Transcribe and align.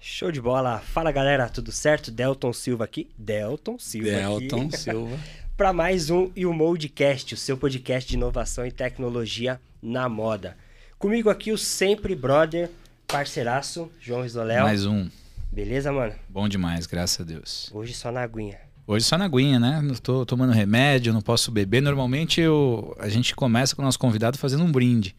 Show 0.00 0.30
de 0.30 0.40
bola. 0.40 0.78
Fala 0.78 1.10
galera, 1.10 1.48
tudo 1.48 1.72
certo? 1.72 2.10
Delton 2.10 2.52
Silva 2.52 2.84
aqui. 2.84 3.08
Delton 3.18 3.78
Silva 3.78 4.10
Delton 4.10 4.66
aqui. 4.66 4.76
Silva. 4.78 5.18
Para 5.56 5.72
mais 5.72 6.10
um 6.10 6.30
e 6.36 6.44
o 6.44 6.52
Moldcast, 6.52 7.34
o 7.34 7.36
seu 7.36 7.56
podcast 7.56 8.08
de 8.08 8.14
inovação 8.16 8.66
e 8.66 8.70
tecnologia 8.70 9.60
na 9.82 10.08
moda. 10.08 10.56
Comigo 10.98 11.30
aqui 11.30 11.50
o 11.50 11.58
sempre 11.58 12.14
brother, 12.14 12.70
parceiraço, 13.06 13.90
João 14.00 14.22
Risoléu. 14.22 14.64
Mais 14.64 14.84
um. 14.84 15.08
Beleza, 15.50 15.90
mano? 15.90 16.12
Bom 16.28 16.46
demais, 16.48 16.86
graças 16.86 17.20
a 17.20 17.24
Deus. 17.24 17.70
Hoje 17.72 17.94
só 17.94 18.12
na 18.12 18.20
aguinha. 18.22 18.58
Hoje 18.86 19.04
só 19.04 19.16
na 19.16 19.24
aguinha, 19.24 19.58
né? 19.58 19.80
Não 19.82 19.94
tô 19.94 20.24
tomando 20.26 20.52
remédio, 20.52 21.12
não 21.12 21.22
posso 21.22 21.50
beber. 21.50 21.80
Normalmente 21.80 22.40
eu, 22.40 22.94
a 23.00 23.08
gente 23.08 23.34
começa 23.34 23.74
com 23.74 23.82
o 23.82 23.84
nosso 23.84 23.98
convidado 23.98 24.38
fazendo 24.38 24.62
um 24.62 24.70
brinde. 24.70 25.16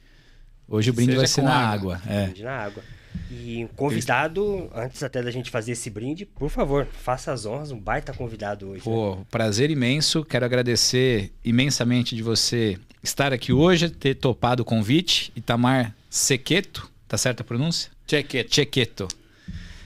Hoje 0.67 0.91
o 0.91 0.93
brinde 0.93 1.11
Seja 1.11 1.19
vai 1.19 1.27
ser 1.27 1.41
na 1.41 1.55
água. 1.55 1.95
água. 1.95 2.11
É. 2.13 2.25
Brinde 2.25 2.43
na 2.43 2.51
água. 2.51 2.83
E 3.31 3.63
um 3.65 3.67
convidado, 3.67 4.69
antes 4.73 5.03
até 5.03 5.21
da 5.21 5.31
gente 5.31 5.49
fazer 5.49 5.73
esse 5.73 5.89
brinde, 5.89 6.25
por 6.25 6.49
favor, 6.49 6.85
faça 6.85 7.31
as 7.31 7.45
honras, 7.45 7.71
um 7.71 7.79
baita 7.79 8.13
convidado 8.13 8.67
hoje. 8.67 8.77
né? 8.77 8.83
Pô, 8.83 9.17
prazer 9.29 9.69
imenso. 9.69 10.23
Quero 10.23 10.45
agradecer 10.45 11.31
imensamente 11.43 12.15
de 12.15 12.23
você 12.23 12.77
estar 13.03 13.33
aqui 13.33 13.51
hoje, 13.53 13.89
ter 13.89 14.15
topado 14.15 14.63
o 14.63 14.65
convite. 14.65 15.31
Itamar 15.35 15.95
Sequeto, 16.09 16.89
tá 17.07 17.17
certa 17.17 17.43
a 17.43 17.45
pronúncia? 17.45 17.91
Check 18.05 18.35
it. 18.35 18.53
Chequeto. 18.53 19.07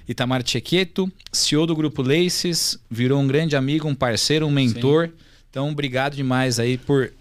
Itamar 0.08 0.44
Chequeto, 0.46 1.12
CEO 1.32 1.66
do 1.66 1.76
Grupo 1.76 2.02
Laces, 2.02 2.78
virou 2.90 3.20
um 3.20 3.28
grande 3.28 3.56
amigo, 3.56 3.88
um 3.88 3.96
parceiro, 3.96 4.46
um 4.46 4.52
mentor. 4.52 5.10
Então, 5.50 5.70
obrigado 5.70 6.16
demais 6.16 6.60
aí 6.60 6.78
por. 6.78 7.12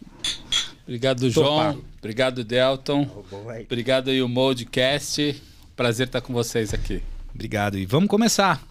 Obrigado, 0.84 1.30
Topar. 1.32 1.72
João. 1.72 1.84
Obrigado, 1.98 2.42
Delton. 2.44 3.24
Obrigado 3.64 4.10
aí, 4.10 4.22
o 4.22 4.28
Moldcast. 4.28 5.40
Prazer 5.80 6.08
estar 6.08 6.20
com 6.20 6.34
vocês 6.34 6.74
aqui. 6.74 7.02
Obrigado. 7.34 7.78
E 7.78 7.86
vamos 7.86 8.10
começar. 8.10 8.62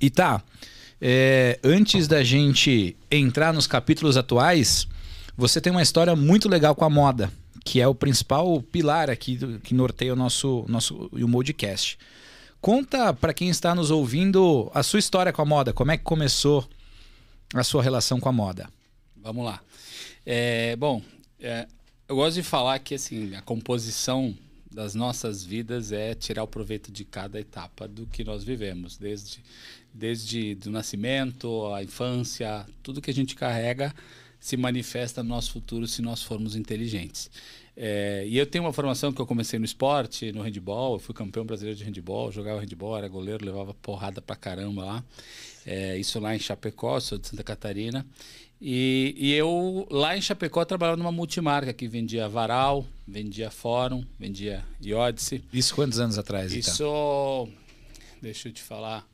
E 0.00 0.08
tá, 0.08 0.42
é, 0.98 1.60
antes 1.62 2.08
da 2.08 2.24
gente 2.24 2.96
entrar 3.10 3.52
nos 3.52 3.66
capítulos 3.66 4.16
atuais, 4.16 4.88
você 5.36 5.60
tem 5.60 5.70
uma 5.70 5.82
história 5.82 6.16
muito 6.16 6.48
legal 6.48 6.74
com 6.74 6.82
a 6.82 6.88
moda, 6.88 7.30
que 7.62 7.78
é 7.78 7.86
o 7.86 7.94
principal 7.94 8.62
pilar 8.62 9.10
aqui 9.10 9.36
do- 9.36 9.60
que 9.60 9.74
norteia 9.74 10.14
o 10.14 10.16
nosso, 10.16 10.64
nosso 10.66 11.10
o 11.12 11.28
Moldcast. 11.28 11.98
Conta 12.58 13.12
para 13.12 13.34
quem 13.34 13.50
está 13.50 13.74
nos 13.74 13.90
ouvindo 13.90 14.70
a 14.72 14.82
sua 14.82 14.98
história 14.98 15.34
com 15.34 15.42
a 15.42 15.44
moda, 15.44 15.74
como 15.74 15.90
é 15.90 15.98
que 15.98 16.04
começou 16.04 16.66
a 17.52 17.62
sua 17.62 17.82
relação 17.82 18.18
com 18.18 18.30
a 18.30 18.32
moda. 18.32 18.66
Vamos 19.22 19.44
lá. 19.44 19.60
É, 20.24 20.74
bom, 20.74 21.02
é, 21.38 21.66
eu 22.08 22.16
gosto 22.16 22.36
de 22.36 22.42
falar 22.42 22.78
que 22.78 22.94
assim, 22.94 23.34
a 23.34 23.42
composição 23.42 24.34
das 24.70 24.94
nossas 24.94 25.44
vidas 25.44 25.90
é 25.92 26.14
tirar 26.14 26.44
o 26.44 26.46
proveito 26.46 26.92
de 26.92 27.04
cada 27.04 27.40
etapa 27.40 27.88
do 27.88 28.06
que 28.06 28.22
nós 28.22 28.44
vivemos, 28.44 28.96
desde 28.96 29.42
desde 29.92 30.54
do 30.54 30.70
nascimento, 30.70 31.72
a 31.74 31.82
infância, 31.82 32.66
tudo 32.82 33.00
que 33.00 33.10
a 33.10 33.14
gente 33.14 33.34
carrega 33.34 33.94
se 34.38 34.56
manifesta 34.56 35.22
no 35.22 35.30
nosso 35.30 35.52
futuro 35.52 35.86
se 35.86 36.00
nós 36.00 36.22
formos 36.22 36.56
inteligentes. 36.56 37.30
É, 37.76 38.24
e 38.26 38.36
eu 38.36 38.46
tenho 38.46 38.64
uma 38.64 38.72
formação 38.72 39.12
que 39.12 39.20
eu 39.20 39.26
comecei 39.26 39.58
no 39.58 39.64
esporte, 39.64 40.32
no 40.32 40.42
handball, 40.42 40.94
eu 40.94 40.98
fui 40.98 41.14
campeão 41.14 41.44
brasileiro 41.44 41.78
de 41.78 41.84
handball, 41.84 42.30
jogava 42.30 42.60
handball, 42.60 42.98
era 42.98 43.08
goleiro, 43.08 43.44
levava 43.44 43.72
porrada 43.74 44.20
pra 44.20 44.36
caramba 44.36 44.84
lá. 44.84 45.04
É, 45.64 45.96
isso 45.98 46.18
lá 46.18 46.34
em 46.34 46.38
Chapecó, 46.38 46.98
sou 47.00 47.18
de 47.18 47.28
Santa 47.28 47.42
Catarina. 47.42 48.06
E, 48.60 49.14
e 49.16 49.32
eu, 49.32 49.86
lá 49.90 50.16
em 50.16 50.20
Chapecó, 50.20 50.64
trabalhava 50.64 50.96
numa 50.96 51.12
multimarca 51.12 51.72
que 51.72 51.88
vendia 51.88 52.28
varal, 52.28 52.84
vendia 53.06 53.50
fórum, 53.50 54.04
vendia 54.18 54.62
iódice. 54.82 55.42
Isso 55.52 55.74
quantos 55.74 55.98
anos 55.98 56.18
atrás? 56.18 56.52
Ita? 56.52 56.68
Isso, 56.68 57.48
deixa 58.20 58.48
eu 58.48 58.52
te 58.52 58.62
falar, 58.62 59.08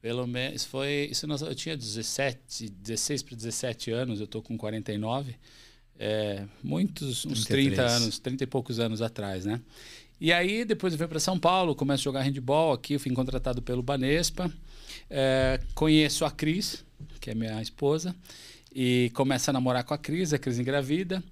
pelo 0.00 0.26
menos 0.26 0.64
foi, 0.64 1.08
isso 1.10 1.26
nós, 1.26 1.42
eu 1.42 1.54
tinha 1.54 1.76
17, 1.76 2.68
16 2.68 3.22
para 3.22 3.36
17 3.36 3.90
anos, 3.90 4.20
eu 4.20 4.26
tô 4.26 4.40
com 4.40 4.56
49, 4.56 5.34
é, 5.98 6.44
muitos, 6.62 7.24
uns 7.24 7.44
30 7.44 7.76
33. 7.76 7.92
anos, 7.92 8.18
30 8.18 8.44
e 8.44 8.46
poucos 8.46 8.80
anos 8.80 9.00
atrás, 9.02 9.44
né? 9.44 9.60
E 10.20 10.32
aí 10.32 10.64
depois 10.64 10.92
eu 10.92 10.98
fui 10.98 11.08
para 11.08 11.20
São 11.20 11.38
Paulo, 11.38 11.74
começo 11.74 12.02
a 12.02 12.04
jogar 12.04 12.22
handball 12.22 12.72
aqui, 12.72 12.98
fui 12.98 13.12
contratado 13.12 13.60
pelo 13.60 13.82
Banespa, 13.82 14.50
é, 15.10 15.60
conheço 15.74 16.24
a 16.24 16.30
Cris, 16.30 16.84
que 17.20 17.30
é 17.30 17.34
minha 17.34 17.60
esposa, 17.60 18.14
e 18.74 19.10
começo 19.14 19.50
a 19.50 19.52
namorar 19.52 19.84
com 19.84 19.94
a 19.94 19.98
Cris, 19.98 20.32
a 20.32 20.38
Cris 20.38 20.58
engravida. 20.58 21.22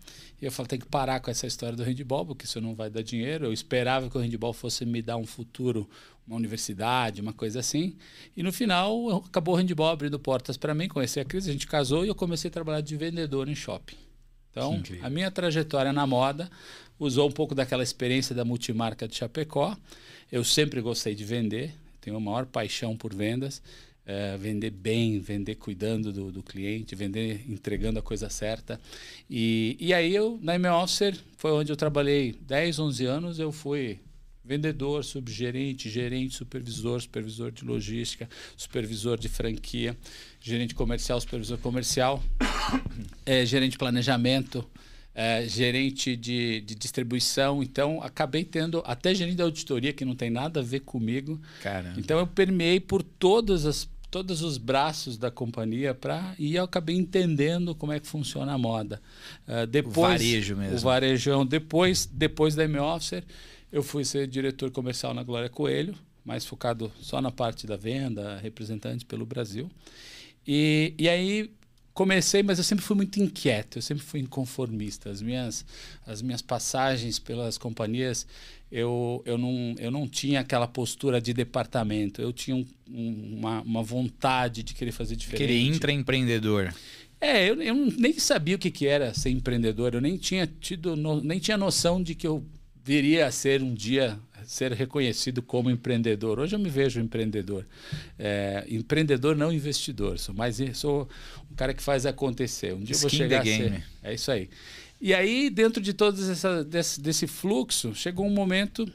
E 0.41 0.45
eu 0.45 0.51
falo, 0.51 0.69
tem 0.69 0.79
que 0.79 0.87
parar 0.87 1.21
com 1.21 1.31
essa 1.31 1.47
história 1.47 1.77
do 1.77 1.85
handball, 1.85 2.27
porque 2.27 2.45
isso 2.45 2.61
não 2.61 2.75
vai 2.75 2.91
dar 2.91 3.03
dinheiro. 3.03 3.47
Eu 3.47 3.53
esperava 3.53 4.11
que 4.11 4.19
o 4.19 4.21
handball 4.21 4.53
fosse 4.53 4.85
me 4.85 5.01
dar 5.01 5.17
um 5.17 5.25
futuro, 5.25 5.89
uma 6.27 6.37
universidade, 6.37 7.21
uma 7.21 7.33
coisa 7.33 7.61
assim. 7.61 7.97
E 8.37 8.43
no 8.43 8.53
final, 8.53 9.25
acabou 9.25 9.55
o 9.55 9.57
handball 9.57 9.91
abrindo 9.91 10.19
portas 10.19 10.57
para 10.57 10.75
mim. 10.75 10.89
Conheci 10.89 11.21
a 11.21 11.25
Cris, 11.25 11.49
a 11.49 11.53
gente 11.53 11.67
casou 11.67 12.05
e 12.05 12.09
eu 12.09 12.15
comecei 12.15 12.49
a 12.49 12.53
trabalhar 12.53 12.81
de 12.81 12.97
vendedor 12.97 13.49
em 13.49 13.55
shopping. 13.55 13.97
Então, 14.53 14.75
incrível. 14.75 15.05
a 15.05 15.11
minha 15.11 15.31
trajetória 15.31 15.93
na 15.93 16.07
moda 16.07 16.49
usou 16.99 17.29
um 17.29 17.33
pouco 17.33 17.55
daquela 17.55 17.83
experiência 17.83 18.35
da 18.35 18.45
multimarca 18.45 19.09
de 19.09 19.17
Chapecó. 19.17 19.77
Eu 20.31 20.45
sempre 20.45 20.81
gostei 20.81 21.15
de 21.15 21.25
vender, 21.25 21.75
tenho 22.01 22.17
a 22.17 22.21
maior 22.21 22.47
paixão 22.47 22.97
por 22.97 23.13
vendas. 23.13 23.61
É, 24.05 24.37
vender 24.37 24.71
bem, 24.71 25.21
vender 25.21 25.55
cuidando 25.55 26.13
do, 26.13 26.33
do 26.33 26.43
cliente, 26.43 26.93
vender 26.97 27.45
entregando 27.49 28.01
a 28.01 28.03
coisa 28.03 28.29
certa. 28.29 28.81
E, 29.31 29.77
e 29.79 29.95
aí 29.95 30.13
eu, 30.13 30.41
na 30.43 30.57
M 30.57 30.67
Officer, 30.71 31.17
foi 31.37 31.53
onde 31.53 31.71
eu 31.71 31.77
trabalhei 31.77 32.35
10, 32.41 32.81
11 32.81 33.07
anos, 33.07 33.39
eu 33.39 33.53
fui 33.53 34.01
vendedor, 34.45 35.05
subgerente, 35.05 35.89
gerente, 35.89 36.35
supervisor, 36.35 37.01
supervisor 37.01 37.51
de 37.53 37.65
logística, 37.65 38.29
supervisor 38.57 39.19
de 39.19 39.29
franquia, 39.29 39.97
gerente 40.41 40.75
comercial, 40.75 41.21
supervisor 41.21 41.59
comercial, 41.59 42.23
é, 43.25 43.45
gerente 43.47 43.73
de 43.73 43.79
planejamento, 43.79 44.69
é, 45.15 45.47
gerente 45.47 46.17
de, 46.17 46.61
de 46.63 46.75
distribuição. 46.75 47.63
Então, 47.63 48.03
acabei 48.03 48.45
tendo 48.45 48.83
até 48.85 49.15
gerente 49.15 49.37
de 49.37 49.43
auditoria, 49.43 49.93
que 49.93 50.05
não 50.05 50.17
tem 50.17 50.31
nada 50.31 50.61
a 50.61 50.63
ver 50.63 50.81
comigo. 50.81 51.41
Caramba. 51.63 51.99
Então, 51.99 52.19
eu 52.19 52.27
permeei 52.27 52.81
por 52.81 53.03
todas 53.03 53.65
as, 53.65 53.89
todos 54.11 54.43
os 54.43 54.59
braços 54.59 55.17
da 55.17 55.31
companhia 55.31 55.95
para 55.95 56.35
e 56.39 56.57
eu 56.57 56.65
acabei 56.65 56.97
entendendo 56.97 57.75
como 57.75 57.93
é 57.93 58.01
que 58.01 58.07
funciona 58.07 58.53
a 58.53 58.59
moda. 58.59 59.01
É, 59.47 59.67
depois, 59.67 60.21
varejo 60.21 60.57
mesmo. 60.57 60.77
O 60.77 60.81
varejão. 60.81 61.47
Depois, 61.47 62.07
depois 62.07 62.55
da 62.55 62.65
M-Officer, 62.65 63.23
eu 63.73 63.83
fui 63.83 64.05
ser 64.05 64.27
diretor 64.27 64.71
comercial 64.71 65.15
na 65.15 65.23
Glória 65.23 65.49
Coelho, 65.49 65.95
mais 66.25 66.45
focado 66.45 66.93
só 67.01 67.21
na 67.21 67.31
parte 67.31 67.67
da 67.67 67.77
venda, 67.77 68.39
representante 68.39 69.05
pelo 69.05 69.25
Brasil. 69.27 69.71
E, 70.47 70.95
e 70.99 71.09
aí 71.09 71.51
comecei, 71.95 72.43
mas 72.43 72.59
eu 72.59 72.65
sempre 72.65 72.85
fui 72.85 72.97
muito 72.97 73.21
inquieto, 73.21 73.79
eu 73.79 73.83
sempre 73.83 74.03
fui 74.05 74.21
inconformista. 74.21 75.11
As 75.11 75.21
minhas, 75.23 75.65
as 76.07 76.23
minhas 76.23 76.41
passagens 76.43 77.19
pelas 77.19 77.59
companhias, 77.59 78.27
eu, 78.71 79.23
eu, 79.27 79.37
não, 79.37 79.75
eu 79.79 79.91
não 79.91 80.09
tinha 80.09 80.41
aquela 80.41 80.67
postura 80.67 81.21
de 81.21 81.33
departamento, 81.35 82.23
eu 82.23 82.33
tinha 82.33 82.57
um- 82.57 82.67
um- 82.91 83.37
uma, 83.39 83.61
uma 83.63 83.83
vontade 83.83 84.63
de 84.63 84.75
querer 84.75 84.93
fazer 84.93 85.17
diferente. 85.17 85.43
Aquele 85.45 85.67
intraempreendedor. 85.69 86.73
É, 87.21 87.49
eu, 87.49 87.61
eu 87.63 87.75
nem 87.75 88.19
sabia 88.19 88.57
o 88.57 88.59
que, 88.59 88.71
que 88.71 88.87
era 88.87 89.13
ser 89.15 89.31
empreendedor, 89.31 89.95
eu 89.95 90.01
nem 90.01 90.17
tinha 90.17 90.47
tido, 90.47 90.97
no- 90.97 91.23
nem 91.23 91.39
tinha 91.39 91.57
noção 91.57 92.03
de 92.03 92.15
que 92.15 92.27
eu 92.27 92.45
viria 92.85 93.27
a 93.27 93.31
ser 93.31 93.63
um 93.63 93.73
dia 93.75 94.19
ser 94.45 94.73
reconhecido 94.73 95.41
como 95.41 95.71
empreendedor. 95.71 96.39
Hoje 96.41 96.57
eu 96.57 96.59
me 96.59 96.69
vejo 96.69 97.01
empreendedor, 97.01 97.65
É, 98.19 98.65
empreendedor 98.69 99.37
não 99.37 99.53
investidor. 99.53 100.19
Sou 100.19 100.35
mais 100.35 100.59
sou 100.75 101.09
um 101.51 101.55
cara 101.55 101.73
que 101.73 101.83
faz 101.83 102.05
acontecer. 102.07 102.75
Um 102.75 102.81
dia 102.81 102.95
eu 102.95 102.99
vou 102.99 103.07
Skin 103.09 103.17
chegar 103.19 103.41
a 103.41 103.45
the 103.45 103.51
ser. 103.51 103.71
game. 103.71 103.85
É 104.03 104.15
isso 104.15 104.31
aí. 104.31 104.51
E 105.01 105.15
aí 105.15 105.49
dentro 105.49 105.81
de 105.81 105.93
todo 105.93 106.17
desse, 106.65 107.01
desse 107.01 107.27
fluxo 107.27 107.95
chegou 107.95 108.27
um 108.27 108.31
momento 108.31 108.91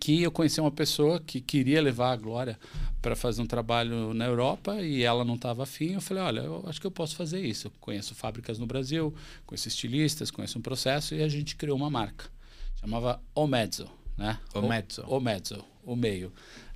que 0.00 0.22
eu 0.22 0.30
conheci 0.30 0.60
uma 0.60 0.70
pessoa 0.70 1.20
que 1.20 1.40
queria 1.40 1.80
levar 1.80 2.12
a 2.12 2.16
Glória 2.16 2.58
para 3.00 3.16
fazer 3.16 3.40
um 3.40 3.46
trabalho 3.46 4.12
na 4.12 4.26
Europa 4.26 4.80
e 4.82 5.02
ela 5.02 5.24
não 5.24 5.34
estava 5.36 5.62
afim. 5.62 5.94
Eu 5.94 6.00
falei, 6.00 6.22
olha, 6.22 6.40
eu 6.40 6.64
acho 6.66 6.80
que 6.80 6.86
eu 6.86 6.90
posso 6.90 7.16
fazer 7.16 7.40
isso. 7.40 7.68
Eu 7.68 7.72
conheço 7.80 8.14
fábricas 8.14 8.58
no 8.58 8.66
Brasil, 8.66 9.14
conheço 9.46 9.68
estilistas, 9.68 10.30
conheço 10.30 10.58
um 10.58 10.62
processo 10.62 11.14
e 11.14 11.22
a 11.22 11.28
gente 11.28 11.56
criou 11.56 11.76
uma 11.76 11.88
marca. 11.88 12.35
Chamava 12.86 13.20
Omezzo, 13.34 13.90
né? 14.16 14.38
Omezzo. 14.54 15.02
O, 15.08 15.16
Omezzo, 15.16 15.64
o 15.84 15.96
meio. 15.96 16.32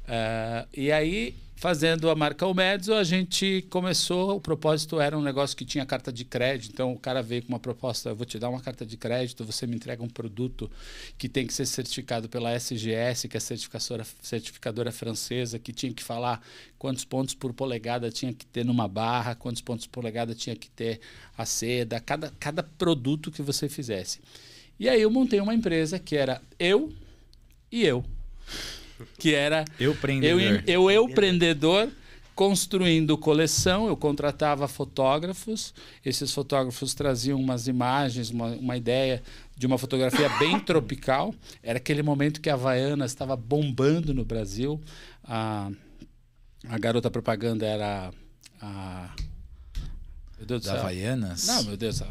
Eh, 0.09 0.67
e 0.77 0.91
aí, 0.91 1.37
fazendo 1.55 2.11
a 2.11 2.17
marca 2.17 2.45
Omezzo, 2.45 2.93
a 2.95 3.05
gente 3.05 3.65
começou, 3.71 4.35
o 4.35 4.41
propósito 4.41 5.01
era 5.01 5.17
um 5.17 5.23
negócio 5.23 5.57
que 5.57 5.65
tinha 5.65 5.87
carta 5.87 6.13
de 6.13 6.25
crédito, 6.25 6.73
então 6.73 6.93
o 6.93 6.99
cara 6.99 7.23
veio 7.23 7.45
com 7.45 7.51
uma 7.51 7.61
proposta, 7.61 8.09
eu 8.09 8.17
vou 8.17 8.27
te 8.27 8.41
dar 8.41 8.49
uma 8.49 8.61
carta 8.61 8.85
de 8.85 8.97
crédito, 8.97 9.45
você 9.45 9.69
me 9.69 9.77
entrega 9.77 10.03
um 10.03 10.09
produto 10.09 10.69
que 11.17 11.29
tem 11.29 11.47
que 11.47 11.55
ser 11.55 11.65
certificado 11.65 12.29
pela 12.29 12.53
SGS, 12.57 13.29
que 13.29 13.37
é 13.37 13.39
a 13.39 13.41
certificadora, 13.41 14.05
certificadora 14.21 14.91
francesa, 14.91 15.61
que 15.61 15.73
tinha 15.73 15.95
que 15.95 16.03
falar 16.03 16.43
quantos 16.77 17.05
pontos 17.05 17.37
por 17.37 17.53
polegada 17.53 18.11
tinha 18.11 18.35
que 18.35 18.47
ter 18.47 18.65
numa 18.65 18.89
barra, 18.89 19.37
quantos 19.37 19.63
pontos 19.63 19.87
por 19.87 20.01
polegada 20.01 20.35
tinha 20.35 20.57
que 20.57 20.69
ter 20.71 20.99
a 21.39 21.47
seda, 21.47 22.01
cada, 22.01 22.33
cada 22.41 22.65
produto 22.65 23.31
que 23.31 23.43
você 23.43 23.69
fizesse. 23.69 24.19
E 24.81 24.89
aí 24.89 25.03
eu 25.03 25.11
montei 25.11 25.39
uma 25.41 25.55
empresa 25.55 25.99
que 25.99 26.17
era 26.17 26.41
eu 26.59 26.91
e 27.71 27.85
eu. 27.85 28.03
que 29.19 29.35
era 29.35 29.63
Eu 29.79 29.93
eu, 29.93 29.97
prendedor. 29.99 30.63
eu, 30.67 30.91
eu 30.91 31.05
empreendedor 31.09 31.91
construindo 32.35 33.19
coleção, 33.19 33.87
eu 33.87 33.95
contratava 33.95 34.67
fotógrafos, 34.67 35.75
esses 36.03 36.33
fotógrafos 36.33 36.95
traziam 36.95 37.39
umas 37.39 37.69
imagens, 37.69 38.31
uma, 38.31 38.47
uma 38.53 38.75
ideia 38.79 39.23
de 39.55 39.67
uma 39.67 39.77
fotografia 39.77 40.27
bem 40.39 40.59
tropical. 40.65 41.35
Era 41.63 41.77
aquele 41.77 42.03
momento 42.03 42.41
que 42.41 42.49
a 42.49 42.55
Havaianas 42.55 43.11
estava 43.11 43.37
bombando 43.37 44.15
no 44.15 44.25
Brasil. 44.25 44.81
A, 45.23 45.71
a 46.67 46.79
garota 46.79 47.11
propaganda 47.11 47.67
era 47.67 48.11
a. 48.59 49.15
Meu 50.39 50.47
Deus 50.47 50.63
do 50.63 50.65
Da 50.65 50.73
céu. 50.73 50.81
Havaianas? 50.81 51.47
Não, 51.47 51.65
meu 51.65 51.77
Deus. 51.77 52.01
A, 52.01 52.09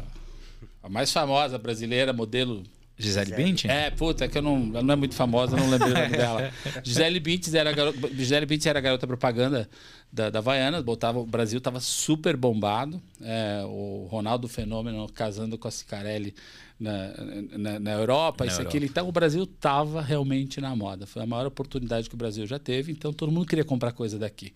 a 0.82 0.88
mais 0.88 1.12
famosa 1.12 1.58
brasileira, 1.58 2.12
modelo 2.12 2.62
Gisele 2.96 3.34
Bündchen? 3.34 3.70
é, 3.70 3.90
puta, 3.90 4.24
é 4.26 4.28
que 4.28 4.36
eu 4.38 4.42
não, 4.42 4.70
ela 4.74 4.82
não 4.82 4.92
é 4.92 4.96
muito 4.96 5.14
famosa, 5.14 5.56
não 5.56 5.70
lembro 5.70 5.88
o 5.88 5.94
nome 5.94 6.08
dela. 6.16 6.50
Gisele 6.84 7.18
Bündchen 7.20 7.56
era, 7.58 7.70
a 7.70 7.72
garo- 7.72 7.94
Gisele 8.14 8.44
Bündchen 8.46 8.68
era 8.70 8.78
a 8.78 8.82
garota 8.82 9.06
propaganda 9.06 9.68
da, 10.12 10.28
da 10.28 10.38
Havaianas, 10.40 10.82
botava, 10.82 11.18
o 11.18 11.24
Brasil 11.26 11.58
estava 11.58 11.80
super 11.80 12.36
bombado. 12.36 13.00
é, 13.22 13.62
o 13.64 14.06
Ronaldo 14.10 14.48
Fenômeno 14.48 15.08
casando 15.12 15.56
com 15.56 15.66
a 15.68 15.70
Cicarelli 15.70 16.34
na, 16.80 17.12
na, 17.58 17.78
na 17.78 17.92
Europa, 17.92 18.44
Na 18.44 18.50
isso 18.50 18.60
Europa. 18.62 18.76
aqui. 18.78 18.86
Então 18.86 19.06
o 19.08 19.12
Brasil 19.12 19.44
estava 19.44 20.00
realmente 20.00 20.60
na 20.60 20.74
moda. 20.74 21.06
Foi 21.06 21.22
a 21.22 21.26
maior 21.26 21.46
oportunidade 21.46 22.08
que 22.08 22.14
o 22.14 22.18
Brasil 22.18 22.46
já 22.46 22.58
teve, 22.58 22.90
então 22.90 23.12
todo 23.12 23.30
mundo 23.30 23.46
queria 23.46 23.64
comprar 23.64 23.92
coisa 23.92 24.18
daqui. 24.18 24.52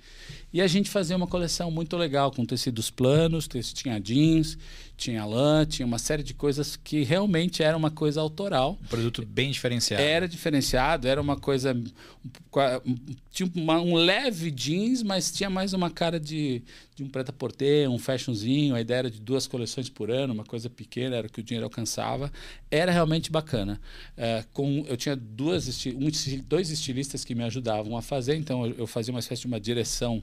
E 0.52 0.60
a 0.62 0.66
gente 0.66 0.88
fazia 0.88 1.16
uma 1.16 1.26
coleção 1.26 1.70
muito 1.70 1.96
legal, 1.96 2.30
com 2.32 2.44
tecidos 2.46 2.90
planos, 2.90 3.46
tecido- 3.46 3.76
tinha 3.76 4.00
jeans, 4.00 4.56
tinha 4.96 5.24
lã, 5.26 5.66
tinha 5.66 5.84
uma 5.84 5.98
série 5.98 6.22
de 6.22 6.32
coisas 6.32 6.76
que 6.76 7.02
realmente 7.02 7.62
era 7.62 7.76
uma 7.76 7.90
coisa 7.90 8.20
autoral. 8.20 8.78
Um 8.82 8.86
produto 8.86 9.26
bem 9.26 9.50
diferenciado. 9.50 10.02
Era 10.02 10.26
diferenciado, 10.28 11.06
era 11.08 11.20
uma 11.20 11.36
coisa. 11.36 11.76
Tinha 13.32 13.50
uma- 13.56 13.80
um 13.80 13.94
leve 13.96 14.50
jeans, 14.50 15.02
mas 15.02 15.32
tinha 15.32 15.50
mais 15.50 15.72
uma 15.72 15.90
cara 15.90 16.20
de, 16.20 16.62
de 16.94 17.02
um 17.02 17.08
preta-porter, 17.08 17.90
um 17.90 17.98
fashionzinho. 17.98 18.74
A 18.76 18.80
ideia 18.80 18.98
era 18.98 19.10
de 19.10 19.20
duas 19.20 19.46
coleções 19.48 19.88
por 19.88 20.10
ano, 20.10 20.32
uma 20.32 20.44
coisa 20.44 20.70
pequena, 20.70 21.16
era 21.16 21.26
o 21.26 21.30
que 21.30 21.40
o 21.40 21.42
dinheiro 21.42 21.64
alcançava. 21.66 22.13
Era 22.70 22.93
realmente 22.93 23.31
bacana. 23.31 23.81
É, 24.16 24.44
com, 24.52 24.84
eu 24.87 24.96
tinha 24.96 25.16
duas, 25.16 25.87
um, 25.87 26.08
dois 26.46 26.70
estilistas 26.70 27.25
que 27.25 27.34
me 27.34 27.44
ajudavam 27.44 27.96
a 27.96 28.02
fazer, 28.02 28.37
então 28.37 28.66
eu, 28.66 28.75
eu 28.78 28.87
fazia 28.87 29.12
uma 29.12 29.20
espécie 29.20 29.43
de 29.43 29.46
uma 29.46 29.61
direção 29.61 30.22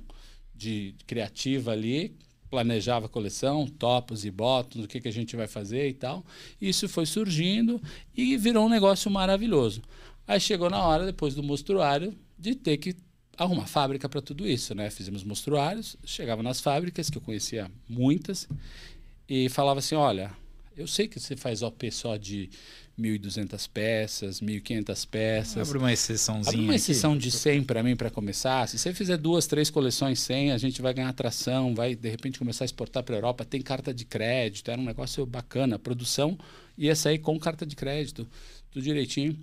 de 0.55 0.95
criativa 1.07 1.71
ali, 1.71 2.15
planejava 2.49 3.05
a 3.05 3.09
coleção, 3.09 3.65
topos 3.65 4.25
e 4.25 4.29
bottoms, 4.29 4.85
o 4.85 4.87
que, 4.87 4.99
que 4.99 5.07
a 5.07 5.13
gente 5.13 5.35
vai 5.35 5.47
fazer 5.47 5.87
e 5.87 5.93
tal. 5.93 6.23
Isso 6.61 6.87
foi 6.89 7.05
surgindo 7.05 7.81
e 8.15 8.35
virou 8.37 8.65
um 8.65 8.69
negócio 8.69 9.09
maravilhoso. 9.09 9.81
Aí 10.27 10.39
chegou 10.39 10.69
na 10.69 10.83
hora, 10.83 11.05
depois 11.05 11.33
do 11.33 11.41
mostruário, 11.41 12.13
de 12.37 12.53
ter 12.55 12.77
que 12.77 12.95
arrumar 13.37 13.65
fábrica 13.65 14.07
para 14.07 14.21
tudo 14.21 14.47
isso, 14.47 14.75
né? 14.75 14.89
Fizemos 14.89 15.23
mostruários, 15.23 15.97
chegava 16.03 16.43
nas 16.43 16.59
fábricas, 16.59 17.09
que 17.09 17.17
eu 17.17 17.21
conhecia 17.21 17.71
muitas, 17.87 18.47
e 19.27 19.49
falava 19.49 19.79
assim, 19.79 19.95
olha, 19.95 20.31
eu 20.75 20.87
sei 20.87 21.07
que 21.07 21.19
você 21.19 21.35
faz 21.35 21.61
OP 21.61 21.91
só 21.91 22.17
de 22.17 22.49
1.200 22.99 23.69
peças, 23.73 24.41
1.500 24.41 25.07
peças, 25.07 25.67
Abre 25.67 25.77
uma 25.79 25.91
exceçãozinha. 25.91 26.49
Abre 26.49 26.61
uma 26.61 26.73
aqui. 26.73 26.75
exceção 26.75 27.17
de 27.17 27.31
100 27.31 27.63
para 27.63 27.81
mim 27.83 27.95
para 27.95 28.09
começar. 28.09 28.67
Se 28.67 28.77
você 28.77 28.93
fizer 28.93 29.17
duas, 29.17 29.47
três 29.47 29.69
coleções 29.69 30.19
100, 30.19 30.51
a 30.51 30.57
gente 30.57 30.81
vai 30.81 30.93
ganhar 30.93 31.09
atração, 31.09 31.73
vai 31.73 31.95
de 31.95 32.09
repente 32.09 32.37
começar 32.39 32.63
a 32.63 32.67
exportar 32.67 33.03
para 33.03 33.15
a 33.15 33.17
Europa. 33.17 33.45
Tem 33.45 33.61
carta 33.61 33.93
de 33.93 34.05
crédito, 34.05 34.69
era 34.69 34.79
um 34.79 34.85
negócio 34.85 35.25
bacana. 35.25 35.75
A 35.75 35.79
produção 35.79 36.37
ia 36.77 36.95
sair 36.95 37.19
com 37.19 37.39
carta 37.39 37.65
de 37.65 37.75
crédito, 37.75 38.27
tudo 38.71 38.83
direitinho. 38.83 39.37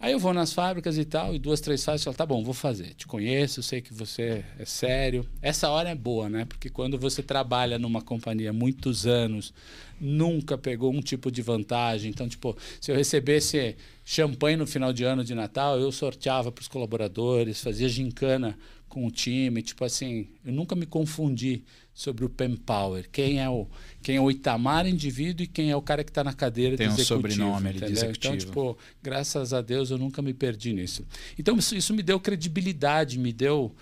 Aí 0.00 0.12
eu 0.12 0.18
vou 0.20 0.32
nas 0.32 0.52
fábricas 0.52 0.96
e 0.96 1.04
tal, 1.04 1.34
e 1.34 1.40
duas, 1.40 1.60
três 1.60 1.84
fábricas, 1.84 2.04
falo, 2.04 2.16
tá 2.16 2.24
bom, 2.24 2.44
vou 2.44 2.54
fazer. 2.54 2.94
Te 2.94 3.04
conheço, 3.04 3.64
sei 3.64 3.80
que 3.80 3.92
você 3.92 4.44
é 4.56 4.64
sério. 4.64 5.26
Essa 5.42 5.68
hora 5.70 5.88
é 5.88 5.94
boa, 5.94 6.28
né? 6.28 6.44
Porque 6.44 6.70
quando 6.70 6.96
você 6.96 7.20
trabalha 7.20 7.80
numa 7.80 8.00
companhia 8.00 8.52
muitos 8.52 9.08
anos, 9.08 9.52
nunca 10.00 10.56
pegou 10.56 10.92
um 10.92 11.00
tipo 11.00 11.32
de 11.32 11.42
vantagem. 11.42 12.10
Então, 12.10 12.28
tipo, 12.28 12.56
se 12.80 12.92
eu 12.92 12.96
recebesse 12.96 13.76
champanhe 14.04 14.56
no 14.56 14.68
final 14.68 14.92
de 14.92 15.02
ano 15.02 15.24
de 15.24 15.34
Natal, 15.34 15.80
eu 15.80 15.90
sorteava 15.90 16.52
para 16.52 16.62
os 16.62 16.68
colaboradores, 16.68 17.60
fazia 17.60 17.88
gincana 17.88 18.56
com 18.88 19.04
o 19.04 19.10
time. 19.10 19.62
Tipo 19.62 19.84
assim, 19.84 20.28
eu 20.44 20.52
nunca 20.52 20.76
me 20.76 20.86
confundi 20.86 21.64
sobre 21.98 22.24
o 22.24 22.28
Pen 22.28 22.54
Power. 22.54 23.08
Quem 23.10 23.40
é 23.40 23.50
o, 23.50 23.66
quem 24.00 24.14
é 24.14 24.20
o 24.20 24.30
Itamar 24.30 24.86
indivíduo 24.86 25.42
e 25.42 25.48
quem 25.48 25.72
é 25.72 25.76
o 25.76 25.82
cara 25.82 26.04
que 26.04 26.12
está 26.12 26.22
na 26.22 26.32
cadeira 26.32 26.76
Tem 26.76 26.86
de 26.86 26.92
um 26.92 26.94
executivo. 26.94 27.32
sobrenome 27.32 27.68
ali 27.70 27.78
de 27.78 27.84
entendeu? 27.86 28.04
executivo. 28.04 28.34
Então, 28.34 28.46
tipo, 28.46 28.78
graças 29.02 29.52
a 29.52 29.60
Deus 29.60 29.90
eu 29.90 29.98
nunca 29.98 30.22
me 30.22 30.32
perdi 30.32 30.72
nisso. 30.72 31.04
Então, 31.36 31.56
isso, 31.56 31.74
isso 31.74 31.92
me 31.92 32.00
deu 32.00 32.20
credibilidade, 32.20 33.18
me 33.18 33.32
deu 33.32 33.74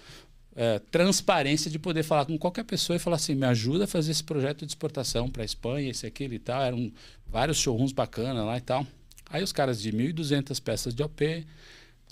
é, 0.55 0.79
transparência 0.91 1.71
de 1.71 1.79
poder 1.79 2.05
falar 2.05 2.25
com 2.25 2.39
qualquer 2.39 2.65
pessoa 2.65 2.97
e 2.97 2.99
falar 2.99 3.17
assim: 3.17 3.35
me 3.35 3.45
ajuda 3.45 3.85
a 3.85 3.87
fazer 3.87 4.13
esse 4.13 4.25
projeto 4.25 4.65
de 4.65 4.73
exportação 4.73 5.29
para 5.29 5.43
a 5.43 5.45
Espanha, 5.45 5.91
esse, 5.91 6.07
aquilo 6.07 6.33
e 6.33 6.39
tal. 6.39 6.63
Eram 6.63 6.91
vários 7.27 7.59
showrooms 7.59 7.93
bacanas 7.93 8.47
lá 8.47 8.57
e 8.57 8.63
tal. 8.63 8.87
Aí 9.29 9.43
os 9.43 9.53
caras 9.53 9.79
de 9.79 9.93
1.200 9.93 10.59
peças 10.63 10.95
de 10.95 11.03
OP 11.03 11.45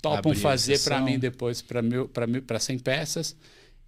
topam 0.03 0.33
Abrir 0.33 0.39
fazer 0.39 0.79
para 0.83 1.01
mim 1.01 1.17
depois 1.17 1.63
para 1.63 2.59
100 2.59 2.77
peças. 2.77 3.35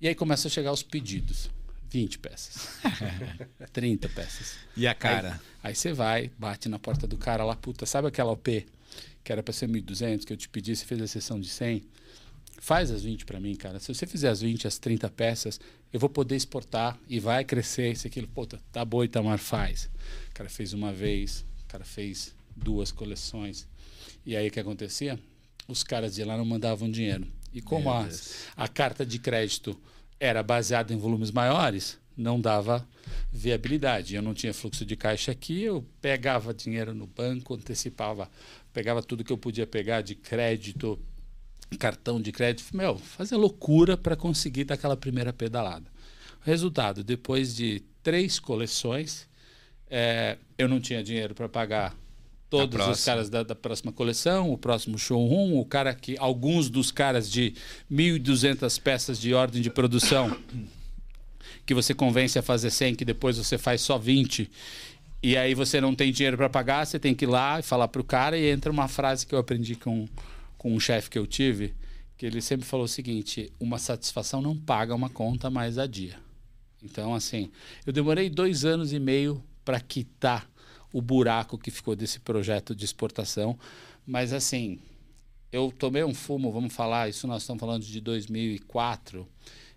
E 0.02 0.08
aí 0.08 0.16
começam 0.16 0.50
a 0.50 0.52
chegar 0.52 0.72
os 0.72 0.82
pedidos. 0.82 1.56
20 1.90 2.20
peças. 2.20 2.80
30 3.74 4.10
peças. 4.10 4.58
E 4.76 4.88
a 4.88 4.94
cara? 4.94 5.40
Aí 5.64 5.76
você 5.76 5.94
vai, 5.94 6.32
bate 6.38 6.70
na 6.70 6.80
porta 6.80 7.08
do 7.08 7.18
cara 7.18 7.44
lá, 7.44 7.56
puta, 7.56 7.86
sabe 7.86 8.08
aquela 8.08 8.32
OP 8.32 8.66
que 9.28 9.32
era 9.34 9.44
para 9.44 9.54
ser 9.54 9.68
1.200, 9.68 10.24
que 10.24 10.32
eu 10.32 10.38
te 10.38 10.48
pedi, 10.48 10.74
você 10.74 10.86
fez 10.86 11.02
a 11.02 11.06
sessão 11.08 11.38
de 11.38 11.50
100? 11.50 11.84
Faz 12.60 12.90
as 12.90 13.04
20 13.04 13.26
para 13.26 13.42
mim, 13.42 13.56
cara. 13.56 13.78
Se 13.78 13.94
você 13.94 14.08
fizer 14.08 14.30
as 14.30 14.40
20, 14.40 14.66
as 14.66 14.78
30 14.78 15.10
peças, 15.10 15.60
eu 15.92 16.00
vou 16.00 16.10
poder 16.10 16.38
exportar 16.38 16.98
e 17.10 17.20
vai 17.20 17.44
crescer 17.44 17.92
isso 17.92 18.08
aquilo. 18.08 18.26
Puta, 18.26 18.58
tá 18.72 18.86
bom, 18.86 19.04
Itamar, 19.04 19.38
faz. 19.38 19.90
O 20.30 20.34
cara 20.34 20.50
fez 20.50 20.72
uma 20.72 20.94
vez, 20.94 21.44
o 21.66 21.68
cara 21.68 21.84
fez 21.84 22.34
duas 22.56 22.90
coleções. 22.90 23.68
E 24.26 24.34
aí 24.34 24.48
o 24.48 24.52
que 24.52 24.62
acontecia? 24.62 25.20
Os 25.68 25.84
caras 25.84 26.16
de 26.16 26.24
lá 26.24 26.38
não 26.38 26.46
mandavam 26.46 26.90
dinheiro. 26.90 27.28
E 27.54 27.62
como 27.62 27.92
a, 27.92 28.08
a 28.56 28.68
carta 28.70 29.06
de 29.06 29.20
crédito 29.20 29.78
era 30.20 30.42
baseada 30.42 30.94
em 30.94 30.98
volumes 30.98 31.32
maiores, 31.32 32.00
não 32.16 32.40
dava 32.40 32.88
viabilidade. 33.32 34.16
Eu 34.16 34.22
não 34.22 34.34
tinha 34.34 34.54
fluxo 34.54 34.86
de 34.86 34.96
caixa 34.96 35.32
aqui, 35.32 35.62
eu 35.62 35.86
pegava 36.02 36.54
dinheiro 36.54 36.94
no 36.94 37.06
banco, 37.06 37.54
antecipava, 37.54 38.30
pegava 38.74 39.04
tudo 39.04 39.24
que 39.24 39.32
eu 39.32 39.38
podia 39.38 39.68
pegar 39.68 40.02
de 40.02 40.16
crédito, 40.16 41.00
cartão 41.80 42.22
de 42.22 42.32
crédito, 42.32 42.76
meu, 42.76 42.98
fazia 42.98 43.38
loucura 43.38 43.98
para 43.98 44.16
conseguir 44.16 44.64
dar 44.64 44.76
aquela 44.76 44.98
primeira 44.98 45.34
pedalada. 45.34 45.92
Resultado, 46.42 47.04
depois 47.04 47.56
de 47.56 47.84
três 48.02 48.40
coleções, 48.40 49.28
eh, 49.90 50.38
eu 50.58 50.68
não 50.68 50.80
tinha 50.80 51.04
dinheiro 51.04 51.36
para 51.36 51.50
pagar 51.50 51.96
todos 52.50 52.88
os 52.88 53.04
caras 53.04 53.30
da, 53.30 53.44
da 53.44 53.56
próxima 53.56 53.92
coleção, 53.92 54.52
o 54.52 54.58
próximo 54.58 54.98
showroom, 54.98 55.60
o 55.60 55.66
cara 55.66 55.94
que 55.94 56.16
alguns 56.18 56.70
dos 56.70 56.92
caras 56.92 57.30
de 57.30 57.54
1.200 57.92 58.82
peças 58.82 59.20
de 59.20 59.34
ordem 59.34 59.62
de 59.62 59.70
produção 59.70 60.38
que 61.66 61.74
você 61.74 61.94
convence 61.94 62.40
a 62.40 62.42
fazer 62.42 62.70
100, 62.70 62.96
que 62.96 63.06
depois 63.06 63.38
você 63.38 63.58
faz 63.58 63.82
só 63.82 63.98
20, 63.98 64.50
e 65.22 65.36
aí 65.36 65.54
você 65.54 65.82
não 65.82 65.94
tem 65.94 66.12
dinheiro 66.12 66.38
para 66.38 66.50
pagar, 66.50 66.86
você 66.86 66.98
tem 66.98 67.14
que 67.14 67.26
ir 67.26 67.28
lá 67.28 67.60
e 67.60 67.64
falar 67.64 67.90
para 67.90 68.02
o 68.02 68.06
cara, 68.06 68.38
e 68.38 68.50
entra 68.50 68.72
uma 68.72 68.88
frase 68.88 69.26
que 69.26 69.36
eu 69.36 69.40
aprendi 69.40 69.76
com, 69.76 70.08
com 70.58 70.74
um 70.74 70.80
chefe 70.80 71.10
que 71.10 71.20
eu 71.20 71.28
tive, 71.28 71.74
que 72.18 72.26
ele 72.26 72.42
sempre 72.42 72.66
falou 72.66 72.86
o 72.86 72.90
seguinte: 72.90 73.52
uma 73.60 73.78
satisfação 73.78 74.42
não 74.42 74.56
paga 74.56 74.96
uma 74.96 75.10
conta 75.10 75.50
mais 75.50 75.78
a 75.78 75.86
dia. 75.86 76.16
Então, 76.82 77.14
assim, 77.14 77.52
eu 77.86 77.92
demorei 77.92 78.30
dois 78.30 78.64
anos 78.64 78.94
e 78.94 79.00
meio 79.00 79.44
para 79.66 79.80
quitar 79.80 80.48
o 80.92 81.02
buraco 81.02 81.58
que 81.58 81.72
ficou 81.72 81.96
desse 81.96 82.20
projeto 82.20 82.76
de 82.76 82.86
exportação, 82.86 83.58
mas 84.06 84.34
assim, 84.34 84.80
eu 85.52 85.74
tomei 85.78 86.04
um 86.04 86.14
fumo, 86.14 86.52
vamos 86.52 86.74
falar, 86.74 87.10
isso 87.10 87.28
nós 87.28 87.44
estamos 87.44 87.60
falando 87.60 87.84
de 87.84 88.02
2004. 88.02 89.28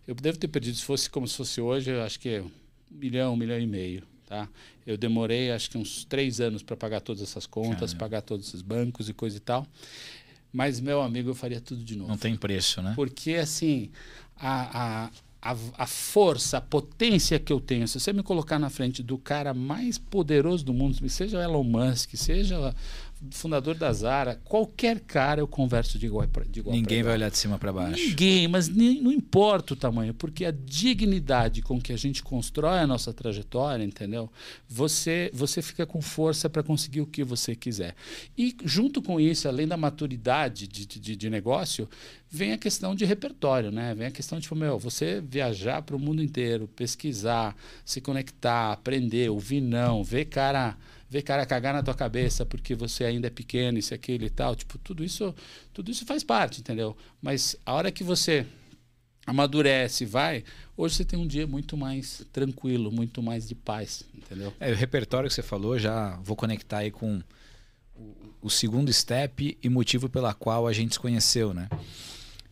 Eu 0.07 0.14
devo 0.14 0.38
ter 0.38 0.49
perdido, 0.49 0.76
se 0.76 0.85
fosse 0.85 1.09
como 1.09 1.26
se 1.26 1.37
fosse 1.37 1.61
hoje, 1.61 1.90
eu 1.90 2.02
acho 2.02 2.19
que 2.19 2.40
um 2.40 2.50
milhão, 2.90 3.35
um 3.35 3.37
milhão 3.37 3.59
e 3.59 3.67
meio. 3.67 4.02
Tá? 4.26 4.49
Eu 4.87 4.97
demorei 4.97 5.50
acho 5.50 5.71
que 5.71 5.76
uns 5.76 6.05
três 6.05 6.40
anos 6.40 6.62
para 6.62 6.76
pagar 6.76 7.00
todas 7.00 7.21
essas 7.21 7.47
contas, 7.47 7.93
Caramba. 7.93 7.99
pagar 7.99 8.23
todos 8.23 8.47
esses 8.47 8.62
bancos 8.62 9.09
e 9.09 9.12
coisa 9.12 9.37
e 9.37 9.40
tal. 9.40 9.67
Mas, 10.52 10.81
meu 10.81 11.00
amigo, 11.00 11.31
eu 11.31 11.35
faria 11.35 11.61
tudo 11.61 11.83
de 11.83 11.97
novo. 11.97 12.11
Não 12.11 12.17
tem 12.17 12.37
preço, 12.37 12.83
né? 12.83 12.93
Porque, 12.95 13.35
assim, 13.35 13.90
a, 14.37 15.07
a, 15.07 15.11
a, 15.42 15.56
a 15.78 15.87
força, 15.87 16.59
a 16.59 16.61
potência 16.61 17.38
que 17.38 17.52
eu 17.52 17.61
tenho, 17.61 17.88
se 17.88 17.99
você 17.99 18.12
me 18.12 18.23
colocar 18.23 18.59
na 18.59 18.68
frente 18.68 19.02
do 19.02 19.16
cara 19.16 19.54
mais 19.54 19.97
poderoso 19.99 20.64
do 20.64 20.75
mundo, 20.75 21.09
seja 21.09 21.38
o 21.38 21.40
Elon 21.40 21.64
Musk, 21.64 22.14
seja 22.14 22.75
fundador 23.31 23.75
da 23.75 23.93
Zara, 23.93 24.41
qualquer 24.45 25.00
cara 25.00 25.41
eu 25.41 25.47
converso 25.47 25.99
de 25.99 26.07
igual, 26.07 26.27
pra, 26.29 26.45
de 26.45 26.61
igual 26.61 26.75
Ninguém 26.75 27.03
vai 27.03 27.15
olhar 27.15 27.31
de 27.31 27.37
cima 27.37 27.59
para 27.59 27.73
baixo. 27.73 28.03
Ninguém, 28.03 28.49
mas 28.49 28.69
nem, 28.69 29.00
não 29.00 29.12
importa 29.12 29.75
o 29.75 29.77
tamanho, 29.77 30.15
porque 30.15 30.45
a 30.45 30.50
dignidade 30.50 31.61
com 31.61 31.81
que 31.81 31.93
a 31.93 31.97
gente 31.97 32.23
constrói 32.23 32.79
a 32.79 32.87
nossa 32.87 33.12
trajetória, 33.12 33.85
entendeu? 33.85 34.31
Você, 34.69 35.31
você 35.35 35.61
fica 35.61 35.85
com 35.85 36.00
força 36.00 36.49
para 36.49 36.62
conseguir 36.62 37.03
o 37.03 37.07
que 37.07 37.23
você 37.23 37.55
quiser. 37.55 37.95
E 38.39 38.57
junto 38.65 39.03
com 39.03 39.21
isso, 39.21 39.47
além 39.47 39.69
da 39.69 39.77
maturidade 39.77 40.67
de, 40.67 40.87
de, 40.87 41.15
de 41.15 41.31
negócio, 41.31 41.89
vem 42.31 42.53
a 42.53 42.59
questão 42.59 42.95
de 42.95 43.05
repertório, 43.05 43.71
né? 43.71 43.95
Vem 43.95 44.07
a 44.07 44.11
questão 44.11 44.39
de, 44.39 44.45
tipo, 44.45 44.57
meu, 44.57 44.79
você 44.79 45.21
viajar 45.21 45.83
para 45.83 45.97
o 45.97 45.99
mundo 45.99 46.23
inteiro, 46.23 46.69
pesquisar, 46.69 47.55
se 47.85 48.00
conectar, 48.00 48.73
aprender, 48.73 49.29
ouvir 49.31 49.61
não, 49.61 50.03
ver 50.03 50.25
cara 50.27 50.77
ver 51.11 51.23
cara 51.23 51.45
cagar 51.45 51.75
na 51.75 51.83
tua 51.83 51.93
cabeça 51.93 52.47
porque 52.47 52.73
você 52.73 53.05
ainda 53.05 53.26
é 53.26 53.31
pequeno, 53.31 53.76
isso, 53.76 53.93
aquilo 53.93 54.25
e 54.25 54.31
tal. 54.31 54.55
Tipo, 54.55 54.79
tudo 54.79 55.05
isso, 55.05 55.35
tudo 55.75 55.90
isso 55.90 56.07
faz 56.07 56.23
parte, 56.23 56.61
entendeu? 56.61 56.97
Mas 57.21 57.57
a 57.67 57.75
hora 57.75 57.90
que 57.90 58.05
você 58.05 58.47
amadurece, 59.26 60.07
vai, 60.07 60.45
hoje 60.76 60.95
você 60.95 61.05
tem 61.05 61.19
um 61.19 61.26
dia 61.26 61.47
muito 61.47 61.76
mais 61.76 62.25
tranquilo, 62.33 62.93
muito 62.93 63.21
mais 63.21 63.47
de 63.47 63.57
paz, 63.57 64.05
entendeu? 64.14 64.55
É, 64.61 64.71
o 64.71 64.75
repertório 64.75 65.29
que 65.29 65.35
você 65.35 65.43
falou, 65.43 65.79
já 65.79 66.17
vou 66.23 66.37
conectar 66.37 66.79
aí 66.79 66.93
com 66.93 67.21
o, 67.97 68.14
o 68.43 68.50
segundo 68.50 68.93
step 68.93 69.59
e 69.61 69.69
motivo 69.69 70.09
pela 70.09 70.33
qual 70.33 70.67
a 70.67 70.73
gente 70.73 70.95
se 70.95 71.00
conheceu, 71.00 71.52
né? 71.52 71.69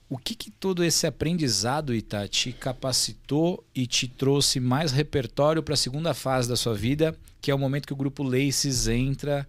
O 0.09 0.17
que, 0.17 0.35
que 0.35 0.50
todo 0.50 0.83
esse 0.83 1.07
aprendizado, 1.07 1.95
Ita, 1.95 2.27
te 2.27 2.50
capacitou 2.53 3.62
e 3.75 3.87
te 3.87 4.09
trouxe 4.09 4.59
mais 4.59 4.91
repertório 4.91 5.62
para 5.62 5.75
a 5.75 5.77
segunda 5.77 6.15
fase 6.15 6.49
da 6.49 6.57
sua 6.57 6.75
vida, 6.75 7.15
que 7.43 7.50
é 7.50 7.55
o 7.55 7.59
momento 7.59 7.87
que 7.87 7.93
o 7.93 7.97
grupo 7.97 8.23
Laces 8.23 8.88
entra. 8.88 9.47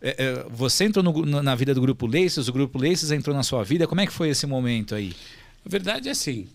É, 0.00 0.24
é, 0.24 0.46
você 0.48 0.84
entrou 0.84 1.02
no, 1.02 1.42
na 1.42 1.54
vida 1.54 1.74
do 1.74 1.80
grupo 1.80 2.06
Laces, 2.06 2.48
o 2.48 2.52
grupo 2.52 2.78
Laces 2.78 3.10
entrou 3.10 3.36
na 3.36 3.42
sua 3.42 3.62
vida. 3.62 3.86
Como 3.86 4.00
é 4.00 4.06
que 4.06 4.12
foi 4.12 4.30
esse 4.30 4.46
momento 4.46 4.94
aí? 4.94 5.14
A 5.64 5.68
verdade 5.68 6.08
é 6.08 6.12
assim. 6.12 6.48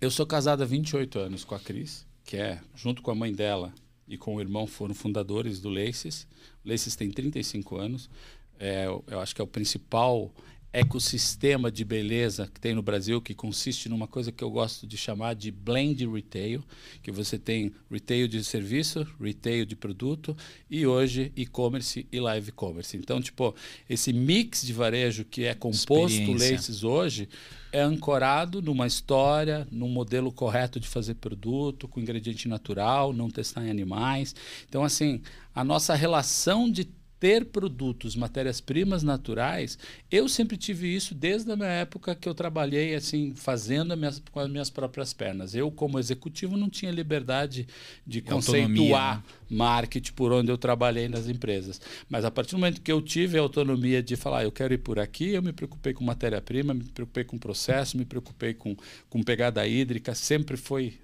Eu 0.00 0.10
sou 0.10 0.26
casado 0.26 0.62
há 0.62 0.66
28 0.66 1.18
anos 1.18 1.44
com 1.44 1.54
a 1.54 1.60
Cris, 1.60 2.04
que 2.24 2.36
é, 2.36 2.60
junto 2.74 3.02
com 3.02 3.10
a 3.12 3.14
mãe 3.14 3.32
dela 3.32 3.72
e 4.08 4.18
com 4.18 4.34
o 4.34 4.40
irmão, 4.40 4.66
foram 4.66 4.94
fundadores 4.94 5.60
do 5.60 5.68
Laces. 5.68 6.26
O 6.64 6.68
Laces 6.68 6.96
tem 6.96 7.08
35 7.08 7.76
anos. 7.76 8.10
É, 8.58 8.86
eu 8.86 9.20
acho 9.20 9.34
que 9.34 9.40
é 9.40 9.44
o 9.44 9.46
principal 9.46 10.32
ecossistema 10.74 11.70
de 11.70 11.84
beleza 11.84 12.50
que 12.52 12.60
tem 12.60 12.74
no 12.74 12.82
Brasil, 12.82 13.22
que 13.22 13.32
consiste 13.32 13.88
numa 13.88 14.08
coisa 14.08 14.32
que 14.32 14.42
eu 14.42 14.50
gosto 14.50 14.88
de 14.88 14.96
chamar 14.96 15.34
de 15.34 15.52
blend 15.52 16.04
retail, 16.04 16.64
que 17.00 17.12
você 17.12 17.38
tem 17.38 17.72
retail 17.88 18.26
de 18.26 18.42
serviço, 18.42 19.06
retail 19.20 19.64
de 19.64 19.76
produto 19.76 20.36
e 20.68 20.84
hoje 20.84 21.30
e-commerce 21.36 22.08
e 22.10 22.18
live 22.18 22.50
commerce. 22.50 22.96
Então, 22.96 23.22
tipo, 23.22 23.54
esse 23.88 24.12
mix 24.12 24.66
de 24.66 24.72
varejo 24.72 25.24
que 25.24 25.44
é 25.44 25.54
composto 25.54 26.32
Laces 26.32 26.82
hoje 26.82 27.28
é 27.70 27.80
ancorado 27.80 28.60
numa 28.60 28.88
história, 28.88 29.68
num 29.70 29.88
modelo 29.88 30.32
correto 30.32 30.80
de 30.80 30.88
fazer 30.88 31.14
produto, 31.14 31.86
com 31.86 32.00
ingrediente 32.00 32.48
natural, 32.48 33.12
não 33.12 33.30
testar 33.30 33.64
em 33.64 33.70
animais. 33.70 34.34
Então, 34.68 34.82
assim, 34.82 35.22
a 35.54 35.62
nossa 35.62 35.94
relação 35.94 36.68
de 36.68 36.88
ter 37.24 37.46
produtos, 37.46 38.14
matérias-primas 38.14 39.02
naturais, 39.02 39.78
eu 40.10 40.28
sempre 40.28 40.58
tive 40.58 40.94
isso 40.94 41.14
desde 41.14 41.50
a 41.50 41.56
minha 41.56 41.70
época 41.70 42.14
que 42.14 42.28
eu 42.28 42.34
trabalhei 42.34 42.94
assim, 42.94 43.32
fazendo 43.34 43.96
minhas, 43.96 44.22
com 44.30 44.40
as 44.40 44.50
minhas 44.50 44.68
próprias 44.68 45.14
pernas. 45.14 45.54
Eu, 45.54 45.70
como 45.70 45.98
executivo, 45.98 46.54
não 46.54 46.68
tinha 46.68 46.92
liberdade 46.92 47.66
de 48.06 48.20
conceituar 48.20 49.16
né? 49.16 49.22
marketing 49.48 50.12
por 50.12 50.32
onde 50.32 50.52
eu 50.52 50.58
trabalhei 50.58 51.08
nas 51.08 51.26
empresas. 51.26 51.80
Mas 52.10 52.26
a 52.26 52.30
partir 52.30 52.50
do 52.50 52.58
momento 52.58 52.82
que 52.82 52.92
eu 52.92 53.00
tive 53.00 53.38
a 53.38 53.40
autonomia 53.40 54.02
de 54.02 54.16
falar, 54.16 54.40
ah, 54.40 54.44
eu 54.44 54.52
quero 54.52 54.74
ir 54.74 54.78
por 54.78 54.98
aqui, 54.98 55.30
eu 55.30 55.40
me 55.40 55.54
preocupei 55.54 55.94
com 55.94 56.04
matéria-prima, 56.04 56.74
me 56.74 56.84
preocupei 56.84 57.24
com 57.24 57.38
processo, 57.38 57.96
me 57.96 58.04
preocupei 58.04 58.52
com, 58.52 58.76
com 59.08 59.22
pegada 59.22 59.66
hídrica, 59.66 60.14
sempre 60.14 60.58
foi 60.58 60.98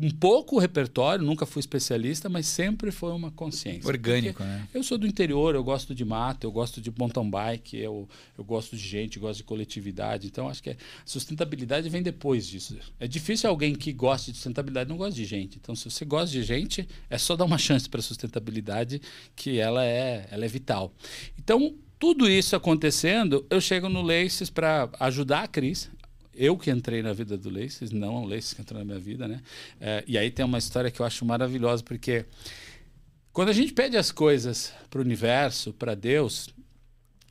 um 0.00 0.10
pouco 0.10 0.56
o 0.56 0.58
repertório, 0.58 1.22
nunca 1.22 1.44
fui 1.44 1.60
especialista, 1.60 2.28
mas 2.28 2.46
sempre 2.46 2.90
foi 2.90 3.12
uma 3.12 3.30
consciência. 3.30 3.86
Orgânico, 3.86 4.42
né? 4.42 4.66
Eu 4.72 4.82
sou 4.82 4.96
do 4.96 5.06
interior, 5.06 5.54
eu 5.54 5.62
gosto 5.62 5.94
de 5.94 6.04
mato, 6.06 6.46
eu 6.46 6.50
gosto 6.52 6.80
de 6.80 6.90
mountain 6.96 7.28
bike, 7.28 7.76
eu, 7.76 8.08
eu 8.38 8.42
gosto 8.42 8.74
de 8.74 8.82
gente, 8.82 9.18
eu 9.18 9.20
gosto 9.20 9.38
de 9.38 9.44
coletividade. 9.44 10.26
Então, 10.26 10.48
acho 10.48 10.62
que 10.62 10.70
a 10.70 10.76
sustentabilidade 11.04 11.90
vem 11.90 12.02
depois 12.02 12.46
disso. 12.46 12.78
É 12.98 13.06
difícil 13.06 13.50
alguém 13.50 13.74
que 13.74 13.92
goste 13.92 14.30
de 14.30 14.38
sustentabilidade 14.38 14.88
não 14.88 14.96
gosta 14.96 15.14
de 15.14 15.24
gente. 15.26 15.58
Então, 15.60 15.76
se 15.76 15.90
você 15.90 16.04
gosta 16.06 16.30
de 16.30 16.42
gente, 16.42 16.88
é 17.10 17.18
só 17.18 17.36
dar 17.36 17.44
uma 17.44 17.58
chance 17.58 17.86
para 17.86 18.00
a 18.00 18.02
sustentabilidade, 18.02 19.02
que 19.36 19.58
ela 19.58 19.84
é, 19.84 20.26
ela 20.30 20.46
é 20.46 20.48
vital. 20.48 20.94
Então, 21.38 21.74
tudo 21.98 22.26
isso 22.26 22.56
acontecendo, 22.56 23.44
eu 23.50 23.60
chego 23.60 23.86
no 23.86 24.00
Laces 24.00 24.48
para 24.48 24.88
ajudar 24.98 25.42
a 25.42 25.46
Cris 25.46 25.90
eu 26.34 26.56
que 26.56 26.70
entrei 26.70 27.02
na 27.02 27.12
vida 27.12 27.36
do 27.36 27.50
Laces, 27.50 27.90
não 27.90 28.22
o 28.22 28.26
Laces 28.26 28.52
que 28.52 28.60
entrou 28.60 28.78
na 28.78 28.84
minha 28.84 28.98
vida, 28.98 29.26
né? 29.26 29.40
É, 29.80 30.04
e 30.06 30.16
aí 30.16 30.30
tem 30.30 30.44
uma 30.44 30.58
história 30.58 30.90
que 30.90 31.00
eu 31.00 31.06
acho 31.06 31.24
maravilhosa, 31.24 31.82
porque 31.82 32.24
quando 33.32 33.48
a 33.48 33.52
gente 33.52 33.72
pede 33.72 33.96
as 33.96 34.10
coisas 34.10 34.72
para 34.88 34.98
o 34.98 35.02
universo, 35.02 35.72
para 35.72 35.94
Deus, 35.94 36.48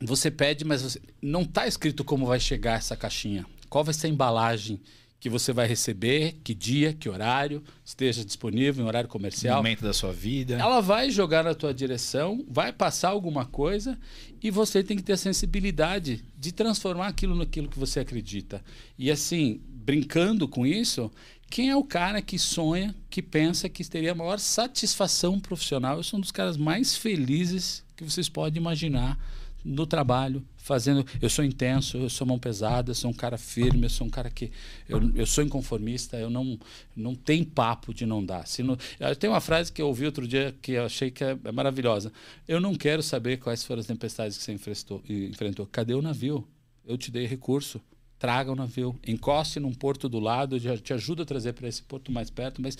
você 0.00 0.30
pede, 0.30 0.64
mas 0.64 0.82
você, 0.82 1.00
não 1.20 1.42
está 1.42 1.66
escrito 1.66 2.04
como 2.04 2.26
vai 2.26 2.40
chegar 2.40 2.78
essa 2.78 2.96
caixinha. 2.96 3.44
Qual 3.68 3.84
vai 3.84 3.94
ser 3.94 4.06
a 4.06 4.10
embalagem 4.10 4.80
que 5.20 5.28
você 5.28 5.52
vai 5.52 5.68
receber, 5.68 6.38
que 6.42 6.54
dia, 6.54 6.94
que 6.94 7.08
horário, 7.08 7.62
esteja 7.84 8.24
disponível 8.24 8.82
em 8.82 8.88
horário 8.88 9.08
comercial. 9.08 9.58
Momento 9.58 9.82
da 9.82 9.92
sua 9.92 10.12
vida. 10.12 10.54
Ela 10.54 10.80
vai 10.80 11.10
jogar 11.10 11.44
na 11.44 11.54
tua 11.54 11.74
direção, 11.74 12.42
vai 12.48 12.72
passar 12.72 13.10
alguma 13.10 13.44
coisa 13.44 13.98
e 14.42 14.50
você 14.50 14.82
tem 14.82 14.96
que 14.96 15.02
ter 15.02 15.12
a 15.12 15.18
sensibilidade 15.18 16.24
de 16.38 16.52
transformar 16.52 17.08
aquilo 17.08 17.36
naquilo 17.36 17.68
que 17.68 17.78
você 17.78 18.00
acredita. 18.00 18.64
E 18.98 19.10
assim, 19.10 19.60
brincando 19.68 20.48
com 20.48 20.66
isso, 20.66 21.12
quem 21.50 21.68
é 21.68 21.76
o 21.76 21.84
cara 21.84 22.22
que 22.22 22.38
sonha, 22.38 22.94
que 23.10 23.20
pensa 23.20 23.68
que 23.68 23.84
teria 23.84 24.12
a 24.12 24.14
maior 24.14 24.38
satisfação 24.38 25.38
profissional? 25.38 25.98
Eu 25.98 26.02
sou 26.02 26.16
um 26.16 26.20
dos 26.22 26.30
caras 26.30 26.56
mais 26.56 26.96
felizes 26.96 27.84
que 27.94 28.04
vocês 28.04 28.30
podem 28.30 28.58
imaginar 28.58 29.18
no 29.62 29.86
trabalho, 29.86 30.42
fazendo. 30.70 31.04
Eu 31.20 31.28
sou 31.28 31.44
intenso, 31.44 31.96
eu 31.96 32.08
sou 32.08 32.24
mão 32.24 32.38
pesada, 32.38 32.92
eu 32.92 32.94
sou 32.94 33.10
um 33.10 33.14
cara 33.14 33.36
firme, 33.36 33.86
eu 33.86 33.90
sou 33.90 34.06
um 34.06 34.10
cara 34.10 34.30
que. 34.30 34.52
Eu, 34.88 35.00
eu 35.16 35.26
sou 35.26 35.42
inconformista, 35.42 36.16
eu 36.16 36.30
não, 36.30 36.56
não 36.94 37.12
tem 37.16 37.42
papo 37.42 37.92
de 37.92 38.06
não 38.06 38.24
dar. 38.24 38.46
Se 38.46 38.62
não, 38.62 38.78
tem 39.18 39.28
uma 39.28 39.40
frase 39.40 39.72
que 39.72 39.82
eu 39.82 39.88
ouvi 39.88 40.06
outro 40.06 40.28
dia 40.28 40.54
que 40.62 40.72
eu 40.72 40.84
achei 40.84 41.10
que 41.10 41.24
é, 41.24 41.36
é 41.42 41.50
maravilhosa. 41.50 42.12
Eu 42.46 42.60
não 42.60 42.76
quero 42.76 43.02
saber 43.02 43.38
quais 43.38 43.64
foram 43.64 43.80
as 43.80 43.86
tempestades 43.86 44.38
que 44.38 44.44
você 44.44 44.52
enfrentou. 44.52 45.02
enfrentou. 45.08 45.66
Cadê 45.66 45.94
o 45.94 46.00
navio? 46.00 46.46
Eu 46.86 46.96
te 46.96 47.10
dei 47.10 47.26
recurso. 47.26 47.80
Traga 48.16 48.52
o 48.52 48.54
navio, 48.54 48.94
encoste 49.06 49.58
num 49.58 49.72
porto 49.72 50.06
do 50.06 50.20
lado, 50.20 50.58
eu 50.58 50.78
te 50.78 50.92
ajudo 50.92 51.22
a 51.22 51.24
trazer 51.24 51.54
para 51.54 51.66
esse 51.66 51.82
porto 51.82 52.12
mais 52.12 52.28
perto, 52.28 52.60
mas 52.60 52.76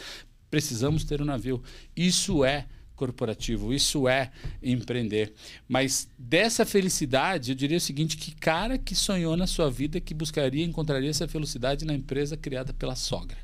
precisamos 0.50 1.02
ter 1.02 1.18
o 1.18 1.25
um 1.25 1.26
navio. 1.26 1.62
Isso 1.97 2.44
é 2.44 2.66
corporativo, 3.00 3.73
isso 3.73 4.07
é 4.07 4.30
empreender. 4.62 5.33
Mas 5.66 6.07
dessa 6.19 6.66
felicidade, 6.66 7.52
eu 7.52 7.57
diria 7.57 7.78
o 7.78 7.80
seguinte: 7.80 8.19
que 8.19 8.35
cara 8.35 8.76
que 8.76 8.95
sonhou 8.95 9.37
na 9.38 9.47
sua 9.47 9.71
vida 9.71 9.99
que 9.99 10.12
buscaria, 10.12 10.64
encontraria 10.64 11.09
essa 11.09 11.26
felicidade 11.26 11.87
na 11.87 11.95
empresa 11.95 12.37
criada 12.37 12.75
pela 12.75 12.95
sogra. 12.95 13.38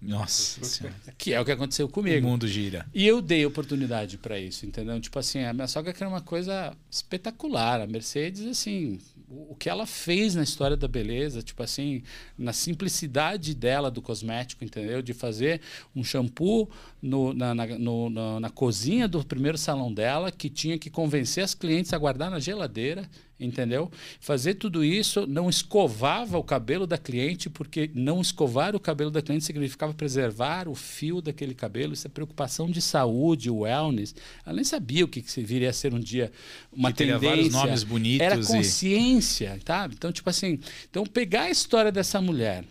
Nossa 0.00 0.64
senhora. 0.64 0.96
Que 1.18 1.34
é 1.34 1.40
o 1.40 1.44
que 1.44 1.52
aconteceu 1.52 1.86
comigo. 1.90 2.26
O 2.26 2.30
mundo 2.30 2.48
gira. 2.48 2.86
E 2.94 3.06
eu 3.06 3.20
dei 3.20 3.44
oportunidade 3.44 4.16
para 4.16 4.40
isso, 4.40 4.64
entendeu? 4.64 4.98
Tipo 4.98 5.18
assim, 5.18 5.44
a 5.44 5.52
minha 5.52 5.68
sogra 5.68 5.92
queria 5.92 6.08
uma 6.08 6.22
coisa 6.22 6.74
espetacular. 6.90 7.82
A 7.82 7.86
Mercedes, 7.86 8.46
assim, 8.46 8.98
o 9.30 9.54
que 9.54 9.68
ela 9.68 9.86
fez 9.86 10.34
na 10.34 10.42
história 10.42 10.76
da 10.76 10.88
beleza, 10.88 11.40
tipo 11.40 11.62
assim, 11.62 12.02
na 12.36 12.52
simplicidade 12.52 13.54
dela 13.54 13.88
do 13.88 14.02
cosmético, 14.02 14.64
entendeu? 14.64 15.00
De 15.00 15.14
fazer 15.14 15.60
um 15.94 16.02
shampoo 16.02 16.68
no, 17.00 17.32
na, 17.32 17.54
na, 17.54 17.66
no, 17.66 18.10
na, 18.10 18.40
na 18.40 18.50
cozinha 18.50 19.06
do 19.06 19.24
primeiro 19.24 19.56
salão 19.56 19.94
dela, 19.94 20.32
que 20.32 20.50
tinha 20.50 20.76
que 20.76 20.90
convencer 20.90 21.44
as 21.44 21.54
clientes 21.54 21.92
a 21.92 21.98
guardar 21.98 22.28
na 22.28 22.40
geladeira 22.40 23.08
entendeu? 23.40 23.90
Fazer 24.20 24.54
tudo 24.54 24.84
isso 24.84 25.26
não 25.26 25.48
escovava 25.48 26.38
o 26.38 26.44
cabelo 26.44 26.86
da 26.86 26.98
cliente, 26.98 27.48
porque 27.48 27.90
não 27.94 28.20
escovar 28.20 28.76
o 28.76 28.80
cabelo 28.80 29.10
da 29.10 29.22
cliente 29.22 29.44
significava 29.44 29.94
preservar 29.94 30.68
o 30.68 30.74
fio 30.74 31.20
daquele 31.20 31.54
cabelo. 31.54 31.94
Isso 31.94 32.06
é 32.06 32.10
preocupação 32.10 32.70
de 32.70 32.80
saúde, 32.80 33.50
wellness. 33.50 34.14
Ela 34.44 34.56
nem 34.56 34.64
sabia 34.64 35.04
o 35.04 35.08
que, 35.08 35.22
que 35.22 35.42
viria 35.42 35.70
a 35.70 35.72
ser 35.72 35.94
um 35.94 36.00
dia 36.00 36.30
uma 36.72 36.92
que 36.92 36.98
tendência. 36.98 37.28
vários 37.28 37.52
nomes 37.52 37.82
bonitos. 37.82 38.26
Era 38.26 38.36
consciência, 38.36 39.56
e... 39.56 39.60
tá? 39.60 39.88
Então, 39.90 40.12
tipo 40.12 40.28
assim, 40.28 40.60
então 40.88 41.04
pegar 41.04 41.42
a 41.42 41.50
história 41.50 41.90
dessa 41.90 42.20
mulher 42.20 42.64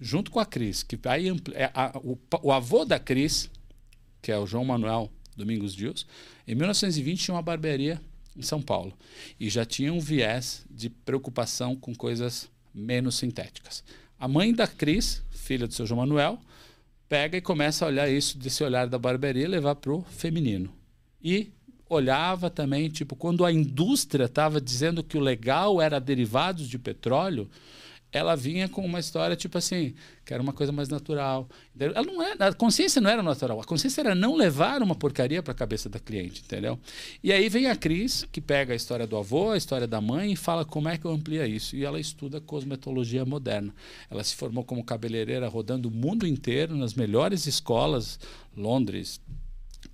junto 0.00 0.30
com 0.30 0.40
a 0.40 0.46
Cris, 0.46 0.82
que 0.82 0.98
aí 1.04 1.28
é, 1.54 1.70
a, 1.72 1.92
o, 1.98 2.18
o 2.42 2.52
avô 2.52 2.84
da 2.84 2.98
Cris, 2.98 3.50
que 4.20 4.30
é 4.30 4.38
o 4.38 4.46
João 4.46 4.64
Manuel 4.64 5.10
Domingos 5.36 5.74
Dias, 5.74 6.06
em 6.46 6.54
1920 6.54 7.24
tinha 7.24 7.34
uma 7.34 7.42
barbearia 7.42 8.00
em 8.36 8.42
São 8.42 8.60
Paulo. 8.60 8.92
E 9.38 9.48
já 9.48 9.64
tinha 9.64 9.92
um 9.92 10.00
viés 10.00 10.64
de 10.70 10.90
preocupação 10.90 11.74
com 11.74 11.94
coisas 11.94 12.48
menos 12.74 13.16
sintéticas. 13.16 13.82
A 14.18 14.28
mãe 14.28 14.52
da 14.52 14.66
Cris, 14.66 15.22
filha 15.30 15.66
do 15.66 15.74
seu 15.74 15.86
João 15.86 16.00
Manuel, 16.00 16.38
pega 17.08 17.36
e 17.36 17.40
começa 17.40 17.84
a 17.84 17.88
olhar 17.88 18.08
isso 18.08 18.38
desse 18.38 18.62
olhar 18.62 18.86
da 18.86 18.98
barbearia 18.98 19.44
e 19.44 19.48
levar 19.48 19.76
para 19.76 19.92
o 19.92 20.02
feminino. 20.02 20.72
E 21.22 21.50
olhava 21.88 22.50
também, 22.50 22.88
tipo, 22.88 23.14
quando 23.14 23.44
a 23.44 23.52
indústria 23.52 24.24
estava 24.24 24.60
dizendo 24.60 25.04
que 25.04 25.16
o 25.16 25.20
legal 25.20 25.80
era 25.80 26.00
derivados 26.00 26.68
de 26.68 26.78
petróleo, 26.78 27.48
ela 28.16 28.34
vinha 28.34 28.68
com 28.68 28.84
uma 28.84 28.98
história 28.98 29.36
tipo 29.36 29.58
assim, 29.58 29.94
que 30.24 30.34
era 30.34 30.42
uma 30.42 30.52
coisa 30.52 30.72
mais 30.72 30.88
natural. 30.88 31.48
Ela 31.78 32.02
não 32.02 32.22
é, 32.22 32.34
a 32.38 32.52
consciência 32.52 33.00
não 33.00 33.10
era 33.10 33.22
natural, 33.22 33.60
a 33.60 33.64
consciência 33.64 34.00
era 34.00 34.14
não 34.14 34.34
levar 34.34 34.82
uma 34.82 34.94
porcaria 34.94 35.42
para 35.42 35.52
a 35.52 35.54
cabeça 35.54 35.88
da 35.88 35.98
cliente, 35.98 36.42
entendeu? 36.44 36.78
E 37.22 37.32
aí 37.32 37.48
vem 37.48 37.66
a 37.68 37.76
Cris, 37.76 38.26
que 38.32 38.40
pega 38.40 38.72
a 38.72 38.76
história 38.76 39.06
do 39.06 39.16
avô, 39.16 39.50
a 39.50 39.56
história 39.56 39.86
da 39.86 40.00
mãe 40.00 40.32
e 40.32 40.36
fala 40.36 40.64
como 40.64 40.88
é 40.88 40.96
que 40.96 41.04
eu 41.04 41.10
amplia 41.10 41.46
isso. 41.46 41.76
E 41.76 41.84
ela 41.84 42.00
estuda 42.00 42.40
cosmetologia 42.40 43.24
moderna. 43.24 43.74
Ela 44.10 44.24
se 44.24 44.34
formou 44.34 44.64
como 44.64 44.84
cabeleireira 44.84 45.48
rodando 45.48 45.88
o 45.88 45.92
mundo 45.92 46.26
inteiro 46.26 46.76
nas 46.76 46.94
melhores 46.94 47.46
escolas, 47.46 48.18
Londres, 48.56 49.20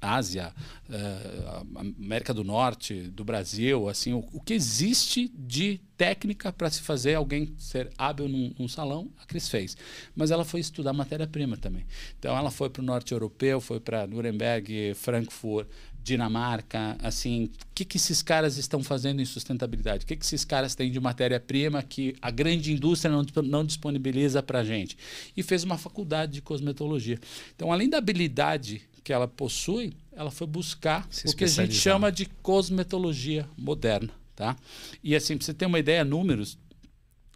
Ásia, 0.02 0.52
uh, 0.90 1.78
América 1.98 2.34
do 2.34 2.42
Norte, 2.42 2.94
do 3.10 3.24
Brasil, 3.24 3.88
assim, 3.88 4.12
o, 4.12 4.28
o 4.32 4.40
que 4.40 4.52
existe 4.52 5.32
de 5.34 5.80
técnica 5.96 6.52
para 6.52 6.68
se 6.68 6.82
fazer 6.82 7.14
alguém 7.14 7.54
ser 7.56 7.88
hábil 7.96 8.28
num, 8.28 8.52
num, 8.58 8.66
salão, 8.66 9.08
a 9.22 9.24
Cris 9.24 9.48
fez. 9.48 9.76
Mas 10.16 10.32
ela 10.32 10.44
foi 10.44 10.58
estudar 10.58 10.92
matéria-prima 10.92 11.56
também. 11.56 11.86
Então 12.18 12.36
ela 12.36 12.50
foi 12.50 12.68
para 12.68 12.82
o 12.82 12.84
norte 12.84 13.12
europeu, 13.12 13.60
foi 13.60 13.78
para 13.78 14.06
Nuremberg, 14.06 14.94
Frankfurt, 14.94 15.68
Dinamarca, 16.02 16.96
assim, 17.00 17.44
o 17.44 17.50
que, 17.72 17.84
que 17.84 17.96
esses 17.96 18.22
caras 18.22 18.56
estão 18.56 18.82
fazendo 18.82 19.22
em 19.22 19.24
sustentabilidade? 19.24 20.02
O 20.02 20.06
que, 20.06 20.16
que 20.16 20.24
esses 20.24 20.44
caras 20.44 20.74
têm 20.74 20.90
de 20.90 20.98
matéria-prima 20.98 21.80
que 21.80 22.16
a 22.20 22.30
grande 22.30 22.72
indústria 22.72 23.14
não, 23.14 23.24
não 23.44 23.64
disponibiliza 23.64 24.42
para 24.42 24.58
a 24.58 24.64
gente? 24.64 24.98
E 25.36 25.42
fez 25.44 25.62
uma 25.62 25.78
faculdade 25.78 26.32
de 26.32 26.42
cosmetologia. 26.42 27.20
Então, 27.54 27.72
além 27.72 27.88
da 27.88 27.98
habilidade 27.98 28.82
que 29.02 29.12
ela 29.12 29.26
possui, 29.26 29.92
ela 30.12 30.30
foi 30.30 30.46
buscar 30.46 31.06
Se 31.10 31.26
o 31.26 31.36
que 31.36 31.44
a 31.44 31.46
gente 31.46 31.74
chama 31.74 32.10
de 32.10 32.26
cosmetologia 32.26 33.48
moderna. 33.56 34.10
Tá? 34.34 34.56
E 35.02 35.14
assim, 35.14 35.36
para 35.36 35.44
você 35.44 35.54
ter 35.54 35.66
uma 35.66 35.78
ideia, 35.78 36.04
números, 36.04 36.58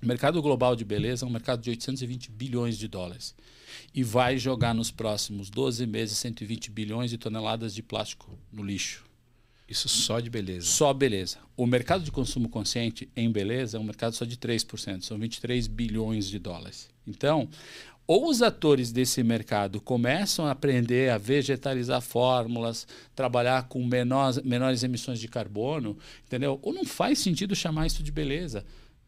o 0.02 0.06
mercado 0.06 0.40
global 0.40 0.76
de 0.76 0.84
beleza 0.84 1.24
é 1.24 1.28
um 1.28 1.32
mercado 1.32 1.62
de 1.62 1.70
820 1.70 2.30
bilhões 2.30 2.78
de 2.78 2.88
dólares. 2.88 3.34
E 3.94 4.02
vai 4.02 4.38
jogar 4.38 4.74
nos 4.74 4.90
próximos 4.90 5.50
12 5.50 5.86
meses 5.86 6.18
120 6.18 6.70
bilhões 6.70 7.10
de 7.10 7.18
toneladas 7.18 7.74
de 7.74 7.82
plástico 7.82 8.38
no 8.52 8.62
lixo. 8.62 9.04
Isso 9.68 9.88
só 9.88 10.20
de 10.20 10.30
beleza. 10.30 10.66
Só 10.66 10.92
beleza. 10.92 11.38
O 11.56 11.66
mercado 11.66 12.04
de 12.04 12.12
consumo 12.12 12.48
consciente 12.48 13.08
em 13.16 13.30
beleza 13.30 13.76
é 13.76 13.80
um 13.80 13.84
mercado 13.84 14.14
só 14.14 14.24
de 14.24 14.36
3%, 14.36 15.02
são 15.02 15.18
23 15.18 15.66
bilhões 15.66 16.28
de 16.28 16.38
dólares. 16.38 16.88
Então, 17.06 17.48
ou 18.06 18.28
os 18.28 18.40
atores 18.40 18.92
desse 18.92 19.22
mercado 19.22 19.80
começam 19.80 20.46
a 20.46 20.52
aprender 20.52 21.10
a 21.10 21.18
vegetalizar 21.18 22.00
fórmulas, 22.00 22.86
trabalhar 23.14 23.68
com 23.68 23.84
menores, 23.84 24.82
emissões 24.82 25.18
de 25.18 25.28
carbono, 25.28 25.98
entendeu? 26.26 26.58
Ou 26.62 26.72
não 26.72 26.84
faz 26.84 27.18
sentido 27.18 27.56
chamar 27.56 27.86
isso 27.86 28.02
de 28.02 28.12
beleza. 28.12 28.64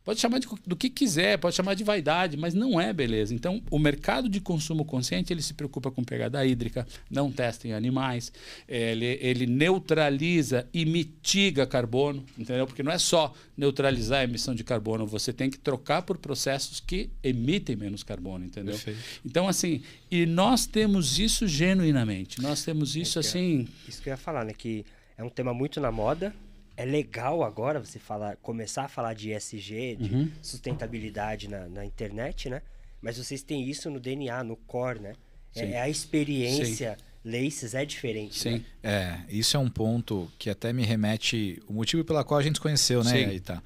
Pode 0.08 0.20
chamar 0.20 0.38
de, 0.38 0.48
do 0.66 0.74
que 0.74 0.88
quiser, 0.88 1.36
pode 1.36 1.54
chamar 1.54 1.74
de 1.74 1.84
vaidade, 1.84 2.34
mas 2.34 2.54
não 2.54 2.80
é 2.80 2.94
beleza. 2.94 3.34
Então, 3.34 3.62
o 3.70 3.78
mercado 3.78 4.26
de 4.26 4.40
consumo 4.40 4.82
consciente 4.82 5.34
ele 5.34 5.42
se 5.42 5.52
preocupa 5.52 5.90
com 5.90 6.02
pegada 6.02 6.42
hídrica, 6.46 6.86
não 7.10 7.30
testa 7.30 7.68
em 7.68 7.74
animais, 7.74 8.32
ele, 8.66 9.18
ele 9.20 9.46
neutraliza 9.46 10.66
e 10.72 10.86
mitiga 10.86 11.66
carbono, 11.66 12.24
entendeu? 12.38 12.66
Porque 12.66 12.82
não 12.82 12.90
é 12.90 12.96
só 12.96 13.34
neutralizar 13.54 14.20
a 14.20 14.24
emissão 14.24 14.54
de 14.54 14.64
carbono, 14.64 15.06
você 15.06 15.30
tem 15.30 15.50
que 15.50 15.58
trocar 15.58 16.00
por 16.00 16.16
processos 16.16 16.80
que 16.80 17.10
emitem 17.22 17.76
menos 17.76 18.02
carbono, 18.02 18.46
entendeu? 18.46 18.76
Perfeito. 18.76 19.00
Então, 19.26 19.46
assim, 19.46 19.82
e 20.10 20.24
nós 20.24 20.64
temos 20.64 21.18
isso 21.18 21.46
genuinamente, 21.46 22.40
nós 22.40 22.64
temos 22.64 22.96
isso 22.96 23.18
é, 23.18 23.20
assim. 23.20 23.68
Isso 23.86 24.00
que 24.00 24.08
eu 24.08 24.12
ia 24.12 24.16
falar, 24.16 24.46
né? 24.46 24.54
Que 24.56 24.86
é 25.18 25.22
um 25.22 25.28
tema 25.28 25.52
muito 25.52 25.78
na 25.82 25.92
moda, 25.92 26.34
é 26.78 26.84
legal 26.84 27.42
agora 27.42 27.84
você 27.84 27.98
falar, 27.98 28.36
começar 28.36 28.84
a 28.84 28.88
falar 28.88 29.12
de 29.12 29.32
ESG, 29.32 29.96
de 29.96 30.14
uhum. 30.14 30.30
sustentabilidade 30.40 31.48
na, 31.48 31.68
na, 31.68 31.84
internet, 31.84 32.48
né? 32.48 32.62
Mas 33.02 33.18
vocês 33.18 33.42
têm 33.42 33.68
isso 33.68 33.90
no 33.90 33.98
DNA, 33.98 34.44
no 34.44 34.56
core, 34.56 35.00
né? 35.00 35.12
É, 35.56 35.72
é, 35.72 35.80
a 35.80 35.88
experiência. 35.88 36.96
Sim. 36.96 37.04
Laces 37.24 37.74
é 37.74 37.84
diferente. 37.84 38.38
Sim. 38.38 38.58
Né? 38.58 38.64
É, 38.80 39.18
isso 39.28 39.56
é 39.56 39.60
um 39.60 39.68
ponto 39.68 40.30
que 40.38 40.48
até 40.48 40.72
me 40.72 40.84
remete. 40.84 41.60
O 41.66 41.72
motivo 41.72 42.04
pela 42.04 42.22
qual 42.22 42.38
a 42.38 42.42
gente 42.44 42.54
se 42.54 42.60
conheceu, 42.60 43.02
né, 43.02 43.10
Sim. 43.10 43.34
Ita? 43.34 43.62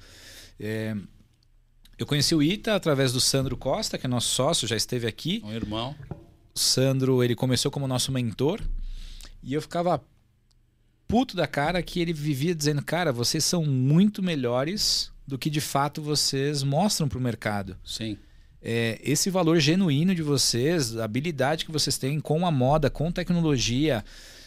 É, 0.59 0.95
eu 1.99 2.07
conheci 2.07 2.33
o 2.33 2.41
Ita 2.41 2.73
através 2.73 3.13
do 3.13 3.21
Sandro 3.21 3.55
Costa, 3.55 3.95
que 3.95 4.07
é 4.07 4.09
nosso 4.09 4.29
sócio, 4.29 4.67
já 4.67 4.75
esteve 4.75 5.05
aqui. 5.05 5.39
Um 5.45 5.53
irmão. 5.53 5.95
O 6.53 6.59
Sandro, 6.59 7.23
ele 7.23 7.35
começou 7.35 7.69
como 7.69 7.87
nosso 7.87 8.11
mentor. 8.11 8.59
E 9.43 9.53
eu 9.53 9.61
ficava 9.61 10.03
puto 11.07 11.35
da 11.35 11.47
cara 11.47 11.81
que 11.81 11.99
ele 11.99 12.13
vivia 12.13 12.55
dizendo: 12.55 12.83
Cara, 12.83 13.11
vocês 13.11 13.43
são 13.45 13.65
muito 13.65 14.21
melhores 14.21 15.11
do 15.27 15.37
que 15.37 15.49
de 15.49 15.61
fato 15.61 16.01
vocês 16.01 16.63
mostram 16.63 17.07
para 17.07 17.17
o 17.17 17.21
mercado. 17.21 17.77
Sim. 17.85 18.17
É, 18.61 18.99
esse 19.03 19.29
valor 19.29 19.59
genuíno 19.59 20.15
de 20.15 20.21
vocês, 20.21 20.97
a 20.97 21.03
habilidade 21.03 21.65
que 21.65 21.71
vocês 21.71 21.97
têm 21.97 22.19
com 22.19 22.45
a 22.47 22.51
moda, 22.51 22.89
com 22.89 23.11
tecnologia, 23.11 24.03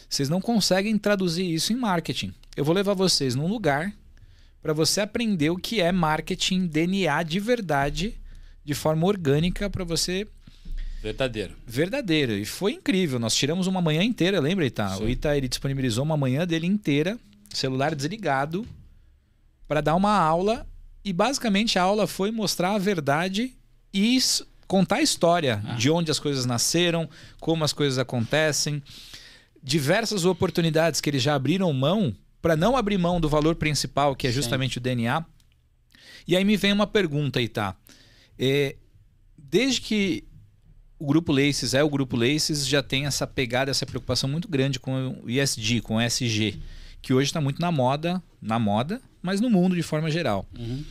vocês 0.09 0.29
não 0.29 0.41
conseguem 0.41 0.97
traduzir 0.97 1.45
isso 1.53 1.71
em 1.71 1.75
marketing. 1.75 2.33
Eu 2.55 2.65
vou 2.65 2.73
levar 2.73 2.95
vocês 2.95 3.35
num 3.35 3.47
lugar 3.47 3.93
para 4.61 4.73
você 4.73 5.01
aprender 5.01 5.49
o 5.51 5.57
que 5.57 5.81
é 5.81 5.91
marketing 5.91 6.65
DNA 6.65 7.21
de 7.23 7.39
verdade, 7.39 8.19
de 8.63 8.73
forma 8.73 9.05
orgânica, 9.05 9.69
para 9.69 9.83
você 9.83 10.27
Verdadeiro. 11.07 11.55
Verdadeiro. 11.65 12.33
E 12.33 12.45
foi 12.45 12.73
incrível. 12.73 13.17
Nós 13.17 13.33
tiramos 13.33 13.65
uma 13.65 13.81
manhã 13.81 14.03
inteira, 14.03 14.41
lembra, 14.41 14.65
Ita? 14.65 14.89
Sim. 14.89 15.03
O 15.05 15.09
Ita 15.09 15.37
ele 15.37 15.47
disponibilizou 15.47 16.03
uma 16.03 16.17
manhã 16.17 16.45
dele 16.45 16.67
inteira, 16.67 17.17
celular 17.49 17.95
desligado, 17.95 18.67
para 19.67 19.79
dar 19.79 19.95
uma 19.95 20.17
aula. 20.17 20.67
E 21.05 21.13
basicamente 21.13 21.79
a 21.79 21.83
aula 21.83 22.05
foi 22.07 22.29
mostrar 22.29 22.75
a 22.75 22.77
verdade 22.77 23.55
e 23.93 24.19
contar 24.67 24.97
a 24.97 25.01
história 25.01 25.63
ah. 25.65 25.75
de 25.75 25.89
onde 25.89 26.11
as 26.11 26.19
coisas 26.19 26.45
nasceram, 26.45 27.09
como 27.39 27.63
as 27.63 27.71
coisas 27.71 27.97
acontecem, 27.97 28.83
diversas 29.63 30.25
oportunidades 30.25 30.99
que 30.99 31.09
eles 31.09 31.23
já 31.23 31.35
abriram 31.35 31.71
mão 31.71 32.13
para 32.41 32.57
não 32.57 32.75
abrir 32.75 32.97
mão 32.97 33.21
do 33.21 33.29
valor 33.29 33.55
principal, 33.55 34.13
que 34.13 34.27
é 34.27 34.31
justamente 34.31 34.73
Sim. 34.73 34.79
o 34.79 34.83
DNA. 34.83 35.25
E 36.27 36.35
aí 36.35 36.43
me 36.43 36.57
vem 36.57 36.73
uma 36.73 36.85
pergunta, 36.85 37.41
Ita. 37.41 37.73
É, 38.37 38.75
desde 39.37 39.79
que 39.79 40.26
o 40.99 41.05
grupo 41.05 41.31
Laces 41.31 41.73
é 41.73 41.83
o 41.83 41.89
grupo 41.89 42.15
Laces, 42.15 42.67
já 42.67 42.81
tem 42.81 43.05
essa 43.05 43.27
pegada, 43.27 43.69
essa 43.69 43.85
preocupação 43.85 44.29
muito 44.29 44.47
grande 44.47 44.79
com 44.79 45.19
o 45.23 45.29
ISD, 45.29 45.81
com 45.81 45.95
o 45.95 46.01
SG, 46.01 46.59
que 47.01 47.13
hoje 47.13 47.29
está 47.29 47.39
muito 47.39 47.61
na 47.61 47.71
moda, 47.71 48.21
na 48.41 48.57
moda, 48.57 49.01
mas 49.21 49.39
no 49.39 49.49
mundo 49.49 49.75
de 49.75 49.83
forma 49.83 50.09
geral. 50.09 50.45
Uhum. 50.57 50.83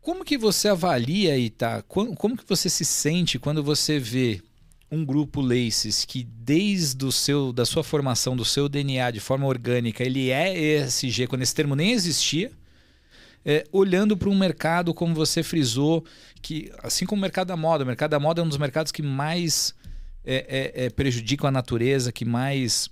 Como 0.00 0.24
que 0.24 0.38
você 0.38 0.68
avalia 0.68 1.36
e 1.36 1.50
tá? 1.50 1.82
Como, 1.82 2.14
como 2.14 2.36
que 2.36 2.44
você 2.48 2.70
se 2.70 2.84
sente 2.84 3.38
quando 3.38 3.62
você 3.62 3.98
vê 3.98 4.40
um 4.90 5.04
grupo 5.04 5.40
Laces 5.40 6.04
que 6.04 6.24
desde 6.24 7.04
o 7.04 7.12
seu 7.12 7.52
da 7.52 7.64
sua 7.64 7.84
formação, 7.84 8.36
do 8.36 8.44
seu 8.44 8.68
DNA 8.68 9.10
de 9.10 9.20
forma 9.20 9.46
orgânica, 9.46 10.02
ele 10.02 10.30
é 10.30 10.82
ESG, 10.82 11.26
quando 11.26 11.42
esse 11.42 11.54
termo 11.54 11.76
nem 11.76 11.92
existia, 11.92 12.50
é, 13.44 13.64
olhando 13.72 14.16
para 14.16 14.28
um 14.28 14.36
mercado, 14.36 14.92
como 14.92 15.14
você 15.14 15.42
frisou, 15.42 16.04
que 16.42 16.72
assim 16.82 17.06
como 17.06 17.20
o 17.20 17.22
mercado 17.22 17.48
da 17.48 17.56
moda, 17.56 17.84
o 17.84 17.86
mercado 17.86 18.10
da 18.10 18.20
moda 18.20 18.40
é 18.40 18.44
um 18.44 18.48
dos 18.48 18.58
mercados 18.58 18.92
que 18.92 19.02
mais 19.02 19.74
é, 20.24 20.72
é, 20.74 20.84
é 20.86 20.90
prejudicam 20.90 21.48
a 21.48 21.50
natureza, 21.50 22.12
que 22.12 22.24
mais. 22.24 22.90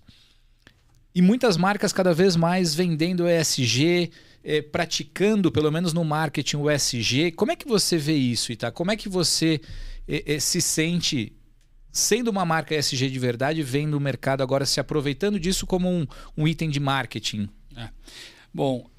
E 1.14 1.22
muitas 1.22 1.56
marcas 1.56 1.92
cada 1.92 2.14
vez 2.14 2.36
mais 2.36 2.74
vendendo 2.74 3.28
ESG, 3.28 4.10
é, 4.44 4.62
praticando, 4.62 5.50
pelo 5.50 5.70
menos 5.70 5.92
no 5.92 6.04
marketing, 6.04 6.56
o 6.56 6.70
ESG. 6.70 7.32
Como 7.32 7.52
é 7.52 7.56
que 7.56 7.66
você 7.66 7.96
vê 7.98 8.14
isso, 8.14 8.52
Ita? 8.52 8.70
Como 8.70 8.90
é 8.90 8.96
que 8.96 9.08
você 9.08 9.60
é, 10.06 10.34
é, 10.34 10.40
se 10.40 10.60
sente 10.60 11.32
sendo 11.90 12.28
uma 12.28 12.44
marca 12.44 12.74
ESG 12.74 13.10
de 13.10 13.18
verdade, 13.18 13.62
vendo 13.62 13.94
o 13.94 14.00
mercado 14.00 14.42
agora 14.42 14.64
se 14.64 14.78
aproveitando 14.78 15.40
disso 15.40 15.66
como 15.66 15.88
um, 15.88 16.06
um 16.36 16.46
item 16.46 16.70
de 16.70 16.78
marketing? 16.78 17.48
Bom, 18.52 18.90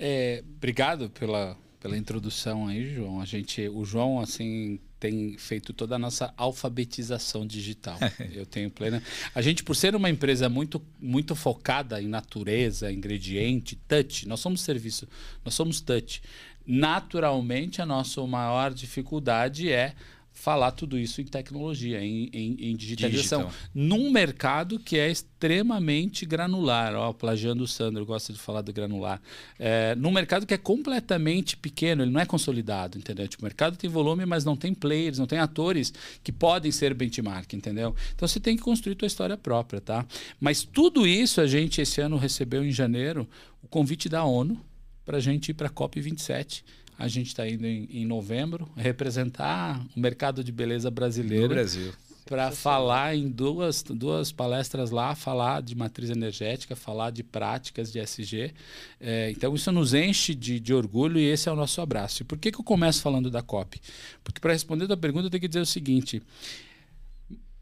obrigado 0.57 1.09
pela, 1.09 1.57
pela 1.79 1.97
introdução 1.97 2.67
aí, 2.67 2.93
João. 2.93 3.21
A 3.21 3.25
gente, 3.25 3.67
o 3.69 3.85
João, 3.85 4.19
assim, 4.19 4.79
tem 4.99 5.37
feito 5.37 5.71
toda 5.71 5.95
a 5.95 5.99
nossa 5.99 6.33
alfabetização 6.35 7.47
digital. 7.47 7.97
Eu 8.33 8.45
tenho 8.45 8.69
plena. 8.69 9.01
A 9.33 9.41
gente, 9.41 9.63
por 9.63 9.75
ser 9.75 9.95
uma 9.95 10.09
empresa 10.09 10.49
muito, 10.49 10.81
muito 10.99 11.35
focada 11.35 12.01
em 12.01 12.07
natureza, 12.07 12.91
ingrediente, 12.91 13.75
touch, 13.87 14.27
nós 14.27 14.39
somos 14.39 14.61
serviço, 14.61 15.07
nós 15.43 15.53
somos 15.53 15.79
touch. 15.79 16.21
Naturalmente, 16.65 17.81
a 17.81 17.85
nossa 17.85 18.21
maior 18.27 18.73
dificuldade 18.73 19.71
é 19.71 19.95
falar 20.31 20.71
tudo 20.71 20.97
isso 20.97 21.19
em 21.19 21.25
tecnologia, 21.25 22.01
em, 22.01 22.29
em, 22.31 22.71
em 22.71 22.75
digitalização. 22.75 23.47
Digital. 23.47 23.69
Num 23.73 24.09
mercado 24.09 24.79
que 24.79 24.97
é 24.97 25.11
extremamente 25.11 26.25
granular. 26.25 26.95
Ó, 26.95 27.11
plagiando 27.11 27.63
o 27.63 27.67
Sandro, 27.67 28.05
gosta 28.05 28.31
de 28.31 28.39
falar 28.39 28.61
do 28.61 28.71
granular. 28.71 29.21
É, 29.59 29.95
num 29.95 30.11
mercado 30.11 30.45
que 30.45 30.53
é 30.53 30.57
completamente 30.57 31.57
pequeno, 31.57 32.03
ele 32.03 32.11
não 32.11 32.21
é 32.21 32.25
consolidado, 32.25 32.97
entendeu? 32.97 33.27
Tipo, 33.27 33.43
o 33.43 33.45
mercado 33.45 33.75
tem 33.75 33.89
volume, 33.89 34.25
mas 34.25 34.45
não 34.45 34.55
tem 34.55 34.73
players, 34.73 35.19
não 35.19 35.27
tem 35.27 35.39
atores 35.39 35.93
que 36.23 36.31
podem 36.31 36.71
ser 36.71 36.93
benchmark, 36.93 37.51
entendeu? 37.53 37.93
Então 38.15 38.27
você 38.27 38.39
tem 38.39 38.55
que 38.55 38.63
construir 38.63 38.95
tua 38.95 39.07
história 39.07 39.35
própria, 39.35 39.81
tá? 39.81 40.05
Mas 40.39 40.63
tudo 40.63 41.05
isso 41.05 41.41
a 41.41 41.47
gente 41.47 41.81
esse 41.81 41.99
ano 41.99 42.17
recebeu 42.17 42.63
em 42.63 42.71
janeiro 42.71 43.27
o 43.61 43.67
convite 43.67 44.07
da 44.07 44.23
ONU 44.23 44.59
para 45.05 45.17
a 45.17 45.19
gente 45.19 45.49
ir 45.49 45.53
para 45.53 45.67
a 45.67 45.71
COP27 45.71 46.63
a 46.99 47.07
gente 47.07 47.27
está 47.27 47.47
indo 47.47 47.65
em, 47.65 47.87
em, 47.89 48.05
novembro 48.05 48.69
representar 48.75 49.81
o 49.95 49.99
mercado 49.99 50.43
de 50.43 50.51
beleza 50.51 50.91
brasileiro. 50.91 51.47
No 51.47 51.55
Brasil. 51.55 51.93
Para 52.25 52.51
falar 52.51 53.15
em 53.15 53.29
duas, 53.29 53.81
duas 53.81 54.33
palestras 54.33 54.91
lá, 54.91 55.15
falar 55.15 55.61
de 55.61 55.73
matriz 55.75 56.09
energética, 56.09 56.75
falar 56.75 57.09
de 57.09 57.23
práticas 57.23 57.91
de 57.91 57.99
SG. 57.99 58.53
É, 58.99 59.31
então, 59.31 59.55
isso 59.55 59.71
nos 59.71 59.93
enche 59.93 60.35
de, 60.35 60.59
de, 60.59 60.73
orgulho 60.73 61.17
e 61.17 61.23
esse 61.23 61.47
é 61.49 61.51
o 61.51 61.55
nosso 61.55 61.81
abraço. 61.81 62.21
E 62.21 62.25
por 62.25 62.37
que, 62.37 62.51
que 62.51 62.59
eu 62.59 62.63
começo 62.63 63.01
falando 63.01 63.31
da 63.31 63.41
COP? 63.41 63.81
Porque, 64.23 64.41
para 64.41 64.53
responder 64.53 64.83
a 64.83 64.87
tua 64.87 64.97
pergunta, 64.97 65.25
eu 65.25 65.29
tenho 65.31 65.41
que 65.41 65.47
dizer 65.47 65.61
o 65.61 65.65
seguinte: 65.65 66.21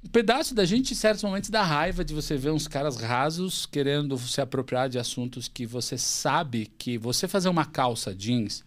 um 0.03 0.09
pedaço 0.09 0.53
da 0.53 0.65
gente, 0.65 0.91
em 0.91 0.95
certos 0.97 1.23
momentos, 1.23 1.49
dá 1.49 1.63
raiva 1.63 2.03
de 2.03 2.13
você 2.13 2.35
ver 2.35 2.49
uns 2.49 2.67
caras 2.67 2.97
rasos 2.97 3.65
querendo 3.67 4.17
se 4.17 4.41
apropriar 4.41 4.89
de 4.89 4.99
assuntos 4.99 5.47
que 5.47 5.65
você 5.65 5.97
sabe 5.97 6.69
que 6.77 6.97
você 6.97 7.27
fazer 7.27 7.47
uma 7.47 7.65
calça 7.65 8.13
jeans 8.13 8.65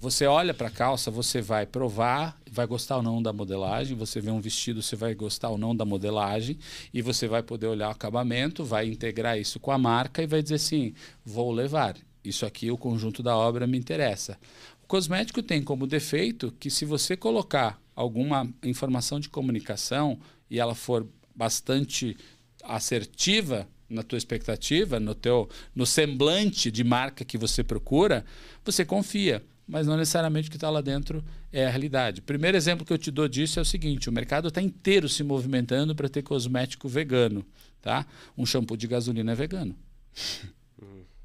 você 0.00 0.26
olha 0.26 0.54
para 0.54 0.68
a 0.68 0.70
calça, 0.70 1.10
você 1.10 1.42
vai 1.42 1.66
provar, 1.66 2.40
vai 2.50 2.66
gostar 2.66 2.98
ou 2.98 3.02
não 3.02 3.20
da 3.20 3.32
modelagem. 3.32 3.96
Você 3.96 4.20
vê 4.20 4.30
um 4.30 4.40
vestido, 4.40 4.80
você 4.80 4.94
vai 4.94 5.12
gostar 5.12 5.48
ou 5.48 5.58
não 5.58 5.74
da 5.74 5.84
modelagem. 5.84 6.56
E 6.94 7.02
você 7.02 7.26
vai 7.26 7.42
poder 7.42 7.66
olhar 7.66 7.88
o 7.88 7.92
acabamento, 7.92 8.64
vai 8.64 8.86
integrar 8.86 9.38
isso 9.38 9.58
com 9.58 9.72
a 9.72 9.78
marca 9.78 10.22
e 10.22 10.26
vai 10.26 10.40
dizer 10.40 10.54
assim: 10.54 10.94
vou 11.24 11.50
levar. 11.50 11.96
Isso 12.24 12.46
aqui, 12.46 12.70
o 12.70 12.78
conjunto 12.78 13.22
da 13.22 13.36
obra 13.36 13.66
me 13.66 13.76
interessa. 13.76 14.38
O 14.84 14.86
cosmético 14.86 15.42
tem 15.42 15.62
como 15.62 15.86
defeito 15.86 16.54
que, 16.60 16.70
se 16.70 16.84
você 16.84 17.16
colocar 17.16 17.80
alguma 17.94 18.48
informação 18.62 19.18
de 19.18 19.28
comunicação 19.28 20.18
e 20.48 20.60
ela 20.60 20.76
for 20.76 21.08
bastante 21.34 22.16
assertiva 22.62 23.66
na 23.88 24.04
tua 24.04 24.18
expectativa, 24.18 25.00
no 25.00 25.14
teu 25.14 25.48
no 25.74 25.84
semblante 25.84 26.70
de 26.70 26.84
marca 26.84 27.24
que 27.24 27.38
você 27.38 27.64
procura, 27.64 28.24
você 28.64 28.84
confia 28.84 29.42
mas 29.68 29.86
não 29.86 29.96
necessariamente 29.96 30.48
o 30.48 30.50
que 30.50 30.56
está 30.56 30.70
lá 30.70 30.80
dentro 30.80 31.22
é 31.52 31.66
a 31.66 31.70
realidade. 31.70 32.20
O 32.20 32.22
primeiro 32.24 32.56
exemplo 32.56 32.86
que 32.86 32.92
eu 32.92 32.98
te 32.98 33.10
dou 33.10 33.28
disso 33.28 33.58
é 33.58 33.62
o 33.62 33.64
seguinte: 33.64 34.08
o 34.08 34.12
mercado 34.12 34.48
está 34.48 34.62
inteiro 34.62 35.08
se 35.08 35.22
movimentando 35.22 35.94
para 35.94 36.08
ter 36.08 36.22
cosmético 36.22 36.88
vegano. 36.88 37.44
Tá? 37.82 38.06
Um 38.36 38.46
shampoo 38.46 38.76
de 38.76 38.86
gasolina 38.86 39.32
é 39.32 39.34
vegano. 39.34 39.76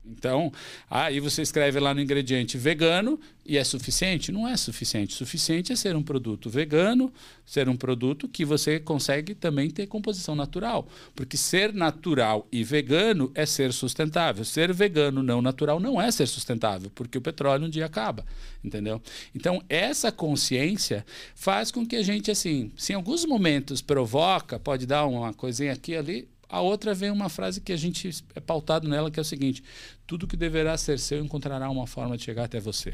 Então, 0.05 0.51
aí 0.89 1.19
você 1.19 1.41
escreve 1.41 1.79
lá 1.79 1.93
no 1.93 2.01
ingrediente 2.01 2.57
vegano 2.57 3.19
e 3.45 3.57
é 3.57 3.63
suficiente? 3.63 4.31
Não 4.31 4.47
é 4.47 4.57
suficiente. 4.57 5.13
Suficiente 5.13 5.71
é 5.71 5.75
ser 5.75 5.95
um 5.95 6.03
produto 6.03 6.49
vegano, 6.49 7.11
ser 7.45 7.69
um 7.69 7.75
produto 7.75 8.27
que 8.27 8.43
você 8.43 8.79
consegue 8.79 9.33
também 9.33 9.69
ter 9.69 9.87
composição 9.87 10.35
natural. 10.35 10.87
Porque 11.15 11.37
ser 11.37 11.73
natural 11.73 12.45
e 12.51 12.63
vegano 12.63 13.31
é 13.33 13.45
ser 13.45 13.71
sustentável. 13.71 14.43
Ser 14.43 14.73
vegano 14.73 15.23
não 15.23 15.41
natural 15.41 15.79
não 15.79 16.01
é 16.01 16.11
ser 16.11 16.27
sustentável, 16.27 16.91
porque 16.93 17.17
o 17.17 17.21
petróleo 17.21 17.65
um 17.65 17.69
dia 17.69 17.85
acaba. 17.85 18.25
Entendeu? 18.63 19.01
Então, 19.33 19.61
essa 19.69 20.11
consciência 20.11 21.05
faz 21.33 21.71
com 21.71 21.85
que 21.85 21.95
a 21.95 22.03
gente, 22.03 22.29
assim, 22.29 22.71
se 22.75 22.91
em 22.91 22.95
alguns 22.95 23.25
momentos 23.25 23.81
provoca, 23.81 24.59
pode 24.59 24.85
dar 24.85 25.05
uma 25.05 25.33
coisinha 25.33 25.71
aqui 25.71 25.95
ali, 25.95 26.27
a 26.53 26.61
outra 26.61 26.93
vem 26.93 27.09
uma 27.09 27.29
frase 27.29 27.59
que 27.59 27.73
a 27.73 27.75
gente 27.75 28.11
é 28.35 28.39
pautado 28.39 28.87
nela, 28.87 29.09
que 29.09 29.19
é 29.19 29.21
o 29.21 29.25
seguinte: 29.25 29.63
tudo 30.05 30.27
que 30.27 30.37
deverá 30.37 30.77
ser 30.77 30.99
seu 30.99 31.25
encontrará 31.25 31.67
uma 31.67 31.87
forma 31.87 32.15
de 32.15 32.23
chegar 32.23 32.43
até 32.43 32.59
você. 32.59 32.93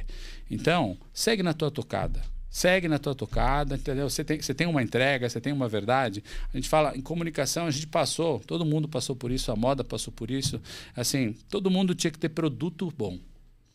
Então, 0.49 0.97
segue 1.13 1.43
na 1.43 1.53
tua 1.53 1.69
tocada. 1.69 2.21
Segue 2.49 2.87
na 2.87 2.97
tua 2.97 3.13
tocada, 3.13 3.75
entendeu? 3.75 4.09
Você 4.09 4.23
tem, 4.23 4.41
você 4.41 4.53
tem 4.53 4.65
uma 4.65 4.81
entrega, 4.81 5.27
você 5.27 5.41
tem 5.41 5.51
uma 5.51 5.67
verdade. 5.67 6.23
A 6.53 6.55
gente 6.55 6.69
fala 6.69 6.95
em 6.95 7.01
comunicação, 7.01 7.67
a 7.67 7.71
gente 7.71 7.87
passou, 7.87 8.39
todo 8.39 8.65
mundo 8.65 8.87
passou 8.87 9.13
por 9.13 9.29
isso, 9.29 9.51
a 9.51 9.57
moda 9.57 9.83
passou 9.83 10.13
por 10.13 10.31
isso. 10.31 10.61
Assim, 10.95 11.35
todo 11.49 11.69
mundo 11.69 11.93
tinha 11.93 12.11
que 12.11 12.17
ter 12.17 12.29
produto 12.29 12.89
bom. 12.97 13.19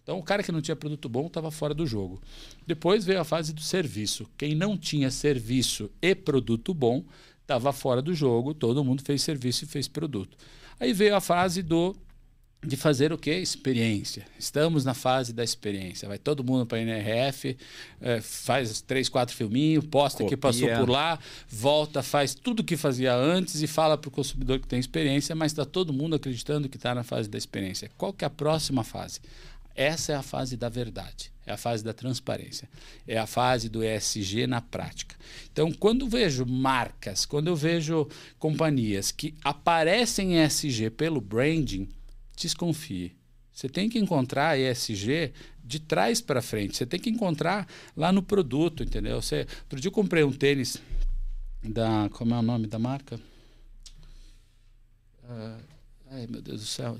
Então, 0.02 0.18
o 0.18 0.22
cara 0.22 0.42
que 0.42 0.50
não 0.50 0.62
tinha 0.62 0.74
produto 0.74 1.10
bom 1.10 1.26
estava 1.26 1.50
fora 1.50 1.74
do 1.74 1.86
jogo. 1.86 2.22
Depois 2.66 3.04
veio 3.04 3.20
a 3.20 3.24
fase 3.24 3.52
do 3.52 3.60
serviço. 3.60 4.26
Quem 4.36 4.54
não 4.54 4.78
tinha 4.78 5.10
serviço 5.10 5.90
e 6.00 6.14
produto 6.14 6.72
bom 6.72 7.04
estava 7.44 7.72
fora 7.72 8.02
do 8.02 8.14
jogo, 8.14 8.54
todo 8.54 8.82
mundo 8.82 9.02
fez 9.02 9.22
serviço 9.22 9.64
e 9.64 9.68
fez 9.68 9.86
produto. 9.86 10.36
Aí 10.80 10.92
veio 10.92 11.14
a 11.14 11.20
fase 11.20 11.62
do 11.62 11.94
de 12.66 12.76
fazer 12.76 13.12
o 13.12 13.18
que? 13.18 13.30
Experiência. 13.30 14.26
Estamos 14.38 14.84
na 14.84 14.94
fase 14.94 15.32
da 15.32 15.44
experiência. 15.44 16.08
Vai 16.08 16.18
todo 16.18 16.42
mundo 16.42 16.64
para 16.64 16.78
a 16.78 16.80
NRF, 16.80 17.56
é, 18.00 18.20
faz 18.22 18.80
três, 18.80 19.08
quatro 19.08 19.36
filminhos, 19.36 19.84
posta 19.84 20.22
Copia. 20.22 20.36
que 20.36 20.40
passou 20.40 20.68
por 20.70 20.88
lá, 20.88 21.18
volta, 21.46 22.02
faz 22.02 22.34
tudo 22.34 22.60
o 22.60 22.64
que 22.64 22.76
fazia 22.76 23.14
antes 23.14 23.60
e 23.60 23.66
fala 23.66 23.98
para 23.98 24.08
o 24.08 24.10
consumidor 24.10 24.58
que 24.58 24.66
tem 24.66 24.78
experiência, 24.78 25.34
mas 25.34 25.52
está 25.52 25.64
todo 25.64 25.92
mundo 25.92 26.16
acreditando 26.16 26.68
que 26.68 26.76
está 26.76 26.94
na 26.94 27.02
fase 27.04 27.28
da 27.28 27.36
experiência. 27.36 27.90
Qual 27.98 28.12
que 28.12 28.24
é 28.24 28.26
a 28.26 28.30
próxima 28.30 28.82
fase? 28.82 29.20
Essa 29.74 30.12
é 30.12 30.14
a 30.16 30.22
fase 30.22 30.56
da 30.56 30.68
verdade, 30.68 31.32
é 31.44 31.52
a 31.52 31.56
fase 31.56 31.82
da 31.82 31.92
transparência, 31.92 32.68
é 33.08 33.18
a 33.18 33.26
fase 33.26 33.68
do 33.68 33.82
ESG 33.82 34.46
na 34.46 34.60
prática. 34.60 35.16
Então, 35.52 35.72
quando 35.72 36.08
vejo 36.08 36.46
marcas, 36.46 37.26
quando 37.26 37.48
eu 37.48 37.56
vejo 37.56 38.08
companhias 38.38 39.10
que 39.10 39.34
aparecem 39.42 40.34
em 40.34 40.44
ESG 40.44 40.90
pelo 40.90 41.20
branding, 41.20 41.88
desconfie. 42.36 43.16
Você 43.52 43.68
tem 43.68 43.88
que 43.88 43.98
encontrar 43.98 44.58
ESG 44.58 45.32
de 45.64 45.80
trás 45.80 46.20
para 46.20 46.42
frente. 46.42 46.76
Você 46.76 46.84
tem 46.84 47.00
que 47.00 47.08
encontrar 47.08 47.68
lá 47.96 48.12
no 48.12 48.22
produto, 48.22 48.82
entendeu? 48.82 49.22
Você, 49.22 49.46
outro 49.62 49.80
dia 49.80 49.88
eu 49.88 49.92
comprei 49.92 50.24
um 50.24 50.32
tênis 50.32 50.80
da. 51.62 52.08
Como 52.10 52.34
é 52.34 52.38
o 52.38 52.42
nome 52.42 52.66
da 52.66 52.78
marca? 52.78 53.16
Uh, 55.22 55.62
ai, 56.10 56.26
meu 56.26 56.42
Deus 56.42 56.60
do 56.60 56.66
céu 56.66 56.98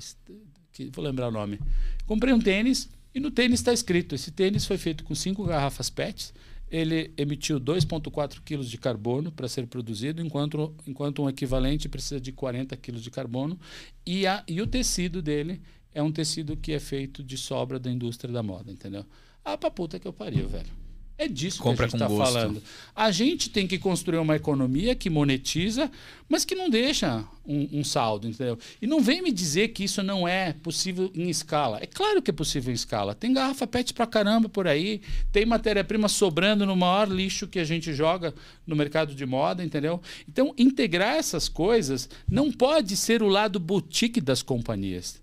que 0.74 0.90
vou 0.92 1.02
lembrar 1.02 1.28
o 1.28 1.30
nome. 1.30 1.58
Comprei 2.04 2.34
um 2.34 2.38
tênis 2.38 2.90
e 3.14 3.20
no 3.20 3.30
tênis 3.30 3.60
está 3.60 3.72
escrito: 3.72 4.14
esse 4.14 4.30
tênis 4.30 4.66
foi 4.66 4.76
feito 4.76 5.04
com 5.04 5.14
cinco 5.14 5.44
garrafas 5.44 5.88
PET. 5.88 6.34
Ele 6.70 7.12
emitiu 7.16 7.60
2,4 7.60 8.40
kg 8.44 8.64
de 8.64 8.78
carbono 8.78 9.30
para 9.30 9.46
ser 9.46 9.66
produzido, 9.68 10.20
enquanto, 10.20 10.74
enquanto 10.86 11.22
um 11.22 11.28
equivalente 11.28 11.88
precisa 11.88 12.20
de 12.20 12.32
40 12.32 12.76
kg 12.76 12.98
de 12.98 13.10
carbono. 13.10 13.58
E, 14.04 14.26
a, 14.26 14.42
e 14.48 14.60
o 14.60 14.66
tecido 14.66 15.22
dele 15.22 15.62
é 15.94 16.02
um 16.02 16.10
tecido 16.10 16.56
que 16.56 16.72
é 16.72 16.80
feito 16.80 17.22
de 17.22 17.38
sobra 17.38 17.78
da 17.78 17.90
indústria 17.90 18.32
da 18.32 18.42
moda, 18.42 18.72
entendeu? 18.72 19.06
Ah, 19.44 19.56
pra 19.56 19.70
puta 19.70 20.00
que 20.00 20.08
eu 20.08 20.12
pariu, 20.12 20.48
velho. 20.48 20.83
É 21.16 21.28
disso 21.28 21.62
Compra 21.62 21.86
que 21.88 21.94
a 21.94 21.98
gente 21.98 22.10
está 22.10 22.24
falando. 22.24 22.60
A 22.94 23.10
gente 23.12 23.48
tem 23.48 23.68
que 23.68 23.78
construir 23.78 24.18
uma 24.18 24.34
economia 24.34 24.96
que 24.96 25.08
monetiza, 25.08 25.88
mas 26.28 26.44
que 26.44 26.56
não 26.56 26.68
deixa 26.68 27.24
um, 27.46 27.80
um, 27.80 27.84
saldo, 27.84 28.26
entendeu? 28.26 28.58
E 28.82 28.86
não 28.86 29.00
vem 29.00 29.22
me 29.22 29.30
dizer 29.30 29.68
que 29.68 29.84
isso 29.84 30.02
não 30.02 30.26
é 30.26 30.52
possível 30.52 31.12
em 31.14 31.30
escala. 31.30 31.78
É 31.80 31.86
claro 31.86 32.20
que 32.20 32.30
é 32.30 32.34
possível 32.34 32.72
em 32.72 32.74
escala. 32.74 33.14
Tem 33.14 33.32
garrafa 33.32 33.64
PET 33.64 33.94
pra 33.94 34.08
caramba 34.08 34.48
por 34.48 34.66
aí, 34.66 35.02
tem 35.30 35.46
matéria-prima 35.46 36.08
sobrando 36.08 36.66
no 36.66 36.74
maior 36.74 37.08
lixo 37.08 37.46
que 37.46 37.60
a 37.60 37.64
gente 37.64 37.92
joga 37.94 38.34
no 38.66 38.74
mercado 38.74 39.14
de 39.14 39.24
moda, 39.24 39.62
entendeu? 39.62 40.00
Então, 40.28 40.52
integrar 40.58 41.14
essas 41.14 41.48
coisas 41.48 42.08
não 42.28 42.50
pode 42.50 42.96
ser 42.96 43.22
o 43.22 43.28
lado 43.28 43.60
boutique 43.60 44.20
das 44.20 44.42
companhias. 44.42 45.22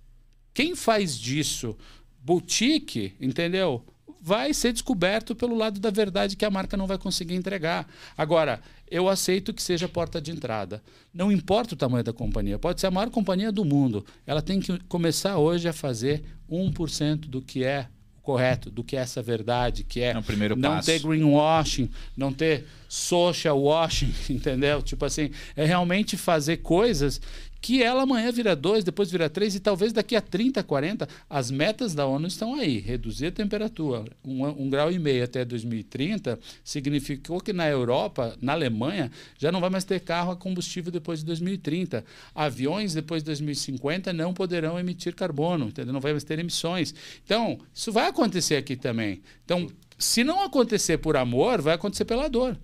Quem 0.54 0.74
faz 0.74 1.20
disso 1.20 1.76
boutique, 2.24 3.14
entendeu? 3.20 3.84
Vai 4.22 4.54
ser 4.54 4.72
descoberto 4.72 5.36
pelo 5.36 5.56
lado 5.56 5.80
da 5.80 5.90
verdade 5.90 6.36
que 6.36 6.46
a 6.46 6.52
marca 6.52 6.78
não 6.78 6.86
vai 6.86 6.98
conseguir 6.98 7.34
entregar. 7.36 7.88
Agora, 8.16 8.62
eu 8.90 9.10
aceito 9.10 9.54
que 9.54 9.64
seja 9.64 9.90
porta 9.90 10.22
de 10.22 10.32
entrada. 10.32 10.84
Não 11.14 11.32
importa 11.32 11.74
o 11.74 11.78
tamanho 11.78 12.04
da 12.04 12.14
companhia, 12.14 12.60
pode 12.60 12.80
ser 12.80 12.88
a 12.88 12.92
maior 12.92 13.10
companhia 13.10 13.52
do 13.52 13.66
mundo. 13.66 14.06
Ela 14.28 14.42
tem 14.42 14.60
que 14.60 14.78
começar 14.84 15.38
hoje 15.38 15.68
a 15.68 15.74
fazer 15.74 16.24
1% 16.50 17.22
do 17.22 17.42
que 17.42 17.64
é 17.64 17.88
correto, 18.22 18.70
do 18.70 18.84
que 18.84 18.96
é 18.96 19.00
essa 19.00 19.22
verdade, 19.22 19.84
que 19.84 20.02
é, 20.02 20.12
é 20.12 20.22
primeiro 20.22 20.56
não 20.56 20.76
passo. 20.76 20.86
ter 20.86 21.00
greenwashing, 21.00 21.90
não 22.16 22.32
ter 22.32 22.68
social 22.88 23.60
washing, 23.60 24.14
entendeu? 24.30 24.82
Tipo 24.82 25.06
assim, 25.06 25.32
é 25.56 25.66
realmente 25.66 26.16
fazer 26.16 26.58
coisas 26.58 27.20
que 27.62 27.84
ela 27.84 28.04
amanhã 28.04 28.32
vira 28.32 28.56
2, 28.56 28.84
depois 28.84 29.12
vira 29.12 29.30
3 29.30 29.56
e 29.56 29.60
talvez 29.60 29.94
daqui 29.94 30.16
a 30.16 30.22
30, 30.22 30.64
40, 30.64 31.08
as 31.30 31.52
metas 31.52 31.94
da 31.94 32.06
ONU 32.08 32.28
estão 32.28 32.56
aí. 32.56 32.80
Reduzir 32.80 33.28
a 33.28 33.32
temperatura 33.32 34.06
um, 34.26 34.46
um 34.48 34.70
grau 34.70 34.92
e 34.92 34.98
meio 34.98 35.24
até 35.24 35.46
2030 35.46 36.40
significou 36.64 37.40
que 37.40 37.54
na 37.54 37.68
Europa, 37.70 38.36
na 38.42 38.54
Alemanha, 38.54 39.12
já 39.38 39.52
não 39.52 39.62
vai 39.62 39.70
mais 39.70 39.84
ter 39.84 40.00
carro 40.00 40.32
a 40.32 40.36
combustível 40.36 40.92
depois 40.92 41.20
de 41.20 41.26
2030. 41.26 42.04
Aviões 42.34 42.94
depois 42.94 43.22
de 43.22 43.28
2050 43.28 44.12
não 44.12 44.34
poderão 44.34 44.80
emitir 44.80 45.14
carbono, 45.14 45.68
entendeu? 45.68 45.94
não 45.94 46.02
vai 46.02 46.12
mais 46.12 46.24
ter 46.24 46.40
emissões. 46.40 46.96
Então, 47.24 47.60
isso 47.74 47.92
vai 47.92 48.08
acontecer 48.08 48.56
aqui 48.56 48.76
também. 48.76 49.22
Então, 49.46 49.70
se 50.00 50.24
não 50.24 50.44
acontecer 50.44 50.98
por 50.98 51.16
amor, 51.16 51.62
vai 51.62 51.76
acontecer 51.76 52.06
pela 52.06 52.28
dor. 52.28 52.58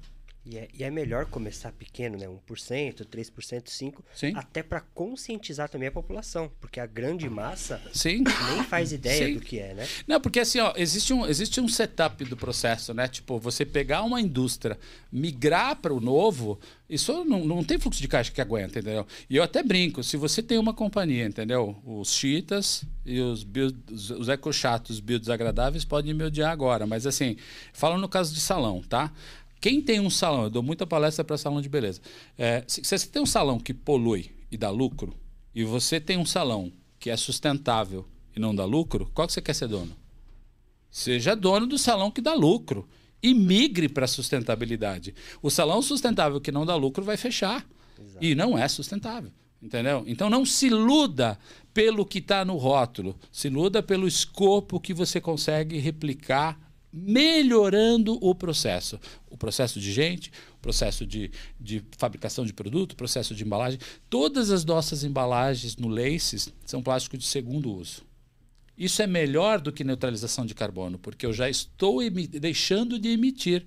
E 0.50 0.58
é, 0.58 0.68
e 0.74 0.82
é 0.82 0.90
melhor 0.90 1.26
começar 1.26 1.74
pequeno, 1.74 2.18
né? 2.18 2.26
1%, 2.26 3.06
3%, 3.06 3.64
5%, 3.66 3.96
Sim. 4.16 4.32
até 4.34 4.64
para 4.64 4.80
conscientizar 4.80 5.68
também 5.68 5.90
a 5.90 5.92
população, 5.92 6.50
porque 6.62 6.80
a 6.80 6.86
grande 6.86 7.30
massa 7.30 7.82
Sim. 7.92 8.24
nem 8.54 8.64
faz 8.64 8.94
ideia 8.94 9.28
Sim. 9.28 9.34
do 9.34 9.42
que 9.42 9.60
é, 9.60 9.74
né? 9.74 9.86
Não, 10.08 10.22
porque 10.22 10.40
assim, 10.40 10.60
ó, 10.60 10.72
existe 10.78 11.14
um, 11.14 11.26
existe 11.26 11.60
um 11.60 11.68
setup 11.68 12.24
do 12.24 12.38
processo, 12.38 12.94
né? 12.94 13.10
Tipo, 13.10 13.38
você 13.38 13.66
pegar 13.66 14.04
uma 14.04 14.22
indústria, 14.22 14.80
migrar 15.12 15.76
para 15.76 15.94
o 15.94 16.00
novo, 16.00 16.58
isso 16.90 17.26
não, 17.26 17.44
não 17.44 17.62
tem 17.62 17.78
fluxo 17.78 18.02
de 18.02 18.08
caixa 18.08 18.32
que 18.32 18.40
aguenta, 18.40 18.80
entendeu? 18.80 19.06
E 19.30 19.36
eu 19.36 19.44
até 19.44 19.62
brinco, 19.62 20.02
se 20.02 20.16
você 20.16 20.42
tem 20.42 20.58
uma 20.58 20.74
companhia, 20.74 21.26
entendeu? 21.26 21.76
Os 21.86 22.14
chiitas 22.14 22.86
e 23.06 23.20
os, 23.20 23.46
os, 23.92 24.10
os 24.12 24.30
ecochatos 24.30 25.02
biodesagradáveis 25.02 25.84
podem 25.84 26.14
me 26.14 26.24
odiar 26.24 26.52
agora, 26.52 26.88
mas 26.88 27.06
assim, 27.06 27.36
falando 27.74 28.00
no 28.00 28.08
caso 28.08 28.34
de 28.34 28.40
salão, 28.40 28.82
tá? 28.82 29.12
Quem 29.60 29.82
tem 29.82 30.00
um 30.00 30.10
salão, 30.10 30.44
eu 30.44 30.50
dou 30.50 30.64
muita 30.64 30.86
palestra 30.86 31.24
para 31.24 31.38
salão 31.38 31.62
de 31.62 31.70
beleza. 31.70 32.02
É, 32.38 32.64
se, 32.68 32.84
se 32.84 32.98
você 32.98 33.08
tem 33.08 33.22
um 33.22 33.26
salão 33.26 33.60
que 33.60 33.74
polui 33.74 34.32
e 34.52 34.58
dá 34.58 34.70
lucro, 34.70 35.16
e 35.54 35.64
você 35.64 36.00
tem 36.00 36.18
um 36.18 36.26
salão 36.26 36.72
que 37.00 37.10
é 37.10 37.18
sustentável 37.18 38.06
e 38.36 38.40
não 38.40 38.54
dá 38.54 38.66
lucro, 38.66 39.10
qual 39.14 39.28
que 39.28 39.34
você 39.34 39.42
quer 39.42 39.54
ser 39.54 39.68
dono? 39.68 39.96
Seja 40.90 41.36
dono 41.36 41.66
do 41.66 41.78
salão 41.78 42.12
que 42.12 42.22
dá 42.22 42.34
lucro 42.34 42.88
e 43.22 43.34
migre 43.34 43.90
para 43.90 44.06
a 44.06 44.08
sustentabilidade. 44.08 45.14
O 45.42 45.50
salão 45.50 45.82
sustentável 45.82 46.40
que 46.40 46.52
não 46.52 46.66
dá 46.66 46.76
lucro 46.76 47.04
vai 47.04 47.18
fechar. 47.18 47.66
Exato. 48.00 48.24
E 48.24 48.36
não 48.36 48.58
é 48.58 48.68
sustentável. 48.68 49.32
Entendeu? 49.62 50.04
Então 50.06 50.30
não 50.30 50.46
se 50.46 50.68
iluda 50.68 51.38
pelo 51.74 52.06
que 52.06 52.20
está 52.20 52.46
no 52.46 52.56
rótulo, 52.58 53.18
se 53.32 53.48
iluda 53.48 53.82
pelo 53.82 54.08
escopo 54.08 54.80
que 54.80 54.94
você 54.94 55.20
consegue 55.20 55.80
replicar, 55.80 56.60
melhorando 56.98 58.18
o 58.22 58.34
processo. 58.34 59.00
O 59.30 59.38
processo 59.38 59.80
de 59.80 59.92
gente, 59.92 60.32
o 60.56 60.62
processo 60.62 61.06
de, 61.06 61.32
de 61.60 61.84
fabricação 61.98 62.46
de 62.46 62.54
produto, 62.54 62.94
o 62.94 62.96
processo 62.96 63.36
de 63.36 63.44
embalagem. 63.44 63.80
Todas 64.10 64.50
as 64.50 64.66
nossas 64.66 65.04
embalagens 65.04 65.76
no 65.78 65.88
Laces 65.88 66.52
são 66.66 66.82
plástico 66.82 67.18
de 67.18 67.26
segundo 67.26 67.72
uso. 67.72 68.06
Isso 68.78 69.02
é 69.02 69.08
melhor 69.08 69.60
do 69.60 69.72
que 69.72 69.84
neutralização 69.84 70.46
de 70.46 70.54
carbono, 70.54 71.00
porque 71.00 71.26
eu 71.26 71.34
já 71.34 71.50
estou 71.50 72.00
deixando 72.10 73.00
de 73.00 73.10
emitir. 73.10 73.66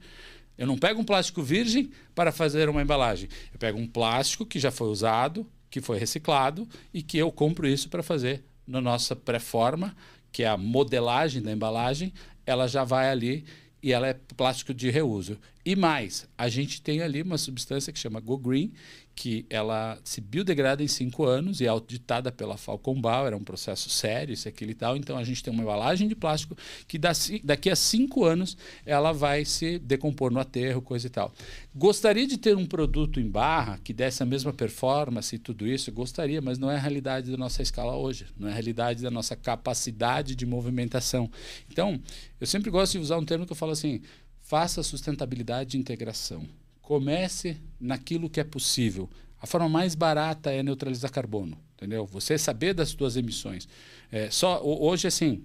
Eu 0.57 0.67
não 0.67 0.79
pego 0.79 1.01
um 1.01 1.05
plástico 1.05 1.43
virgem 1.43 1.91
para 2.15 2.31
fazer 2.31 2.69
uma 2.69 2.83
embalagem. 2.83 3.29
Eu 3.53 3.59
pego 3.59 3.79
um 3.79 3.89
plástico 3.89 4.47
que 4.47 4.59
já 4.59 4.71
foi 4.71 4.89
usado, 4.89 5.47
que 5.69 5.81
foi 5.81 5.99
reciclado 5.99 6.69
e 6.93 7.03
que 7.03 7.19
eu 7.19 7.33
compro 7.33 7.67
isso 7.67 7.89
para 7.89 8.03
fazer 8.03 8.45
na 8.67 8.81
nossa 8.81 9.17
pré-forma, 9.17 9.97
que 10.31 10.45
é 10.45 10.49
a 10.49 10.57
modelagem 10.57 11.43
da 11.43 11.51
embalagem, 11.51 12.13
ela 12.47 12.67
já 12.67 12.85
vai 12.85 13.11
ali 13.11 13.45
e 13.83 13.93
ela 13.93 14.09
é 14.09 14.15
plástico 14.37 14.75
de 14.75 14.91
reuso. 14.91 15.39
E 15.65 15.75
mais, 15.75 16.29
a 16.37 16.49
gente 16.49 16.83
tem 16.83 17.03
ali 17.03 17.23
uma 17.23 17.39
substância 17.39 17.93
que 17.93 17.99
chama 17.99 18.21
Go 18.21 18.37
Green, 18.37 18.73
que 19.21 19.45
ela 19.51 19.99
se 20.03 20.19
biodegrada 20.19 20.83
em 20.83 20.89
cinco 20.89 21.27
anos 21.27 21.61
e 21.61 21.67
é 21.67 21.69
auditada 21.69 22.33
pela 22.33 22.57
Falcon 22.57 22.99
Bauer, 22.99 23.35
é 23.35 23.37
um 23.37 23.45
processo 23.45 23.91
sério, 23.91 24.33
isso, 24.33 24.49
aquilo 24.49 24.71
e 24.71 24.75
tal. 24.75 24.97
Então 24.97 25.19
a 25.19 25.23
gente 25.23 25.43
tem 25.43 25.53
uma 25.53 25.63
embalagem 25.63 26.09
de 26.09 26.17
plástico 26.17 26.57
que 26.89 26.97
daqui 26.97 27.69
a 27.69 27.77
cinco 27.77 28.25
anos 28.25 28.57
ela 28.87 29.13
vai 29.13 29.45
se 29.45 29.79
decompor 29.79 30.33
no 30.33 30.41
aterro, 30.41 30.81
coisa 30.81 31.07
e 31.07 31.11
tal. 31.11 31.35
Gostaria 31.75 32.27
de 32.27 32.39
ter 32.39 32.57
um 32.57 32.65
produto 32.65 33.21
em 33.21 33.29
barra 33.29 33.79
que 33.85 33.93
desse 33.93 34.23
a 34.23 34.27
mesma 34.27 34.55
performance 34.55 35.37
e 35.37 35.39
tudo 35.39 35.67
isso? 35.67 35.93
Gostaria, 35.93 36.41
mas 36.41 36.59
não 36.59 36.71
é 36.71 36.77
a 36.77 36.81
realidade 36.81 37.31
da 37.31 37.37
nossa 37.37 37.61
escala 37.61 37.95
hoje, 37.95 38.25
não 38.39 38.49
é 38.49 38.53
a 38.53 38.55
realidade 38.55 39.03
da 39.03 39.11
nossa 39.11 39.37
capacidade 39.37 40.35
de 40.35 40.47
movimentação. 40.47 41.31
Então, 41.71 42.01
eu 42.41 42.47
sempre 42.47 42.71
gosto 42.71 42.93
de 42.93 43.01
usar 43.01 43.19
um 43.19 43.25
termo 43.27 43.45
que 43.45 43.53
eu 43.53 43.57
falo 43.57 43.73
assim: 43.73 44.01
faça 44.41 44.83
sustentabilidade 44.83 45.73
de 45.73 45.79
integração. 45.79 46.49
Comece 46.91 47.57
naquilo 47.79 48.29
que 48.29 48.41
é 48.41 48.43
possível. 48.43 49.09
A 49.41 49.47
forma 49.47 49.69
mais 49.69 49.95
barata 49.95 50.51
é 50.51 50.61
neutralizar 50.61 51.09
carbono, 51.13 51.57
entendeu? 51.77 52.05
Você 52.05 52.37
saber 52.37 52.75
das 52.75 52.89
suas 52.89 53.17
emissões. 53.17 53.69
É, 54.11 54.29
só 54.29 54.61
hoje 54.61 55.07
assim, 55.07 55.45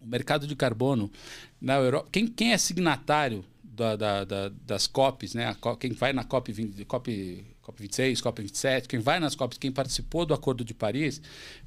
o 0.00 0.06
mercado 0.06 0.46
de 0.46 0.56
carbono 0.56 1.12
na 1.60 1.74
Europa, 1.74 2.08
quem, 2.10 2.26
quem 2.26 2.54
é 2.54 2.56
signatário 2.56 3.44
da, 3.62 3.96
da, 3.96 4.24
da, 4.24 4.48
das 4.48 4.86
COPs, 4.86 5.34
né? 5.34 5.54
Quem 5.78 5.92
vai 5.92 6.14
na 6.14 6.24
COP, 6.24 6.50
20, 6.50 6.86
COP, 6.86 7.44
COP 7.60 7.82
26, 7.82 8.22
COP 8.22 8.40
27, 8.40 8.88
quem 8.88 8.98
vai 8.98 9.20
nas 9.20 9.34
COPs, 9.34 9.58
quem 9.58 9.70
participou 9.70 10.24
do 10.24 10.32
Acordo 10.32 10.64
de 10.64 10.72
Paris, 10.72 11.20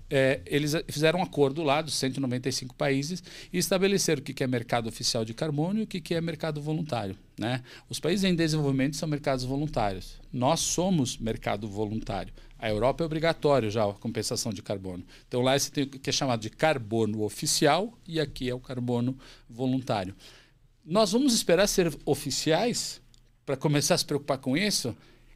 é, 0.10 0.42
eles 0.46 0.74
fizeram 0.88 1.20
um 1.20 1.24
acordo 1.24 1.62
lá 1.64 1.82
dos 1.82 1.94
195 1.96 2.74
países 2.76 3.24
e 3.54 3.58
estabeleceram 3.58 4.22
o 4.22 4.24
que 4.24 4.44
é 4.44 4.48
mercado 4.48 4.88
oficial 4.90 5.24
de 5.24 5.34
carbono 5.34 5.80
e 5.80 5.84
o 5.84 5.88
que 5.88 6.14
é 6.14 6.22
mercado 6.22 6.62
voluntário. 6.62 7.16
Né? 7.38 7.64
Os 7.88 8.00
países 8.00 8.24
em 8.24 8.36
desenvolvimento 8.36 8.96
são 8.96 9.08
mercados 9.08 9.46
voluntários. 9.46 10.20
Nós 10.34 10.60
somos 10.60 11.18
mercado 11.18 11.68
voluntário. 11.68 12.34
A 12.58 12.70
Europa 12.70 13.04
é 13.04 13.06
obrigatório 13.06 13.72
já 13.72 13.86
a 13.86 13.94
compensação 13.94 14.52
de 14.52 14.62
carbono. 14.62 15.04
Então 15.28 15.42
lá 15.42 15.58
você 15.58 15.72
tem 15.72 15.84
o 15.84 15.88
que 15.88 16.10
é 16.10 16.14
chamado 16.14 16.42
de 16.42 16.50
carbono 16.50 17.24
oficial 17.24 17.98
e 18.08 18.20
aqui 18.20 18.50
é 18.50 18.54
o 18.54 18.60
carbono 18.60 19.18
voluntário. 19.50 20.16
Nós 20.84 21.12
vamos 21.12 21.34
esperar 21.34 21.68
ser 21.68 21.96
oficiais 22.04 23.00
para 23.46 23.56
começar 23.56 23.96
a 23.96 23.98
se 23.98 24.06
preocupar 24.06 24.40
com 24.40 24.58
isso? 24.58 24.96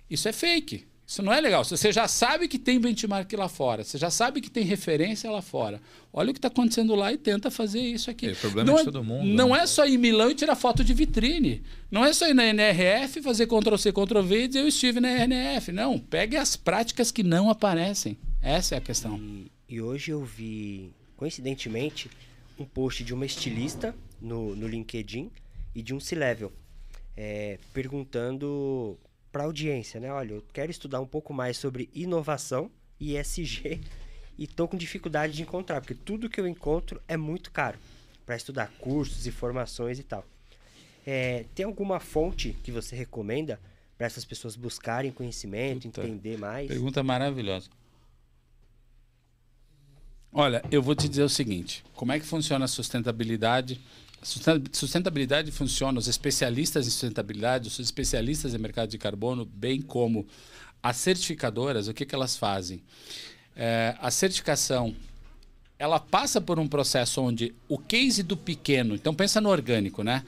Isso 0.09 0.27
é 0.27 0.33
fake. 0.33 0.85
Isso 1.13 1.21
não 1.21 1.31
é 1.31 1.39
legal. 1.39 1.63
Você 1.63 1.91
já 1.91 2.07
sabe 2.07 2.47
que 2.47 2.57
tem 2.57 2.79
benchmark 2.79 3.31
lá 3.33 3.47
fora, 3.47 3.83
você 3.83 3.99
já 3.99 4.09
sabe 4.09 4.41
que 4.41 4.49
tem 4.49 4.63
referência 4.63 5.29
lá 5.29 5.43
fora. 5.43 5.79
Olha 6.11 6.31
o 6.31 6.33
que 6.33 6.39
está 6.39 6.47
acontecendo 6.47 6.95
lá 6.95 7.13
e 7.13 7.19
tenta 7.19 7.51
fazer 7.51 7.81
isso 7.81 8.09
aqui. 8.09 8.29
É 8.29 8.33
problema 8.33 8.71
não 8.71 8.75
de 8.77 8.81
é, 8.81 8.83
todo 8.85 9.03
mundo. 9.03 9.23
Não 9.23 9.49
né? 9.49 9.59
é 9.59 9.67
só 9.67 9.85
ir 9.85 9.93
em 9.93 9.97
Milão 9.99 10.31
e 10.31 10.33
tirar 10.33 10.55
foto 10.55 10.83
de 10.83 10.91
vitrine. 10.91 11.61
Não 11.91 12.03
é 12.03 12.11
só 12.13 12.27
ir 12.27 12.33
na 12.33 12.47
NRF, 12.47 13.21
fazer 13.21 13.45
Ctrl-C, 13.45 13.91
Ctrl-V 13.91 14.43
e 14.43 14.47
dizer 14.47 14.61
eu 14.61 14.67
estive 14.67 14.99
na 14.99 15.11
NRF. 15.11 15.71
Não, 15.71 15.99
pegue 15.99 16.35
as 16.35 16.55
práticas 16.55 17.11
que 17.11 17.21
não 17.21 17.47
aparecem. 17.47 18.17
Essa 18.41 18.73
é 18.73 18.77
a 18.79 18.81
questão. 18.81 19.15
E, 19.19 19.51
e 19.69 19.79
hoje 19.79 20.09
eu 20.09 20.25
vi, 20.25 20.91
coincidentemente, 21.15 22.09
um 22.57 22.65
post 22.65 23.03
de 23.03 23.13
uma 23.13 23.27
estilista 23.27 23.95
no, 24.19 24.55
no 24.55 24.67
LinkedIn 24.67 25.29
e 25.75 25.83
de 25.83 25.93
um 25.93 25.99
C-Level 25.99 26.51
é, 27.15 27.59
perguntando 27.71 28.97
para 29.33 29.43
a 29.43 29.45
audiência, 29.47 29.99
né? 29.99 30.13
Olha, 30.13 30.33
eu 30.33 30.45
quero 30.53 30.69
estudar 30.69 31.01
um 31.01 31.07
pouco 31.07 31.33
mais 31.33 31.57
sobre 31.57 31.89
inovação 31.93 32.71
e 32.99 33.17
ESG 33.17 33.81
e 34.37 34.43
estou 34.43 34.67
com 34.67 34.77
dificuldade 34.77 35.33
de 35.33 35.41
encontrar, 35.41 35.81
porque 35.81 35.95
tudo 35.95 36.29
que 36.29 36.39
eu 36.39 36.47
encontro 36.47 37.01
é 37.07 37.17
muito 37.17 37.51
caro 37.51 37.79
para 38.25 38.35
estudar 38.35 38.71
cursos 38.79 39.25
e 39.25 39.31
formações 39.31 39.99
e 39.99 40.03
tal. 40.03 40.23
É, 41.05 41.45
tem 41.53 41.65
alguma 41.65 41.99
fonte 41.99 42.55
que 42.63 42.71
você 42.71 42.95
recomenda 42.95 43.59
para 43.97 44.07
essas 44.07 44.23
pessoas 44.23 44.55
buscarem 44.55 45.11
conhecimento, 45.11 45.87
Puta, 45.89 46.03
entender 46.03 46.37
mais? 46.37 46.67
Pergunta 46.67 47.03
maravilhosa. 47.03 47.69
Olha, 50.31 50.63
eu 50.71 50.81
vou 50.81 50.95
te 50.95 51.09
dizer 51.09 51.23
o 51.23 51.29
seguinte: 51.29 51.83
como 51.95 52.11
é 52.11 52.19
que 52.19 52.25
funciona 52.25 52.65
a 52.65 52.67
sustentabilidade? 52.67 53.81
Sustentabilidade 54.23 55.51
funciona, 55.51 55.99
os 55.99 56.07
especialistas 56.07 56.87
em 56.87 56.89
sustentabilidade, 56.89 57.67
os 57.67 57.79
especialistas 57.79 58.53
em 58.53 58.57
mercado 58.57 58.89
de 58.89 58.97
carbono, 58.97 59.45
bem 59.45 59.81
como 59.81 60.25
as 60.81 60.97
certificadoras, 60.97 61.87
o 61.87 61.93
que, 61.93 62.05
que 62.05 62.15
elas 62.15 62.37
fazem? 62.37 62.81
É, 63.55 63.95
a 63.99 64.09
certificação 64.09 64.95
ela 65.77 65.99
passa 65.99 66.39
por 66.39 66.59
um 66.59 66.67
processo 66.67 67.21
onde 67.21 67.53
o 67.67 67.77
case 67.77 68.23
do 68.23 68.37
pequeno, 68.37 68.95
então 68.95 69.13
pensa 69.13 69.41
no 69.41 69.49
orgânico, 69.49 70.03
né? 70.03 70.23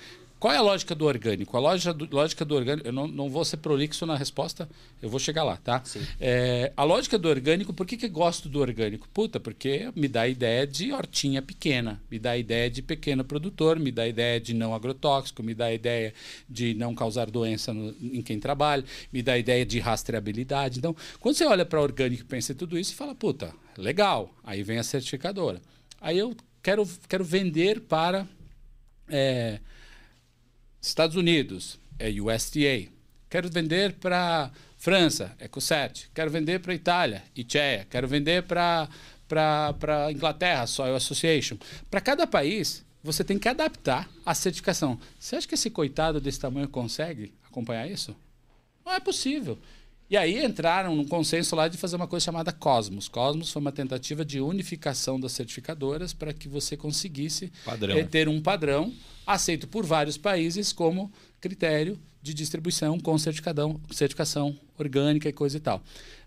Qual 0.46 0.54
é 0.54 0.58
a 0.58 0.62
lógica 0.62 0.94
do 0.94 1.06
orgânico? 1.06 1.58
A 1.58 1.60
lógica 1.60 1.92
do, 1.92 2.08
lógica 2.16 2.46
do 2.46 2.54
orgânico, 2.54 2.88
eu 2.88 2.94
não, 2.94 3.08
não 3.08 3.32
vou 3.32 3.44
ser 3.44 3.58
prolixo 3.58 4.06
na 4.06 4.16
resposta, 4.16 4.70
eu 5.02 5.10
vou 5.10 5.20
chegar 5.20 5.44
lá, 5.44 5.58
tá? 5.58 5.82
É, 6.22 6.72
a 6.78 6.84
lógica 6.84 7.18
do 7.18 7.28
orgânico, 7.28 7.74
por 7.74 7.84
que, 7.84 7.98
que 7.98 8.06
eu 8.06 8.12
gosto 8.12 8.48
do 8.48 8.60
orgânico? 8.60 9.10
Puta, 9.12 9.40
porque 9.40 9.92
me 9.96 10.08
dá 10.08 10.22
a 10.22 10.28
ideia 10.28 10.68
de 10.68 10.94
hortinha 10.94 11.42
pequena, 11.42 12.00
me 12.12 12.20
dá 12.20 12.30
a 12.30 12.38
ideia 12.38 12.70
de 12.70 12.84
pequeno 12.84 13.24
produtor, 13.24 13.80
me 13.80 13.92
dá 13.92 14.04
a 14.04 14.08
ideia 14.08 14.40
de 14.40 14.54
não 14.54 14.76
agrotóxico, 14.76 15.42
me 15.42 15.56
dá 15.56 15.66
a 15.66 15.74
ideia 15.74 16.14
de 16.48 16.76
não 16.76 16.94
causar 16.94 17.32
doença 17.32 17.74
no, 17.74 17.96
em 18.00 18.22
quem 18.22 18.40
trabalha, 18.40 18.86
me 19.12 19.24
dá 19.24 19.34
a 19.34 19.40
ideia 19.40 19.66
de 19.66 19.80
rastreabilidade. 19.80 20.78
Então, 20.78 20.96
quando 21.20 21.34
você 21.34 21.46
olha 21.46 21.66
para 21.66 21.82
orgânico 21.82 22.22
e 22.22 22.26
pensa 22.26 22.52
em 22.52 22.56
tudo 22.56 22.78
isso, 22.78 22.92
você 22.92 22.96
fala, 22.96 23.16
puta, 23.16 23.52
legal. 23.76 24.32
Aí 24.44 24.62
vem 24.62 24.78
a 24.78 24.84
certificadora. 24.84 25.60
Aí 26.00 26.20
eu 26.20 26.38
quero, 26.62 26.88
quero 27.10 27.24
vender 27.24 27.82
para. 27.82 28.28
É, 29.10 29.60
Estados 30.88 31.16
Unidos, 31.16 31.80
é 31.98 32.10
USDA. 32.10 32.92
Quero 33.30 33.50
vender 33.50 33.94
para 33.94 34.52
França, 34.78 35.36
Ecocert. 35.40 36.06
Quero 36.14 36.30
vender 36.30 36.60
para 36.60 36.74
Itália, 36.74 37.24
ICEA. 37.36 37.88
Quero 37.90 38.08
vender 38.08 38.44
para 38.44 38.88
para 39.28 40.12
Inglaterra, 40.12 40.68
Soil 40.68 40.96
Association. 40.96 41.58
Para 41.90 42.00
cada 42.00 42.28
país, 42.28 42.86
você 43.04 43.24
tem 43.24 43.40
que 43.40 43.50
adaptar 43.50 44.08
a 44.24 44.36
certificação. 44.36 45.00
Você 45.20 45.36
acha 45.36 45.48
que 45.48 45.56
esse 45.56 45.72
coitado 45.72 46.22
desse 46.22 46.40
tamanho 46.40 46.68
consegue 46.68 47.34
acompanhar 47.44 47.90
isso? 47.90 48.16
Não 48.86 48.94
é 48.94 49.00
possível. 49.00 49.58
E 50.10 50.16
aí 50.16 50.44
entraram 50.44 50.96
num 50.96 51.06
consenso 51.06 51.56
lá 51.56 51.68
de 51.68 51.78
fazer 51.78 51.96
uma 51.96 52.08
coisa 52.08 52.24
chamada 52.26 52.52
Cosmos. 52.52 53.08
Cosmos 53.08 53.52
foi 53.52 53.60
uma 53.60 53.72
tentativa 53.72 54.24
de 54.24 54.40
unificação 54.40 55.20
das 55.20 55.32
certificadoras 55.32 56.14
para 56.14 56.32
que 56.34 56.48
você 56.48 56.78
conseguisse 56.78 57.52
Padrão. 57.64 57.98
eh, 57.98 58.04
ter 58.04 58.30
um 58.30 58.40
padrão 58.40 58.94
aceito 59.26 59.68
por 59.68 59.84
vários 59.86 60.18
países 60.18 60.72
como 60.72 61.12
critério 61.42 62.00
de 62.22 62.34
distribuição 62.34 63.00
com 63.00 63.18
certificadão, 63.18 63.80
certificação 63.92 64.56
orgânica 64.78 65.28
e 65.28 65.34
coisa 65.34 65.58
e 65.58 65.60
tal. 65.60 65.84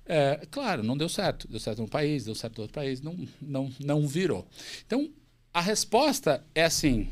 É, 0.06 0.46
claro, 0.50 0.82
não 0.82 0.96
deu 0.96 1.08
certo. 1.08 1.46
Deu 1.48 1.60
certo 1.60 1.80
num 1.80 1.88
país, 1.88 2.24
deu 2.24 2.34
certo 2.34 2.56
no 2.58 2.62
outro 2.62 2.74
país, 2.74 3.00
não, 3.00 3.16
não, 3.40 3.70
não 3.78 4.08
virou. 4.08 4.46
Então, 4.86 5.08
a 5.52 5.60
resposta 5.60 6.44
é 6.54 6.64
assim: 6.64 7.08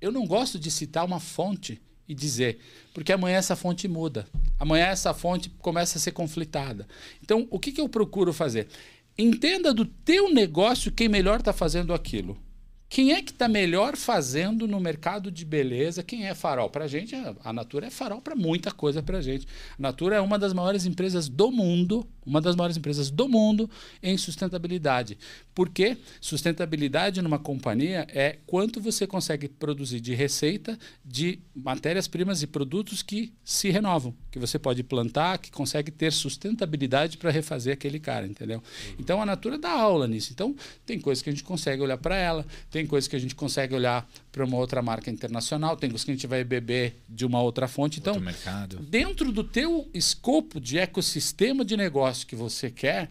eu 0.00 0.10
não 0.12 0.26
gosto 0.26 0.58
de 0.58 0.70
citar 0.70 1.04
uma 1.04 1.20
fonte 1.20 1.80
e 2.08 2.14
dizer, 2.14 2.58
porque 2.94 3.12
amanhã 3.12 3.36
essa 3.36 3.54
fonte 3.54 3.86
muda. 3.86 4.26
Amanhã 4.58 4.86
essa 4.86 5.12
fonte 5.12 5.50
começa 5.58 5.98
a 5.98 6.00
ser 6.00 6.12
conflitada. 6.12 6.88
Então, 7.22 7.46
o 7.50 7.58
que, 7.58 7.70
que 7.70 7.80
eu 7.80 7.88
procuro 7.88 8.32
fazer? 8.32 8.68
Entenda 9.16 9.74
do 9.74 9.84
teu 9.84 10.32
negócio 10.32 10.92
quem 10.92 11.08
melhor 11.08 11.40
está 11.40 11.52
fazendo 11.52 11.92
aquilo. 11.92 12.38
Quem 12.88 13.12
é 13.12 13.22
que 13.22 13.32
está 13.32 13.46
melhor 13.46 13.96
fazendo 13.96 14.66
no 14.66 14.80
mercado 14.80 15.30
de 15.30 15.44
beleza? 15.44 16.02
Quem 16.02 16.26
é 16.26 16.34
farol? 16.34 16.70
Para 16.70 16.86
a 16.86 16.88
gente, 16.88 17.14
a 17.44 17.52
Natura 17.52 17.88
é 17.88 17.90
farol 17.90 18.22
para 18.22 18.34
muita 18.34 18.72
coisa 18.72 19.02
para 19.02 19.18
a 19.18 19.22
gente. 19.22 19.46
A 19.78 19.82
Natura 19.82 20.16
é 20.16 20.20
uma 20.20 20.38
das 20.38 20.54
maiores 20.54 20.86
empresas 20.86 21.28
do 21.28 21.50
mundo, 21.52 22.08
uma 22.24 22.40
das 22.40 22.56
maiores 22.56 22.78
empresas 22.78 23.10
do 23.10 23.28
mundo 23.28 23.68
em 24.02 24.16
sustentabilidade. 24.16 25.18
Porque 25.54 25.98
sustentabilidade 26.18 27.20
numa 27.20 27.38
companhia 27.38 28.06
é 28.10 28.38
quanto 28.46 28.80
você 28.80 29.06
consegue 29.06 29.48
produzir 29.48 30.00
de 30.00 30.14
receita 30.14 30.78
de 31.04 31.40
matérias-primas 31.54 32.42
e 32.42 32.46
produtos 32.46 33.02
que 33.02 33.34
se 33.44 33.68
renovam, 33.70 34.14
que 34.30 34.38
você 34.38 34.58
pode 34.58 34.82
plantar, 34.82 35.38
que 35.38 35.50
consegue 35.50 35.90
ter 35.90 36.10
sustentabilidade 36.10 37.18
para 37.18 37.30
refazer 37.30 37.74
aquele 37.74 38.00
cara, 38.00 38.26
entendeu? 38.26 38.62
Então 38.98 39.20
a 39.20 39.26
Natura 39.26 39.58
dá 39.58 39.72
aula 39.72 40.08
nisso. 40.08 40.32
Então 40.32 40.56
tem 40.86 40.98
coisas 40.98 41.20
que 41.20 41.28
a 41.28 41.32
gente 41.32 41.44
consegue 41.44 41.82
olhar 41.82 41.98
para 41.98 42.16
ela, 42.16 42.46
tem 42.70 42.77
coisas 42.86 43.08
que 43.08 43.16
a 43.16 43.18
gente 43.18 43.34
consegue 43.34 43.74
olhar 43.74 44.08
para 44.30 44.44
uma 44.44 44.56
outra 44.56 44.82
marca 44.82 45.10
internacional, 45.10 45.76
tem 45.76 45.90
coisas 45.90 46.04
que 46.04 46.10
a 46.10 46.14
gente 46.14 46.26
vai 46.26 46.44
beber 46.44 46.96
de 47.08 47.24
uma 47.24 47.40
outra 47.40 47.66
fonte. 47.68 47.98
Então, 48.00 48.14
dentro 48.80 49.32
do 49.32 49.44
teu 49.44 49.88
escopo 49.92 50.60
de 50.60 50.78
ecossistema 50.78 51.64
de 51.64 51.76
negócio 51.76 52.26
que 52.26 52.36
você 52.36 52.70
quer, 52.70 53.08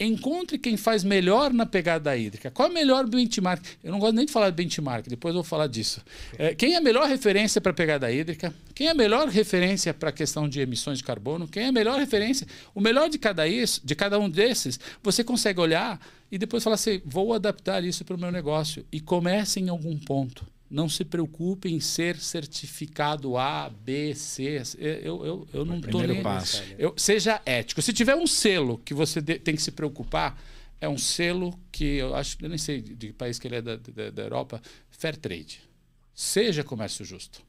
encontre 0.00 0.58
quem 0.58 0.76
faz 0.76 1.04
melhor 1.04 1.52
na 1.52 1.66
pegada 1.66 2.16
hídrica. 2.16 2.50
Qual 2.50 2.68
é 2.68 2.70
o 2.70 2.74
melhor 2.74 3.06
benchmark? 3.06 3.62
Eu 3.84 3.92
não 3.92 3.98
gosto 3.98 4.14
nem 4.14 4.24
de 4.24 4.32
falar 4.32 4.48
de 4.48 4.56
benchmark, 4.56 5.06
depois 5.06 5.34
eu 5.34 5.42
vou 5.42 5.44
falar 5.44 5.66
disso. 5.66 6.02
É, 6.38 6.54
quem 6.54 6.74
é 6.74 6.78
a 6.78 6.80
melhor 6.80 7.06
referência 7.06 7.60
para 7.60 7.70
a 7.70 7.74
pegada 7.74 8.10
hídrica? 8.10 8.54
Quem 8.74 8.86
é 8.86 8.90
a 8.90 8.94
melhor 8.94 9.28
referência 9.28 9.92
para 9.92 10.08
a 10.08 10.12
questão 10.12 10.48
de 10.48 10.60
emissões 10.60 10.98
de 10.98 11.04
carbono? 11.04 11.46
Quem 11.46 11.64
é 11.64 11.66
a 11.66 11.72
melhor 11.72 11.98
referência? 11.98 12.46
O 12.74 12.80
melhor 12.80 13.10
de 13.10 13.18
cada, 13.18 13.46
isso, 13.46 13.82
de 13.84 13.94
cada 13.94 14.18
um 14.18 14.28
desses, 14.28 14.80
você 15.02 15.22
consegue 15.22 15.60
olhar 15.60 16.00
e 16.30 16.38
depois 16.38 16.62
falar 16.62 16.74
assim: 16.74 17.00
vou 17.04 17.32
adaptar 17.32 17.84
isso 17.84 18.04
para 18.04 18.16
o 18.16 18.18
meu 18.18 18.30
negócio. 18.30 18.86
E 18.92 19.00
comece 19.00 19.60
em 19.60 19.68
algum 19.68 19.98
ponto. 19.98 20.46
Não 20.70 20.88
se 20.88 21.04
preocupe 21.04 21.68
em 21.68 21.80
ser 21.80 22.16
certificado 22.16 23.36
A, 23.36 23.68
B, 23.68 24.14
C. 24.14 24.62
Eu, 24.78 25.26
eu, 25.26 25.48
eu 25.52 25.64
não 25.64 25.78
estou 25.78 26.06
nem. 26.06 26.22
Passo. 26.22 26.62
Eu, 26.78 26.94
seja 26.96 27.42
ético. 27.44 27.82
Se 27.82 27.92
tiver 27.92 28.14
um 28.14 28.26
selo 28.26 28.78
que 28.78 28.94
você 28.94 29.20
de, 29.20 29.38
tem 29.38 29.56
que 29.56 29.62
se 29.62 29.72
preocupar, 29.72 30.40
é 30.80 30.88
um 30.88 30.96
selo 30.96 31.58
que 31.72 31.96
eu 31.96 32.14
acho, 32.14 32.36
eu 32.40 32.48
nem 32.48 32.56
sei 32.58 32.80
de 32.80 33.08
que 33.08 33.12
país 33.12 33.38
que 33.38 33.48
ele 33.48 33.56
é 33.56 33.62
da, 33.62 33.76
da, 33.76 34.10
da 34.10 34.22
Europa, 34.22 34.62
Fair 34.90 35.16
Trade. 35.16 35.60
Seja 36.14 36.62
comércio 36.62 37.04
justo. 37.04 37.42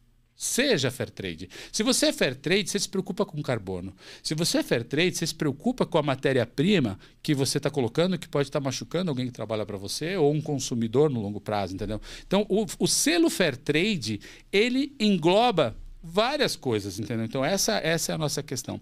Seja 0.43 0.89
fair 0.89 1.11
trade. 1.11 1.47
Se 1.71 1.83
você 1.83 2.07
é 2.07 2.11
fair 2.11 2.33
trade, 2.33 2.67
você 2.67 2.79
se 2.79 2.89
preocupa 2.89 3.23
com 3.23 3.39
carbono. 3.43 3.93
Se 4.23 4.33
você 4.33 4.57
é 4.57 4.63
fair 4.63 4.83
trade, 4.83 5.15
você 5.15 5.27
se 5.27 5.35
preocupa 5.35 5.85
com 5.85 5.99
a 5.99 6.01
matéria-prima 6.01 6.97
que 7.21 7.35
você 7.35 7.59
está 7.59 7.69
colocando, 7.69 8.17
que 8.17 8.27
pode 8.27 8.49
estar 8.49 8.59
tá 8.59 8.63
machucando 8.63 9.11
alguém 9.11 9.27
que 9.27 9.31
trabalha 9.31 9.67
para 9.67 9.77
você 9.77 10.17
ou 10.17 10.33
um 10.33 10.41
consumidor 10.41 11.11
no 11.11 11.21
longo 11.21 11.39
prazo, 11.39 11.75
entendeu? 11.75 12.01
Então, 12.25 12.43
o, 12.49 12.65
o 12.79 12.87
selo 12.87 13.29
fair 13.29 13.55
trade, 13.55 14.19
ele 14.51 14.95
engloba 14.99 15.77
várias 16.01 16.55
coisas, 16.55 16.97
entendeu? 16.97 17.23
Então, 17.23 17.45
essa, 17.45 17.73
essa 17.73 18.11
é 18.11 18.15
a 18.15 18.17
nossa 18.17 18.41
questão. 18.41 18.81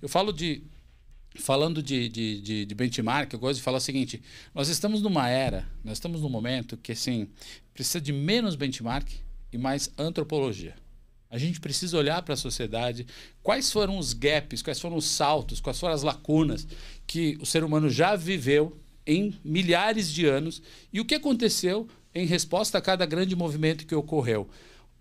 Eu 0.00 0.08
falo 0.08 0.32
de 0.32 0.62
falando 1.34 1.82
de, 1.82 2.08
de, 2.08 2.40
de, 2.40 2.64
de, 2.64 2.74
benchmark, 2.74 3.30
eu 3.30 3.38
gosto 3.38 3.56
de 3.56 3.62
falar 3.62 3.76
o 3.76 3.80
seguinte: 3.80 4.22
nós 4.54 4.68
estamos 4.70 5.02
numa 5.02 5.28
era, 5.28 5.68
nós 5.84 5.98
estamos 5.98 6.22
num 6.22 6.30
momento 6.30 6.78
que 6.78 6.92
assim 6.92 7.28
precisa 7.74 8.00
de 8.00 8.10
menos 8.10 8.56
benchmark 8.56 9.06
e 9.52 9.58
mais 9.58 9.92
antropologia. 9.98 10.82
A 11.34 11.38
gente 11.38 11.58
precisa 11.58 11.98
olhar 11.98 12.22
para 12.22 12.34
a 12.34 12.36
sociedade, 12.36 13.08
quais 13.42 13.72
foram 13.72 13.98
os 13.98 14.12
gaps, 14.12 14.62
quais 14.62 14.78
foram 14.78 14.96
os 14.96 15.06
saltos, 15.06 15.60
quais 15.60 15.80
foram 15.80 15.92
as 15.92 16.04
lacunas 16.04 16.64
que 17.08 17.36
o 17.40 17.44
ser 17.44 17.64
humano 17.64 17.90
já 17.90 18.14
viveu 18.14 18.78
em 19.04 19.36
milhares 19.44 20.12
de 20.12 20.26
anos 20.26 20.62
e 20.92 21.00
o 21.00 21.04
que 21.04 21.16
aconteceu 21.16 21.88
em 22.14 22.24
resposta 22.24 22.78
a 22.78 22.80
cada 22.80 23.04
grande 23.04 23.34
movimento 23.34 23.84
que 23.84 23.96
ocorreu. 23.96 24.48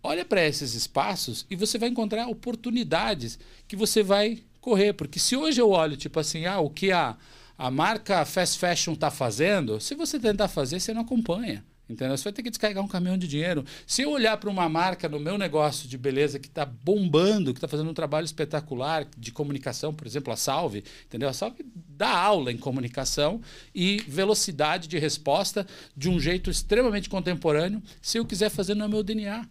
Olha 0.01 0.25
para 0.25 0.43
esses 0.43 0.73
espaços 0.73 1.45
e 1.51 1.55
você 1.55 1.77
vai 1.77 1.89
encontrar 1.89 2.27
oportunidades 2.27 3.37
que 3.67 3.75
você 3.75 4.01
vai 4.01 4.41
correr, 4.59 4.93
porque 4.93 5.19
se 5.19 5.35
hoje 5.35 5.61
eu 5.61 5.69
olho 5.69 5.95
tipo 5.95 6.19
assim, 6.19 6.47
ah, 6.47 6.59
o 6.59 6.67
que 6.67 6.91
a, 6.91 7.15
a 7.55 7.69
marca 7.69 8.25
fast 8.25 8.57
fashion 8.57 8.93
está 8.93 9.11
fazendo, 9.11 9.79
se 9.79 9.93
você 9.93 10.19
tentar 10.19 10.47
fazer, 10.47 10.79
você 10.79 10.95
não 10.95 11.03
acompanha. 11.03 11.63
Entendeu? 11.89 12.15
Você 12.15 12.23
vai 12.23 12.33
ter 12.33 12.43
que 12.43 12.49
descarregar 12.49 12.83
um 12.83 12.87
caminhão 12.87 13.17
de 13.17 13.27
dinheiro. 13.27 13.65
Se 13.85 14.03
eu 14.03 14.11
olhar 14.11 14.37
para 14.37 14.49
uma 14.49 14.69
marca 14.69 15.09
no 15.09 15.19
meu 15.19 15.37
negócio 15.37 15.87
de 15.87 15.97
beleza 15.97 16.39
que 16.39 16.47
está 16.47 16.65
bombando, 16.65 17.53
que 17.53 17.57
está 17.57 17.67
fazendo 17.67 17.89
um 17.89 17.93
trabalho 17.93 18.23
espetacular 18.23 19.05
de 19.17 19.31
comunicação, 19.31 19.93
por 19.93 20.07
exemplo, 20.07 20.31
a 20.31 20.37
Salve, 20.37 20.83
entendeu? 21.05 21.27
A 21.27 21.33
Salve 21.33 21.65
dá 21.75 22.09
aula 22.09 22.51
em 22.51 22.57
comunicação 22.57 23.41
e 23.75 23.97
velocidade 24.07 24.87
de 24.87 24.97
resposta 24.97 25.67
de 25.95 26.09
um 26.09 26.19
jeito 26.19 26.49
extremamente 26.49 27.09
contemporâneo, 27.09 27.83
se 28.01 28.17
eu 28.17 28.25
quiser 28.25 28.49
fazer 28.49 28.75
no 28.75 28.87
meu 28.87 29.03
DNA. 29.03 29.45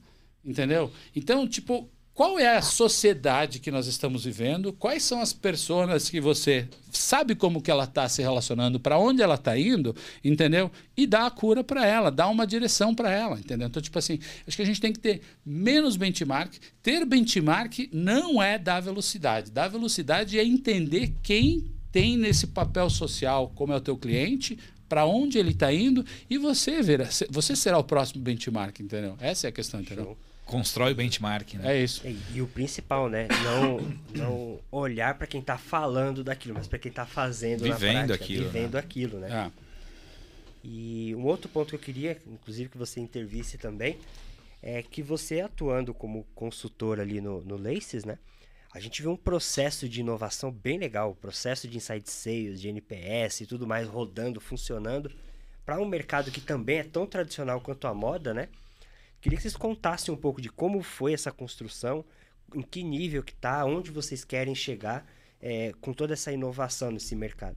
Entendeu? 0.44 0.90
Então, 1.14 1.46
tipo, 1.46 1.88
qual 2.22 2.38
é 2.38 2.56
a 2.56 2.62
sociedade 2.62 3.58
que 3.58 3.68
nós 3.68 3.88
estamos 3.88 4.24
vivendo, 4.24 4.72
quais 4.72 5.02
são 5.02 5.20
as 5.20 5.32
pessoas 5.32 6.08
que 6.08 6.20
você 6.20 6.68
sabe 6.92 7.34
como 7.34 7.60
que 7.60 7.68
ela 7.68 7.82
está 7.82 8.08
se 8.08 8.22
relacionando, 8.22 8.78
para 8.78 8.96
onde 8.96 9.20
ela 9.20 9.34
está 9.34 9.58
indo, 9.58 9.92
entendeu? 10.22 10.70
E 10.96 11.04
dá 11.04 11.26
a 11.26 11.30
cura 11.32 11.64
para 11.64 11.84
ela, 11.84 12.12
dá 12.12 12.28
uma 12.28 12.46
direção 12.46 12.94
para 12.94 13.10
ela, 13.10 13.40
entendeu? 13.40 13.66
Então, 13.66 13.82
tipo 13.82 13.98
assim, 13.98 14.20
acho 14.46 14.56
que 14.56 14.62
a 14.62 14.64
gente 14.64 14.80
tem 14.80 14.92
que 14.92 15.00
ter 15.00 15.20
menos 15.44 15.96
benchmark. 15.96 16.54
Ter 16.80 17.04
benchmark 17.04 17.88
não 17.92 18.40
é 18.40 18.56
dar 18.56 18.78
velocidade. 18.78 19.50
Dar 19.50 19.66
velocidade 19.66 20.38
é 20.38 20.44
entender 20.44 21.12
quem 21.24 21.72
tem 21.90 22.16
nesse 22.16 22.46
papel 22.46 22.88
social, 22.88 23.50
como 23.52 23.72
é 23.72 23.76
o 23.78 23.80
teu 23.80 23.96
cliente, 23.96 24.56
para 24.88 25.04
onde 25.04 25.38
ele 25.38 25.50
está 25.50 25.72
indo, 25.72 26.06
e 26.30 26.38
você, 26.38 26.82
verá, 26.82 27.08
você 27.28 27.56
será 27.56 27.78
o 27.78 27.84
próximo 27.84 28.22
benchmark, 28.22 28.78
entendeu? 28.78 29.16
Essa 29.18 29.48
é 29.48 29.50
a 29.50 29.52
questão, 29.52 29.80
entendeu? 29.80 30.04
Show. 30.04 30.31
Constrói 30.52 30.92
o 30.92 30.94
benchmark, 30.94 31.54
né? 31.54 31.74
É 31.74 31.82
isso. 31.82 32.06
E, 32.06 32.18
e 32.34 32.42
o 32.42 32.46
principal, 32.46 33.08
né? 33.08 33.26
Não, 33.42 33.94
não 34.14 34.60
olhar 34.70 35.14
para 35.14 35.26
quem 35.26 35.40
está 35.40 35.56
falando 35.56 36.22
daquilo, 36.22 36.54
mas 36.54 36.68
para 36.68 36.78
quem 36.78 36.90
está 36.90 37.06
fazendo 37.06 37.62
vivendo 37.62 37.94
na 37.94 38.04
prática, 38.04 38.14
aquilo, 38.24 38.44
vivendo 38.44 38.74
né? 38.74 38.78
aquilo, 38.78 39.18
né? 39.18 39.28
Ah. 39.32 39.50
E 40.62 41.14
um 41.16 41.24
outro 41.24 41.48
ponto 41.48 41.70
que 41.70 41.74
eu 41.74 41.80
queria, 41.80 42.18
inclusive 42.26 42.68
que 42.68 42.76
você 42.76 43.00
intervisse 43.00 43.56
também, 43.56 43.98
é 44.62 44.82
que 44.82 45.02
você 45.02 45.40
atuando 45.40 45.94
como 45.94 46.24
consultor 46.34 47.00
ali 47.00 47.20
no, 47.20 47.40
no 47.40 47.56
Laces, 47.56 48.04
né? 48.04 48.18
A 48.74 48.78
gente 48.78 49.02
vê 49.02 49.08
um 49.08 49.16
processo 49.16 49.88
de 49.88 50.00
inovação 50.00 50.50
bem 50.50 50.78
legal, 50.78 51.14
processo 51.14 51.66
de 51.66 51.76
insight 51.78 52.10
sales, 52.10 52.60
de 52.60 52.68
NPS 52.68 53.40
e 53.40 53.46
tudo 53.46 53.66
mais 53.66 53.88
rodando, 53.88 54.40
funcionando, 54.40 55.10
para 55.64 55.80
um 55.80 55.86
mercado 55.86 56.30
que 56.30 56.40
também 56.40 56.78
é 56.78 56.84
tão 56.84 57.06
tradicional 57.06 57.60
quanto 57.60 57.86
a 57.86 57.94
moda, 57.94 58.32
né? 58.34 58.48
Queria 59.22 59.36
que 59.36 59.42
vocês 59.42 59.56
contassem 59.56 60.12
um 60.12 60.16
pouco 60.16 60.42
de 60.42 60.48
como 60.48 60.82
foi 60.82 61.12
essa 61.12 61.30
construção, 61.30 62.04
em 62.52 62.60
que 62.60 62.82
nível 62.82 63.22
que 63.22 63.32
está, 63.32 63.64
onde 63.64 63.92
vocês 63.92 64.24
querem 64.24 64.52
chegar 64.52 65.08
é, 65.40 65.72
com 65.80 65.92
toda 65.92 66.12
essa 66.12 66.32
inovação 66.32 66.90
nesse 66.90 67.14
mercado. 67.14 67.56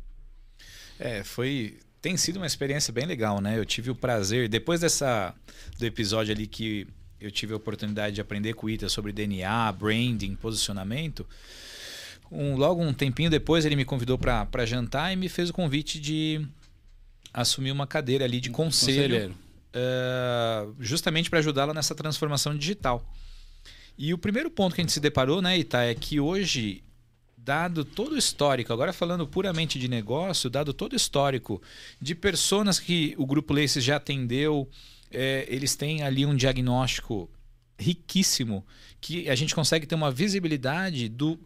É, 1.00 1.24
foi 1.24 1.80
tem 2.00 2.16
sido 2.18 2.38
uma 2.38 2.46
experiência 2.46 2.94
bem 2.94 3.08
legal, 3.08 3.42
né? 3.42 3.58
Eu 3.58 3.66
tive 3.66 3.90
o 3.90 3.96
prazer 3.96 4.48
depois 4.48 4.80
dessa 4.80 5.34
do 5.80 5.86
episódio 5.88 6.36
ali 6.36 6.46
que 6.46 6.88
eu 7.20 7.32
tive 7.32 7.54
a 7.54 7.58
oportunidade 7.58 8.14
de 8.14 8.22
aprender 8.22 8.54
com 8.54 8.68
o 8.68 8.70
Ita 8.70 8.88
sobre 8.88 9.12
DNA, 9.12 9.72
branding, 9.72 10.36
posicionamento. 10.36 11.28
Um, 12.32 12.56
logo 12.56 12.84
um 12.84 12.94
tempinho 12.94 13.32
depois 13.32 13.66
ele 13.66 13.76
me 13.76 13.86
convidou 13.86 14.20
para 14.20 14.66
jantar 14.68 15.12
e 15.12 15.16
me 15.16 15.28
fez 15.28 15.50
o 15.50 15.54
convite 15.54 16.00
de 16.00 16.46
assumir 17.34 17.72
uma 17.72 17.88
cadeira 17.88 18.24
ali 18.24 18.40
de 18.40 18.52
conselho. 18.52 19.02
conselheiro 19.02 19.45
uh, 19.76 20.76
justamente 20.80 21.30
para 21.30 21.40
ajudá-la 21.40 21.74
nessa 21.74 21.94
transformação 21.94 22.58
digital. 22.58 23.06
E 23.98 24.14
o 24.14 24.18
primeiro 24.18 24.50
ponto 24.50 24.76
que 24.76 24.82
a 24.82 24.84
gente 24.84 24.94
se 24.94 25.00
deparou, 25.00 25.42
né, 25.42 25.58
Ita, 25.58 25.84
é 25.84 25.94
que 25.94 26.20
hoje, 26.20 26.84
dado 27.38 27.86
todo 27.86 28.14
o 28.14 28.18
histórico, 28.18 28.74
agora 28.74 28.92
falando 28.92 29.28
puramente 29.28 29.80
de 29.80 29.88
negócio, 29.88 30.50
dado 30.50 30.74
todo 30.74 30.94
o 30.94 30.98
histórico 30.98 31.62
de 32.02 32.14
pessoas 32.14 32.80
que 32.80 33.16
o 33.18 33.26
Grupo 33.26 33.54
Laces 33.54 33.84
já 33.84 33.96
atendeu, 33.98 34.70
é, 35.12 35.46
eles 35.48 35.76
têm 35.76 36.02
ali 36.02 36.26
um 36.26 36.36
diagnóstico 36.36 37.30
riquíssimo, 37.78 38.66
que 39.00 39.30
a 39.30 39.36
gente 39.36 39.54
consegue 39.54 39.86
ter 39.86 39.96
uma 39.96 40.12
visibilidade 40.12 41.08
do 41.08 41.40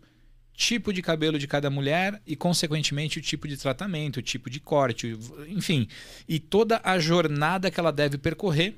tipo 0.60 0.92
de 0.92 1.02
cabelo 1.02 1.40
de 1.40 1.48
cada 1.48 1.70
mulher 1.70 2.22
e, 2.28 2.36
consequentemente, 2.36 3.18
o 3.18 3.22
tipo 3.22 3.48
de 3.48 3.56
tratamento, 3.56 4.18
o 4.18 4.22
tipo 4.22 4.50
de 4.50 4.60
corte, 4.60 5.18
enfim, 5.48 5.88
e 6.28 6.38
toda 6.38 6.82
a 6.84 7.00
jornada 7.00 7.72
que 7.72 7.80
ela 7.80 7.94
deve 7.94 8.18
percorrer 8.18 8.76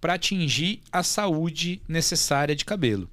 para 0.00 0.14
atingir 0.14 0.80
a 0.90 1.04
saúde 1.04 1.80
necessária 1.86 2.56
de 2.56 2.64
cabelo. 2.64 3.08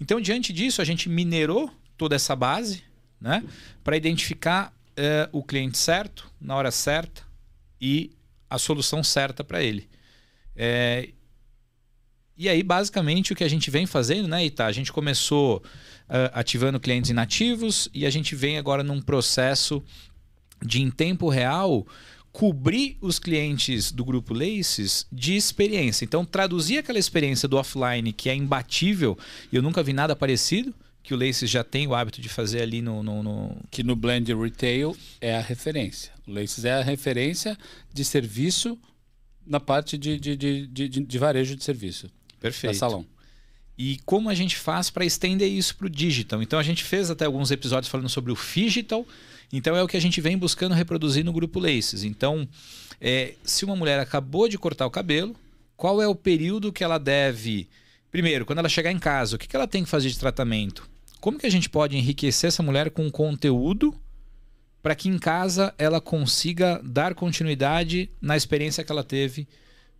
Então, 0.00 0.18
diante 0.22 0.54
disso, 0.54 0.80
a 0.80 0.86
gente 0.86 1.06
minerou 1.10 1.70
toda 1.98 2.16
essa 2.16 2.34
base 2.34 2.82
né, 3.20 3.44
para 3.84 3.94
identificar 3.94 4.74
uh, 4.92 5.28
o 5.30 5.44
cliente 5.44 5.76
certo, 5.76 6.32
na 6.40 6.56
hora 6.56 6.70
certa 6.70 7.22
e 7.78 8.10
a 8.48 8.56
solução 8.56 9.04
certa 9.04 9.44
para 9.44 9.62
ele. 9.62 9.86
É, 10.56 11.10
e 12.38 12.48
aí, 12.48 12.62
basicamente, 12.62 13.34
o 13.34 13.36
que 13.36 13.44
a 13.44 13.48
gente 13.48 13.70
vem 13.70 13.84
fazendo, 13.84 14.26
né, 14.26 14.46
Ita? 14.46 14.64
A 14.64 14.72
gente 14.72 14.90
começou 14.90 15.62
ativando 16.32 16.80
clientes 16.80 17.10
inativos 17.10 17.88
e 17.94 18.04
a 18.04 18.10
gente 18.10 18.34
vem 18.34 18.58
agora 18.58 18.82
num 18.82 19.00
processo 19.00 19.82
de, 20.64 20.82
em 20.82 20.90
tempo 20.90 21.28
real, 21.28 21.86
cobrir 22.32 22.96
os 23.00 23.18
clientes 23.18 23.90
do 23.90 24.04
grupo 24.04 24.34
Laces 24.34 25.06
de 25.10 25.34
experiência. 25.34 26.04
Então, 26.04 26.24
traduzir 26.24 26.78
aquela 26.78 26.98
experiência 26.98 27.48
do 27.48 27.56
offline 27.56 28.12
que 28.12 28.28
é 28.28 28.34
imbatível, 28.34 29.18
e 29.50 29.56
eu 29.56 29.62
nunca 29.62 29.82
vi 29.82 29.92
nada 29.92 30.14
parecido, 30.14 30.74
que 31.02 31.14
o 31.14 31.16
Laces 31.16 31.48
já 31.48 31.64
tem 31.64 31.86
o 31.86 31.94
hábito 31.94 32.20
de 32.20 32.28
fazer 32.28 32.60
ali 32.60 32.82
no, 32.82 33.02
no, 33.02 33.22
no... 33.22 33.56
Que 33.70 33.82
no 33.82 33.96
Blend 33.96 34.32
Retail 34.34 34.96
é 35.20 35.34
a 35.34 35.40
referência. 35.40 36.12
O 36.26 36.32
Laces 36.32 36.64
é 36.64 36.72
a 36.74 36.82
referência 36.82 37.56
de 37.92 38.04
serviço 38.04 38.78
na 39.46 39.58
parte 39.58 39.96
de, 39.96 40.20
de, 40.20 40.36
de, 40.36 40.66
de, 40.66 40.88
de 40.88 41.18
varejo 41.18 41.56
de 41.56 41.64
serviço. 41.64 42.10
Perfeito. 42.38 42.76
Salão. 42.76 43.06
E 43.82 43.98
como 44.04 44.28
a 44.28 44.34
gente 44.34 44.58
faz 44.58 44.90
para 44.90 45.06
estender 45.06 45.50
isso 45.50 45.74
para 45.74 45.86
o 45.86 45.90
digital? 45.90 46.42
Então 46.42 46.58
a 46.58 46.62
gente 46.62 46.84
fez 46.84 47.10
até 47.10 47.24
alguns 47.24 47.50
episódios 47.50 47.90
falando 47.90 48.10
sobre 48.10 48.30
o 48.30 48.36
digital. 48.36 49.06
Então 49.50 49.74
é 49.74 49.82
o 49.82 49.88
que 49.88 49.96
a 49.96 50.00
gente 50.00 50.20
vem 50.20 50.36
buscando 50.36 50.74
reproduzir 50.74 51.24
no 51.24 51.32
grupo 51.32 51.58
Laces. 51.58 52.04
Então, 52.04 52.46
é, 53.00 53.36
se 53.42 53.64
uma 53.64 53.74
mulher 53.74 53.98
acabou 53.98 54.50
de 54.50 54.58
cortar 54.58 54.84
o 54.84 54.90
cabelo, 54.90 55.34
qual 55.78 56.02
é 56.02 56.06
o 56.06 56.14
período 56.14 56.70
que 56.70 56.84
ela 56.84 56.98
deve. 56.98 57.70
Primeiro, 58.10 58.44
quando 58.44 58.58
ela 58.58 58.68
chegar 58.68 58.92
em 58.92 58.98
casa, 58.98 59.36
o 59.36 59.38
que 59.38 59.56
ela 59.56 59.66
tem 59.66 59.82
que 59.82 59.88
fazer 59.88 60.10
de 60.10 60.18
tratamento? 60.18 60.86
Como 61.18 61.38
que 61.38 61.46
a 61.46 61.50
gente 61.50 61.70
pode 61.70 61.96
enriquecer 61.96 62.48
essa 62.48 62.62
mulher 62.62 62.90
com 62.90 63.10
conteúdo 63.10 63.98
para 64.82 64.94
que 64.94 65.08
em 65.08 65.18
casa 65.18 65.72
ela 65.78 66.02
consiga 66.02 66.82
dar 66.84 67.14
continuidade 67.14 68.10
na 68.20 68.36
experiência 68.36 68.84
que 68.84 68.92
ela 68.92 69.02
teve 69.02 69.48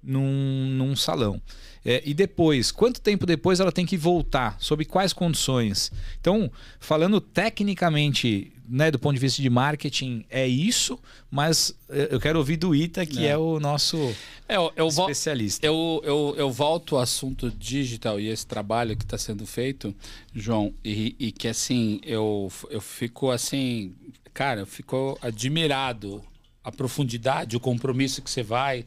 num, 0.02 0.66
num 0.70 0.96
salão. 0.96 1.40
É, 1.84 2.02
e 2.04 2.12
depois, 2.12 2.70
quanto 2.70 3.00
tempo 3.00 3.24
depois 3.24 3.58
ela 3.58 3.72
tem 3.72 3.86
que 3.86 3.96
voltar? 3.96 4.56
Sob 4.58 4.84
quais 4.84 5.12
condições? 5.12 5.90
Então, 6.20 6.50
falando 6.78 7.20
tecnicamente, 7.20 8.52
né, 8.68 8.90
do 8.90 8.98
ponto 8.98 9.14
de 9.14 9.20
vista 9.20 9.40
de 9.40 9.48
marketing, 9.48 10.24
é 10.28 10.46
isso, 10.46 10.98
mas 11.30 11.74
é, 11.88 12.08
eu 12.10 12.20
quero 12.20 12.38
ouvir 12.38 12.58
do 12.58 12.74
Ita, 12.74 13.06
que 13.06 13.24
é, 13.24 13.30
é 13.30 13.38
o 13.38 13.58
nosso 13.58 14.14
é, 14.46 14.56
eu, 14.56 14.70
eu 14.76 14.88
especialista. 14.88 15.66
Eu, 15.66 16.02
eu, 16.04 16.34
eu 16.36 16.50
volto 16.50 16.96
ao 16.96 17.02
assunto 17.02 17.50
digital 17.50 18.20
e 18.20 18.28
esse 18.28 18.46
trabalho 18.46 18.94
que 18.94 19.04
está 19.04 19.16
sendo 19.16 19.46
feito, 19.46 19.94
João, 20.34 20.74
e, 20.84 21.16
e 21.18 21.32
que 21.32 21.48
assim, 21.48 21.98
eu, 22.04 22.52
eu 22.68 22.80
fico 22.80 23.30
assim, 23.30 23.94
cara, 24.34 24.60
eu 24.60 24.66
fico 24.66 25.18
admirado 25.22 26.22
a 26.62 26.70
profundidade, 26.70 27.56
o 27.56 27.60
compromisso 27.60 28.20
que 28.20 28.30
você 28.30 28.42
vai. 28.42 28.84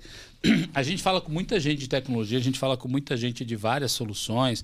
A 0.73 0.83
gente 0.83 1.01
fala 1.01 1.21
com 1.21 1.31
muita 1.31 1.59
gente 1.59 1.79
de 1.79 1.87
tecnologia, 1.87 2.37
a 2.37 2.41
gente 2.41 2.59
fala 2.59 2.75
com 2.75 2.87
muita 2.87 3.15
gente 3.15 3.45
de 3.45 3.55
várias 3.55 3.91
soluções, 3.91 4.63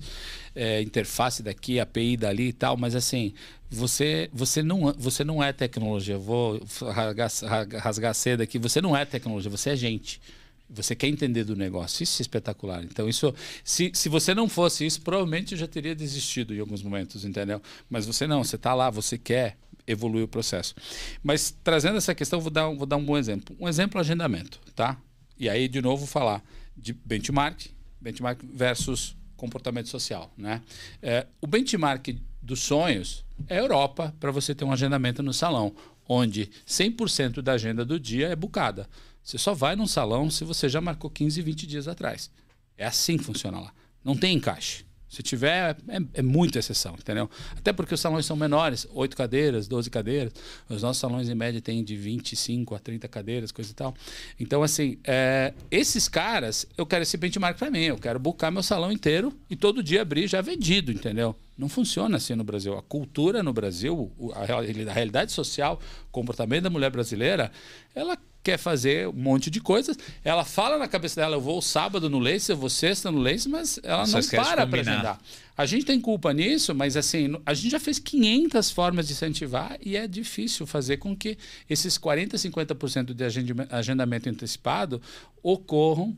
é, 0.54 0.82
interface 0.82 1.42
daqui, 1.42 1.80
API 1.80 2.16
dali 2.16 2.48
e 2.48 2.52
tal, 2.52 2.76
mas 2.76 2.94
assim, 2.94 3.32
você, 3.70 4.28
você, 4.32 4.62
não, 4.62 4.92
você 4.98 5.22
não 5.22 5.42
é 5.42 5.52
tecnologia. 5.52 6.18
Vou 6.18 6.60
rasgar, 6.92 7.30
rasgar 7.78 8.14
cedo 8.14 8.42
aqui. 8.42 8.58
Você 8.58 8.80
não 8.80 8.96
é 8.96 9.04
tecnologia, 9.04 9.48
você 9.48 9.70
é 9.70 9.76
gente. 9.76 10.20
Você 10.68 10.94
quer 10.94 11.06
entender 11.06 11.44
do 11.44 11.56
negócio. 11.56 12.02
Isso 12.02 12.20
é 12.20 12.22
espetacular. 12.22 12.82
Então, 12.84 13.08
isso, 13.08 13.32
se, 13.62 13.90
se 13.94 14.08
você 14.08 14.34
não 14.34 14.48
fosse 14.48 14.84
isso, 14.84 15.00
provavelmente 15.00 15.52
eu 15.52 15.58
já 15.58 15.68
teria 15.68 15.94
desistido 15.94 16.54
em 16.54 16.58
alguns 16.58 16.82
momentos, 16.82 17.24
entendeu? 17.24 17.62
Mas 17.88 18.06
você 18.06 18.26
não, 18.26 18.42
você 18.42 18.56
está 18.56 18.74
lá, 18.74 18.90
você 18.90 19.16
quer 19.16 19.56
evoluir 19.86 20.24
o 20.24 20.28
processo. 20.28 20.74
Mas 21.22 21.54
trazendo 21.62 21.96
essa 21.96 22.14
questão, 22.14 22.40
vou 22.40 22.50
dar, 22.50 22.68
vou 22.68 22.86
dar 22.86 22.96
um 22.96 23.04
bom 23.04 23.16
exemplo. 23.16 23.56
Um 23.58 23.68
exemplo 23.68 24.00
agendamento, 24.00 24.60
tá? 24.74 25.00
E 25.40 25.48
aí, 25.48 25.66
de 25.68 25.80
novo, 25.80 26.06
falar 26.06 26.44
de 26.76 26.92
benchmark, 26.92 27.68
benchmark 27.98 28.44
versus 28.44 29.16
comportamento 29.38 29.88
social, 29.88 30.30
né? 30.36 30.60
É, 31.00 31.26
o 31.40 31.46
benchmark 31.46 32.08
dos 32.42 32.60
sonhos 32.60 33.24
é 33.48 33.56
a 33.56 33.60
Europa 33.60 34.14
para 34.20 34.30
você 34.30 34.54
ter 34.54 34.66
um 34.66 34.72
agendamento 34.72 35.22
no 35.22 35.32
salão, 35.32 35.74
onde 36.06 36.50
100% 36.66 37.40
da 37.40 37.52
agenda 37.52 37.86
do 37.86 37.98
dia 37.98 38.28
é 38.28 38.36
bucada. 38.36 38.86
Você 39.24 39.38
só 39.38 39.54
vai 39.54 39.74
num 39.74 39.86
salão 39.86 40.30
se 40.30 40.44
você 40.44 40.68
já 40.68 40.78
marcou 40.78 41.08
15, 41.08 41.40
20 41.40 41.66
dias 41.66 41.88
atrás. 41.88 42.30
É 42.76 42.84
assim 42.84 43.16
que 43.16 43.24
funciona 43.24 43.60
lá. 43.60 43.72
Não 44.04 44.14
tem 44.14 44.36
encaixe. 44.36 44.84
Se 45.10 45.24
tiver, 45.24 45.76
é, 45.88 45.98
é 46.14 46.22
muita 46.22 46.60
exceção, 46.60 46.94
entendeu? 46.94 47.28
Até 47.56 47.72
porque 47.72 47.92
os 47.92 48.00
salões 48.00 48.24
são 48.24 48.36
menores, 48.36 48.86
8 48.92 49.16
cadeiras, 49.16 49.66
12 49.66 49.90
cadeiras. 49.90 50.32
Os 50.68 50.82
nossos 50.82 51.00
salões, 51.00 51.28
em 51.28 51.34
média, 51.34 51.60
têm 51.60 51.82
de 51.82 51.96
25 51.96 52.76
a 52.76 52.78
30 52.78 53.08
cadeiras, 53.08 53.50
coisa 53.50 53.72
e 53.72 53.74
tal. 53.74 53.92
Então, 54.38 54.62
assim, 54.62 54.98
é, 55.02 55.52
esses 55.68 56.08
caras, 56.08 56.64
eu 56.78 56.86
quero 56.86 57.02
esse 57.02 57.16
benchmark 57.16 57.58
para 57.58 57.72
mim. 57.72 57.82
Eu 57.82 57.98
quero 57.98 58.20
buscar 58.20 58.52
meu 58.52 58.62
salão 58.62 58.92
inteiro 58.92 59.36
e 59.50 59.56
todo 59.56 59.82
dia 59.82 60.02
abrir 60.02 60.28
já 60.28 60.40
vendido, 60.40 60.92
entendeu? 60.92 61.34
Não 61.58 61.68
funciona 61.68 62.16
assim 62.16 62.36
no 62.36 62.44
Brasil. 62.44 62.78
A 62.78 62.82
cultura 62.82 63.42
no 63.42 63.52
Brasil, 63.52 64.12
a 64.32 64.92
realidade 64.92 65.32
social, 65.32 65.80
o 66.08 66.12
comportamento 66.12 66.62
da 66.62 66.70
mulher 66.70 66.90
brasileira, 66.90 67.50
ela 67.94 68.16
quer 68.42 68.58
fazer 68.58 69.08
um 69.08 69.12
monte 69.12 69.50
de 69.50 69.60
coisas. 69.60 69.96
Ela 70.24 70.44
fala 70.44 70.78
na 70.78 70.88
cabeça 70.88 71.20
dela, 71.20 71.36
eu 71.36 71.40
vou 71.40 71.60
sábado 71.60 72.08
no 72.08 72.18
Lace, 72.18 72.50
eu 72.50 72.56
vou 72.56 72.70
sexta 72.70 73.10
no 73.10 73.18
Lace, 73.18 73.48
mas 73.48 73.78
ela 73.82 74.06
Só 74.06 74.20
não 74.20 74.28
para 74.28 74.66
para 74.66 74.80
agendar. 74.80 75.20
A 75.56 75.66
gente 75.66 75.84
tem 75.84 76.00
culpa 76.00 76.32
nisso, 76.32 76.74
mas 76.74 76.96
assim, 76.96 77.38
a 77.44 77.52
gente 77.52 77.70
já 77.70 77.80
fez 77.80 77.98
500 77.98 78.70
formas 78.70 79.06
de 79.06 79.12
incentivar 79.12 79.76
e 79.84 79.94
é 79.94 80.06
difícil 80.06 80.66
fazer 80.66 80.96
com 80.96 81.14
que 81.14 81.36
esses 81.68 81.98
40, 81.98 82.36
50% 82.36 83.12
de 83.12 83.24
agendamento 83.70 84.28
antecipado 84.28 85.02
ocorram 85.42 86.16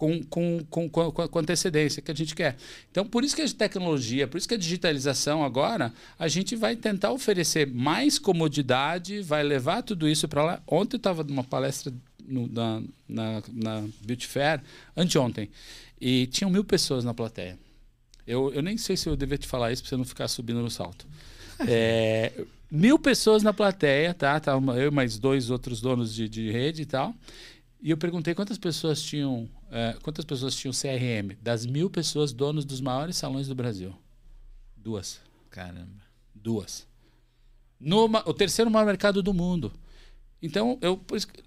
com, 0.00 0.22
com, 0.24 0.88
com, 0.88 0.88
com, 0.88 1.38
antecedência 1.38 2.00
que 2.00 2.10
a 2.10 2.14
gente 2.14 2.34
quer. 2.34 2.56
Então, 2.90 3.04
por 3.04 3.22
isso 3.22 3.36
que 3.36 3.42
a 3.42 3.48
tecnologia, 3.48 4.26
por 4.26 4.38
isso 4.38 4.48
que 4.48 4.54
a 4.54 4.58
digitalização 4.58 5.44
agora, 5.44 5.92
a 6.18 6.26
gente 6.26 6.56
vai 6.56 6.74
tentar 6.74 7.12
oferecer 7.12 7.66
mais 7.66 8.18
comodidade, 8.18 9.20
vai 9.20 9.42
levar 9.42 9.82
tudo 9.82 10.08
isso 10.08 10.26
para 10.26 10.42
lá. 10.42 10.62
Ontem 10.66 10.96
eu 10.96 10.98
estava 10.98 11.22
numa 11.22 11.44
palestra 11.44 11.92
no, 12.26 12.48
na, 12.48 12.82
na, 13.06 13.42
na 13.52 13.88
Beauty 14.00 14.26
Fair, 14.26 14.62
anteontem, 14.96 15.50
e 16.00 16.26
tinham 16.28 16.50
mil 16.50 16.64
pessoas 16.64 17.04
na 17.04 17.12
plateia. 17.12 17.58
Eu, 18.26 18.50
eu 18.54 18.62
nem 18.62 18.78
sei 18.78 18.96
se 18.96 19.06
eu 19.06 19.14
devia 19.14 19.36
te 19.36 19.46
falar 19.46 19.70
isso 19.70 19.82
para 19.82 19.90
você 19.90 19.96
não 19.98 20.04
ficar 20.06 20.28
subindo 20.28 20.62
no 20.62 20.70
salto. 20.70 21.06
É, 21.68 22.32
mil 22.70 22.98
pessoas 22.98 23.42
na 23.42 23.52
plateia, 23.52 24.14
tá? 24.14 24.40
Tava 24.40 24.80
eu 24.80 24.90
mais 24.90 25.18
dois 25.18 25.50
outros 25.50 25.78
donos 25.78 26.14
de, 26.14 26.26
de 26.26 26.50
rede 26.50 26.80
e 26.80 26.86
tal. 26.86 27.14
E 27.82 27.90
eu 27.90 27.98
perguntei 27.98 28.34
quantas 28.34 28.58
pessoas 28.58 29.02
tinham, 29.02 29.48
é, 29.70 29.96
quantas 30.02 30.24
pessoas 30.24 30.54
tinham 30.54 30.72
CRM. 30.72 31.36
Das 31.40 31.64
mil 31.64 31.88
pessoas 31.88 32.32
donos 32.32 32.64
dos 32.64 32.80
maiores 32.80 33.16
salões 33.16 33.48
do 33.48 33.54
Brasil, 33.54 33.94
duas. 34.76 35.20
Caramba. 35.50 36.02
Duas. 36.34 36.86
No, 37.78 38.04
o 38.04 38.34
terceiro 38.34 38.70
maior 38.70 38.86
mercado 38.86 39.22
do 39.22 39.32
mundo. 39.32 39.72
Então, 40.42 40.78
eu, 40.80 40.98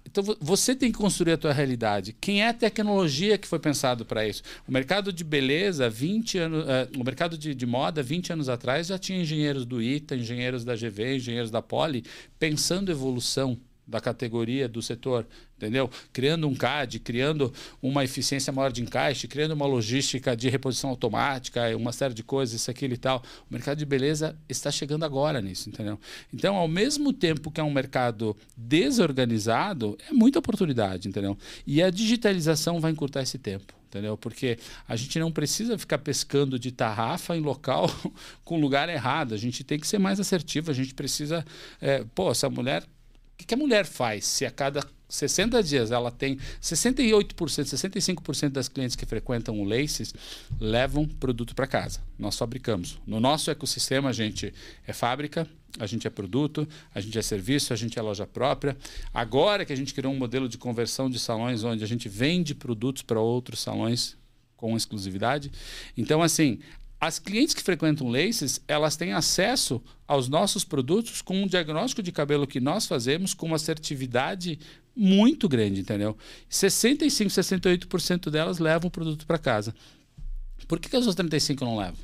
então, 0.06 0.22
você 0.40 0.74
tem 0.74 0.92
que 0.92 0.98
construir 0.98 1.32
a 1.32 1.36
tua 1.36 1.52
realidade. 1.52 2.12
Quem 2.20 2.42
é 2.42 2.48
a 2.48 2.54
tecnologia 2.54 3.36
que 3.36 3.46
foi 3.46 3.58
pensado 3.58 4.04
para 4.04 4.26
isso? 4.26 4.42
O 4.68 4.72
mercado 4.72 5.12
de 5.12 5.24
beleza, 5.24 5.90
20 5.90 6.38
anos, 6.38 6.64
uh, 6.64 7.00
o 7.00 7.04
mercado 7.04 7.36
de, 7.36 7.54
de, 7.54 7.66
moda, 7.66 8.02
20 8.02 8.32
anos 8.32 8.48
atrás, 8.48 8.86
já 8.86 8.98
tinha 8.98 9.20
engenheiros 9.20 9.66
do 9.66 9.82
ITA, 9.82 10.14
engenheiros 10.14 10.64
da 10.64 10.76
GV, 10.76 11.16
engenheiros 11.16 11.50
da 11.50 11.60
Poli, 11.60 12.04
pensando 12.38 12.92
evolução 12.92 13.58
da 13.86 14.00
categoria, 14.00 14.68
do 14.68 14.80
setor, 14.80 15.26
entendeu? 15.56 15.90
Criando 16.12 16.48
um 16.48 16.54
CAD, 16.54 16.98
criando 17.00 17.52
uma 17.82 18.02
eficiência 18.02 18.52
maior 18.52 18.72
de 18.72 18.82
encaixe, 18.82 19.28
criando 19.28 19.52
uma 19.52 19.66
logística 19.66 20.36
de 20.36 20.48
reposição 20.48 20.90
automática, 20.90 21.76
uma 21.76 21.92
série 21.92 22.14
de 22.14 22.22
coisas, 22.22 22.60
isso, 22.60 22.70
aquilo 22.70 22.94
e 22.94 22.98
tal. 22.98 23.22
O 23.50 23.52
mercado 23.52 23.78
de 23.78 23.84
beleza 23.84 24.36
está 24.48 24.70
chegando 24.70 25.04
agora 25.04 25.40
nisso, 25.40 25.68
entendeu? 25.68 25.98
Então, 26.32 26.56
ao 26.56 26.68
mesmo 26.68 27.12
tempo 27.12 27.50
que 27.50 27.60
é 27.60 27.64
um 27.64 27.72
mercado 27.72 28.36
desorganizado, 28.56 29.98
é 30.08 30.12
muita 30.12 30.38
oportunidade, 30.38 31.08
entendeu? 31.08 31.36
E 31.66 31.82
a 31.82 31.90
digitalização 31.90 32.80
vai 32.80 32.90
encurtar 32.90 33.22
esse 33.22 33.38
tempo. 33.38 33.74
Entendeu? 33.94 34.16
Porque 34.16 34.58
a 34.88 34.96
gente 34.96 35.20
não 35.20 35.30
precisa 35.30 35.78
ficar 35.78 35.98
pescando 35.98 36.58
de 36.58 36.72
tarrafa 36.72 37.36
em 37.36 37.40
local 37.40 37.88
com 38.44 38.60
lugar 38.60 38.88
errado. 38.88 39.34
A 39.34 39.36
gente 39.36 39.62
tem 39.62 39.78
que 39.78 39.86
ser 39.86 40.00
mais 40.00 40.18
assertivo. 40.18 40.68
A 40.68 40.74
gente 40.74 40.92
precisa. 40.94 41.44
É, 41.80 42.04
pô, 42.12 42.32
essa 42.32 42.50
mulher 42.50 42.82
que, 43.36 43.46
que 43.46 43.54
a 43.54 43.56
mulher 43.56 43.84
faz 43.86 44.24
se 44.26 44.44
a 44.46 44.50
cada 44.50 44.84
60 45.08 45.62
dias 45.62 45.90
ela 45.90 46.10
tem 46.10 46.38
68%, 46.60 47.34
65% 47.34 48.48
das 48.48 48.68
clientes 48.68 48.96
que 48.96 49.06
frequentam 49.06 49.60
o 49.60 49.64
Laces 49.64 50.14
levam 50.60 51.06
produto 51.06 51.54
para 51.54 51.66
casa. 51.66 52.00
Nós 52.18 52.36
fabricamos. 52.36 52.98
No 53.06 53.20
nosso 53.20 53.50
ecossistema, 53.50 54.08
a 54.08 54.12
gente 54.12 54.52
é 54.86 54.92
fábrica, 54.92 55.48
a 55.78 55.86
gente 55.86 56.06
é 56.06 56.10
produto, 56.10 56.68
a 56.94 57.00
gente 57.00 57.18
é 57.18 57.22
serviço, 57.22 57.72
a 57.72 57.76
gente 57.76 57.98
é 57.98 58.02
loja 58.02 58.26
própria. 58.26 58.76
Agora 59.12 59.64
que 59.64 59.72
a 59.72 59.76
gente 59.76 59.92
criou 59.94 60.12
um 60.12 60.18
modelo 60.18 60.48
de 60.48 60.58
conversão 60.58 61.10
de 61.10 61.18
salões 61.18 61.64
onde 61.64 61.84
a 61.84 61.86
gente 61.86 62.08
vende 62.08 62.54
produtos 62.54 63.02
para 63.02 63.20
outros 63.20 63.60
salões 63.60 64.16
com 64.56 64.76
exclusividade. 64.76 65.50
Então, 65.96 66.22
assim, 66.22 66.60
as 67.06 67.18
clientes 67.18 67.54
que 67.54 67.62
frequentam 67.62 68.08
Laces, 68.08 68.62
elas 68.66 68.96
têm 68.96 69.12
acesso 69.12 69.82
aos 70.08 70.26
nossos 70.26 70.64
produtos 70.64 71.20
com 71.20 71.42
um 71.42 71.46
diagnóstico 71.46 72.02
de 72.02 72.10
cabelo 72.10 72.46
que 72.46 72.60
nós 72.60 72.86
fazemos 72.86 73.34
com 73.34 73.44
uma 73.44 73.56
assertividade 73.56 74.58
muito 74.96 75.46
grande, 75.46 75.82
entendeu? 75.82 76.16
65, 76.48 77.30
68% 77.30 78.30
delas 78.30 78.58
levam 78.58 78.88
o 78.88 78.90
produto 78.90 79.26
para 79.26 79.36
casa. 79.36 79.74
Por 80.66 80.80
que, 80.80 80.88
que 80.88 80.96
as 80.96 81.06
outras 81.06 81.16
35 81.16 81.62
não 81.62 81.76
levam? 81.76 81.98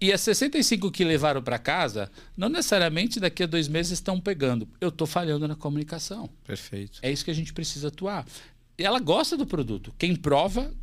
E 0.00 0.12
as 0.12 0.20
65 0.22 0.90
que 0.90 1.04
levaram 1.04 1.40
para 1.40 1.56
casa, 1.56 2.10
não 2.36 2.48
necessariamente 2.48 3.20
daqui 3.20 3.44
a 3.44 3.46
dois 3.46 3.68
meses 3.68 3.92
estão 3.92 4.20
pegando. 4.20 4.68
Eu 4.80 4.88
estou 4.88 5.06
falhando 5.06 5.46
na 5.46 5.54
comunicação. 5.54 6.28
Perfeito. 6.44 6.98
É 7.00 7.12
isso 7.12 7.24
que 7.24 7.30
a 7.30 7.34
gente 7.34 7.52
precisa 7.52 7.86
atuar. 7.86 8.26
Ela 8.76 8.98
gosta 8.98 9.36
do 9.36 9.46
produto. 9.46 9.94
Quem 9.96 10.16
prova, 10.16 10.74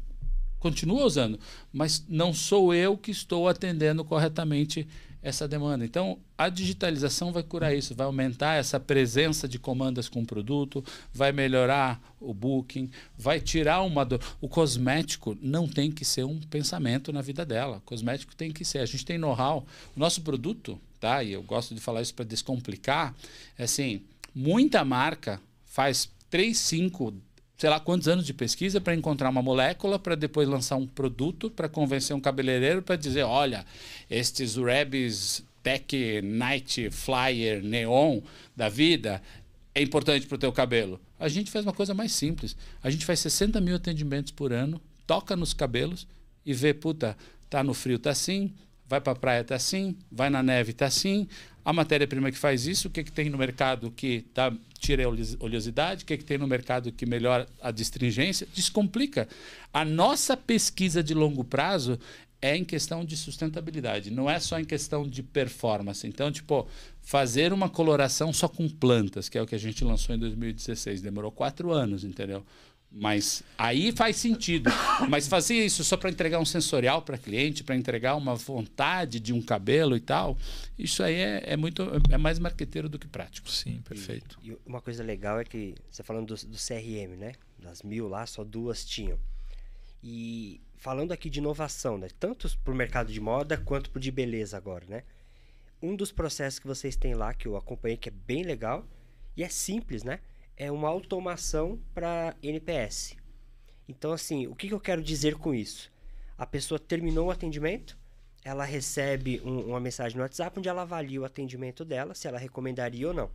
continua 0.60 1.03
usando. 1.03 1.39
Mas 1.72 2.03
não 2.07 2.34
sou 2.34 2.74
eu 2.74 2.97
que 2.97 3.12
estou 3.12 3.47
atendendo 3.47 4.03
corretamente 4.03 4.88
essa 5.22 5.47
demanda. 5.47 5.84
Então, 5.84 6.18
a 6.38 6.47
digitalização 6.47 7.32
vai 7.32 7.43
curar 7.43 7.76
isso, 7.76 7.93
vai 7.93 8.05
aumentar 8.05 8.55
essa 8.55 8.80
presença 8.80 9.47
de 9.47 9.60
comandas 9.60 10.07
com 10.07 10.22
o 10.22 10.26
produto, 10.26 10.84
vai 11.14 11.32
melhorar 11.32 12.01
o 12.20 12.34
booking, 12.34 12.89
vai 13.18 13.39
tirar 13.41 13.82
uma 13.82 14.05
dor. 14.05 14.22
O 14.39 14.47
cosmético 14.47 15.38
não 15.41 15.68
tem 15.68 15.91
que 15.91 16.05
ser 16.05 16.24
um 16.24 16.39
pensamento 16.39 17.12
na 17.12 17.22
vida 17.22 17.45
dela. 17.45 17.78
O 17.78 17.82
cosmético 17.82 18.36
tem 18.36 18.51
que 18.51 18.64
ser. 18.64 18.80
A 18.80 18.86
gente 18.86 19.05
tem 19.05 19.18
know-how. 19.18 19.66
O 19.95 19.99
nosso 19.99 20.22
produto, 20.22 20.80
tá? 20.99 21.22
E 21.22 21.34
eu 21.34 21.43
gosto 21.43 21.76
de 21.76 21.82
falar 21.82 22.01
isso 22.01 22.14
para 22.14 22.26
descomplicar. 22.26 23.14
É 23.57 23.64
assim, 23.64 24.01
muita 24.34 24.86
marca 24.86 25.41
faz 25.66 26.10
3, 26.30 26.57
5, 26.57 27.14
sei 27.60 27.70
lá 27.70 27.78
quantos 27.78 28.07
anos 28.07 28.26
de 28.26 28.34
pesquisa 28.34 28.80
para 28.80 28.95
encontrar 28.95 29.30
uma 29.30 29.41
molécula 29.41 29.99
para 29.99 30.16
depois 30.16 30.47
lançar 30.47 30.78
um 30.78 30.88
produto 30.88 31.51
para 31.51 31.68
convencer 31.68 32.16
um 32.16 32.22
cabeleireiro 32.22 32.82
para 32.82 32.95
dizer, 32.95 33.24
olha, 33.24 33.66
estes 34.10 34.55
Rebs 34.55 35.43
Tech 35.62 36.22
Night 36.22 36.89
Flyer 36.89 37.62
Neon 37.62 38.22
da 38.55 38.70
vida 38.70 39.22
é 39.76 39.82
importante 39.82 40.26
para 40.26 40.36
o 40.36 40.39
teu 40.39 40.53
cabelo. 40.53 41.01
A 41.20 41.28
gente 41.28 41.51
faz 41.51 41.66
uma 41.66 41.74
coisa 41.74 41.93
mais 41.93 42.14
simples. 42.14 42.55
A 42.82 42.89
gente 42.89 43.05
faz 43.05 43.20
60 43.20 43.60
mil 43.60 43.76
atendimentos 43.76 44.32
por 44.32 44.53
ano, 44.53 44.82
toca 45.05 45.36
nos 45.36 45.53
cabelos 45.53 46.07
e 46.45 46.53
vê, 46.53 46.74
puta, 46.74 47.18
tá 47.49 47.62
no 47.62 47.74
frio, 47.74 47.99
tá 47.99 48.12
assim, 48.12 48.53
vai 48.88 49.01
para 49.01 49.12
a 49.12 49.18
praia, 49.18 49.43
tá 49.43 49.55
assim, 49.55 49.97
vai 50.10 50.30
na 50.30 50.41
neve, 50.41 50.72
tá 50.72 50.86
assim, 50.86 51.28
a 51.70 51.74
matéria-prima 51.74 52.32
que 52.32 52.38
faz 52.38 52.65
isso, 52.65 52.88
o 52.88 52.91
que, 52.91 53.03
que 53.03 53.11
tem 53.11 53.30
no 53.30 53.38
mercado 53.38 53.91
que 53.91 54.22
tá, 54.34 54.51
tira 54.80 55.05
a 55.05 55.07
oleosidade, 55.07 56.03
o 56.03 56.07
que, 56.07 56.17
que 56.17 56.26
tem 56.26 56.36
no 56.36 56.47
mercado 56.47 56.91
que 56.91 57.05
melhora 57.05 57.47
a 57.61 57.70
distringência, 57.70 58.47
descomplica. 58.55 59.28
A 59.72 59.86
nossa 59.86 60.36
pesquisa 60.36 61.03
de 61.03 61.13
longo 61.13 61.43
prazo 61.43 61.99
é 62.41 62.57
em 62.57 62.65
questão 62.65 63.05
de 63.05 63.15
sustentabilidade, 63.15 64.09
não 64.09 64.28
é 64.28 64.39
só 64.39 64.59
em 64.59 64.65
questão 64.65 65.07
de 65.07 65.22
performance. 65.22 66.07
Então, 66.07 66.32
tipo, 66.32 66.67
fazer 67.03 67.53
uma 67.53 67.70
coloração 67.70 68.34
só 68.34 68.47
com 68.47 68.67
plantas, 68.67 69.30
que 69.30 69.38
é 69.38 69.41
o 69.41 69.45
que 69.45 69.53
a 69.53 69.59
gente 69.59 69.84
lançou 69.84 70.15
em 70.15 70.17
2016, 70.17 71.03
demorou 71.03 71.32
quatro 71.32 71.72
anos, 71.72 72.03
entendeu? 72.03 72.43
Mas 72.91 73.43
aí 73.57 73.91
faz 73.91 74.15
sentido. 74.15 74.69
Mas 75.07 75.27
fazer 75.27 75.63
isso 75.63 75.83
só 75.83 75.95
para 75.95 76.09
entregar 76.09 76.39
um 76.39 76.45
sensorial 76.45 77.01
para 77.01 77.17
cliente, 77.17 77.63
para 77.63 77.75
entregar 77.75 78.15
uma 78.15 78.35
vontade 78.35 79.19
de 79.19 79.31
um 79.31 79.41
cabelo 79.41 79.95
e 79.95 79.99
tal, 79.99 80.37
isso 80.77 81.03
aí 81.03 81.15
é, 81.15 81.43
é, 81.53 81.57
muito 81.57 81.83
é 82.09 82.17
mais 82.17 82.39
marqueteiro 82.39 82.89
do 82.89 82.97
que 82.97 83.07
prático. 83.07 83.49
Sim, 83.49 83.81
perfeito. 83.87 84.39
E, 84.41 84.49
e 84.49 84.57
uma 84.65 84.81
coisa 84.81 85.03
legal 85.03 85.39
é 85.39 85.43
que 85.43 85.75
você 85.89 86.01
falando 86.01 86.33
do, 86.33 86.47
do, 86.47 86.57
CRM, 86.57 87.15
né? 87.15 87.33
Das 87.59 87.83
mil 87.83 88.07
lá, 88.07 88.25
só 88.25 88.43
duas 88.43 88.83
tinham. 88.83 89.19
E 90.01 90.59
falando 90.75 91.11
aqui 91.11 91.29
de 91.29 91.39
inovação, 91.39 91.97
né? 91.97 92.07
Tanto 92.19 92.49
para 92.59 92.73
o 92.73 92.75
mercado 92.75 93.11
de 93.13 93.19
moda 93.19 93.55
quanto 93.57 93.91
para 93.91 93.99
o 93.99 94.01
de 94.01 94.09
beleza 94.09 94.57
agora, 94.57 94.85
né? 94.87 95.03
Um 95.81 95.95
dos 95.95 96.11
processos 96.11 96.59
que 96.59 96.67
vocês 96.67 96.95
têm 96.95 97.13
lá 97.13 97.33
que 97.35 97.47
eu 97.47 97.55
acompanhei 97.55 97.97
que 97.97 98.09
é 98.09 98.11
bem 98.11 98.43
legal 98.43 98.85
e 99.37 99.43
é 99.43 99.49
simples, 99.49 100.03
né? 100.03 100.19
É 100.60 100.70
uma 100.70 100.89
automação 100.89 101.80
para 101.93 102.36
NPS. 102.43 103.16
Então, 103.88 104.12
assim, 104.12 104.45
o 104.45 104.53
que, 104.53 104.68
que, 104.68 104.74
eu 104.74 104.80
quero 104.80 105.01
dizer 105.01 105.36
com 105.36 105.55
isso? 105.55 105.89
A 106.38 106.45
pessoa 106.45 106.78
terminou 106.78 107.28
o 107.28 107.32
atendimento, 107.32 107.97
ela 108.43 108.66
recebe 108.66 109.41
um, 109.43 109.70
uma 109.70 109.80
mensagem 109.80 110.18
no 110.18 110.24
WhatsApp 110.24 110.60
onde 110.60 110.68
ela 110.68 110.82
avalia 110.82 111.22
o 111.22 111.26
atendimento 111.26 111.86
dela, 111.86 112.14
se 112.14 112.28
ela 112.28 112.38
recomendaria 112.38 113.07
ou 113.07 113.14
não. 113.14 113.32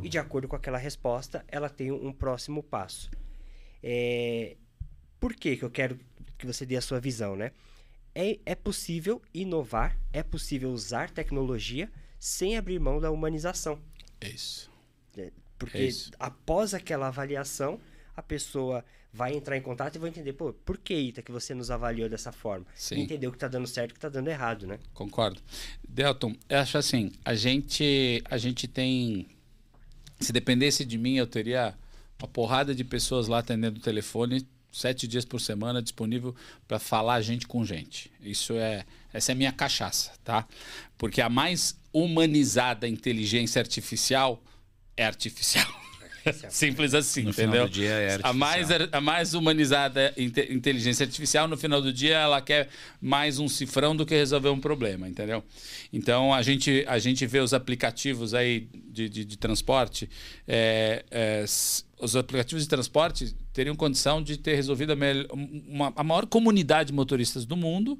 E 0.00 0.08
de 0.08 0.18
acordo 0.18 0.46
com 0.46 0.54
aquela 0.54 0.78
resposta, 0.78 1.44
ela 1.48 1.68
tem 1.68 1.90
um, 1.90 2.06
um 2.06 2.12
próximo 2.12 2.62
passo. 2.62 3.10
É... 3.82 4.56
Por 5.18 5.34
que, 5.34 5.56
que 5.56 5.64
eu 5.64 5.70
quero 5.70 5.98
que 6.38 6.46
você 6.46 6.64
dê 6.64 6.76
a 6.76 6.80
sua 6.80 7.00
visão, 7.00 7.36
né? 7.36 7.52
É, 8.14 8.38
é 8.46 8.54
possível 8.54 9.20
inovar, 9.34 9.98
é 10.12 10.22
possível 10.22 10.70
usar 10.70 11.10
tecnologia 11.10 11.90
sem 12.18 12.56
abrir 12.56 12.78
mão 12.78 13.00
da 13.00 13.10
humanização. 13.10 13.80
Isso. 14.20 14.70
Porque 15.66 15.88
é 15.88 16.16
após 16.18 16.74
aquela 16.74 17.08
avaliação, 17.08 17.80
a 18.16 18.22
pessoa 18.22 18.84
vai 19.12 19.34
entrar 19.34 19.56
em 19.56 19.60
contato 19.60 19.96
e 19.96 19.98
vai 19.98 20.08
entender, 20.08 20.32
pô, 20.32 20.52
por 20.52 20.78
que, 20.78 20.94
Ita, 20.94 21.20
que 21.22 21.30
você 21.30 21.54
nos 21.54 21.70
avaliou 21.70 22.08
dessa 22.08 22.32
forma? 22.32 22.64
Sim. 22.74 23.00
Entender 23.00 23.26
o 23.26 23.30
que 23.30 23.36
está 23.36 23.48
dando 23.48 23.66
certo 23.66 23.90
e 23.90 23.92
o 23.92 23.94
que 23.94 23.98
está 23.98 24.08
dando 24.08 24.28
errado, 24.28 24.66
né? 24.66 24.78
Concordo. 24.94 25.40
Delton, 25.86 26.34
eu 26.48 26.58
acho 26.58 26.78
assim, 26.78 27.12
a 27.24 27.34
gente, 27.34 28.22
a 28.24 28.38
gente 28.38 28.66
tem... 28.66 29.26
Se 30.18 30.32
dependesse 30.32 30.84
de 30.84 30.96
mim, 30.96 31.16
eu 31.16 31.26
teria 31.26 31.74
uma 32.18 32.28
porrada 32.28 32.74
de 32.74 32.84
pessoas 32.84 33.28
lá 33.28 33.40
atendendo 33.40 33.78
o 33.78 33.82
telefone 33.82 34.46
sete 34.72 35.06
dias 35.06 35.24
por 35.24 35.40
semana 35.40 35.82
disponível 35.82 36.34
para 36.66 36.78
falar 36.78 37.20
gente 37.20 37.46
com 37.46 37.64
gente. 37.64 38.10
Isso 38.20 38.54
é 38.54 38.86
essa 39.12 39.32
é 39.32 39.34
a 39.34 39.36
minha 39.36 39.52
cachaça, 39.52 40.12
tá? 40.24 40.48
Porque 40.96 41.20
a 41.20 41.28
mais 41.28 41.78
humanizada 41.92 42.88
inteligência 42.88 43.60
artificial 43.60 44.42
é 45.02 45.06
artificial. 45.06 45.82
Simples 46.48 46.94
assim, 46.94 47.22
no 47.22 47.30
entendeu? 47.30 47.52
Final 47.52 47.66
do 47.66 47.72
dia 47.72 47.90
é 47.90 48.12
artificial. 48.12 48.30
A 48.30 48.34
mais, 48.34 48.68
a 48.92 49.00
mais 49.00 49.34
humanizada 49.34 50.14
inteligência 50.16 51.04
artificial, 51.04 51.48
no 51.48 51.56
final 51.56 51.82
do 51.82 51.92
dia, 51.92 52.16
ela 52.16 52.40
quer 52.40 52.68
mais 53.00 53.38
um 53.38 53.48
cifrão 53.48 53.94
do 53.94 54.06
que 54.06 54.14
resolver 54.14 54.48
um 54.48 54.60
problema, 54.60 55.08
entendeu? 55.08 55.42
Então, 55.92 56.32
a 56.32 56.42
gente, 56.42 56.84
a 56.86 56.98
gente 56.98 57.26
vê 57.26 57.40
os 57.40 57.52
aplicativos 57.52 58.34
aí 58.34 58.68
de, 58.72 59.08
de, 59.08 59.24
de 59.24 59.36
transporte, 59.36 60.08
é, 60.46 61.04
é, 61.10 61.44
os 61.44 62.16
aplicativos 62.16 62.62
de 62.62 62.68
transporte 62.68 63.34
teriam 63.52 63.76
condição 63.76 64.22
de 64.22 64.36
ter 64.36 64.54
resolvido 64.54 64.92
a, 64.92 64.96
uma, 65.32 65.92
a 65.94 66.04
maior 66.04 66.26
comunidade 66.26 66.88
de 66.88 66.92
motoristas 66.92 67.44
do 67.44 67.56
mundo 67.56 67.98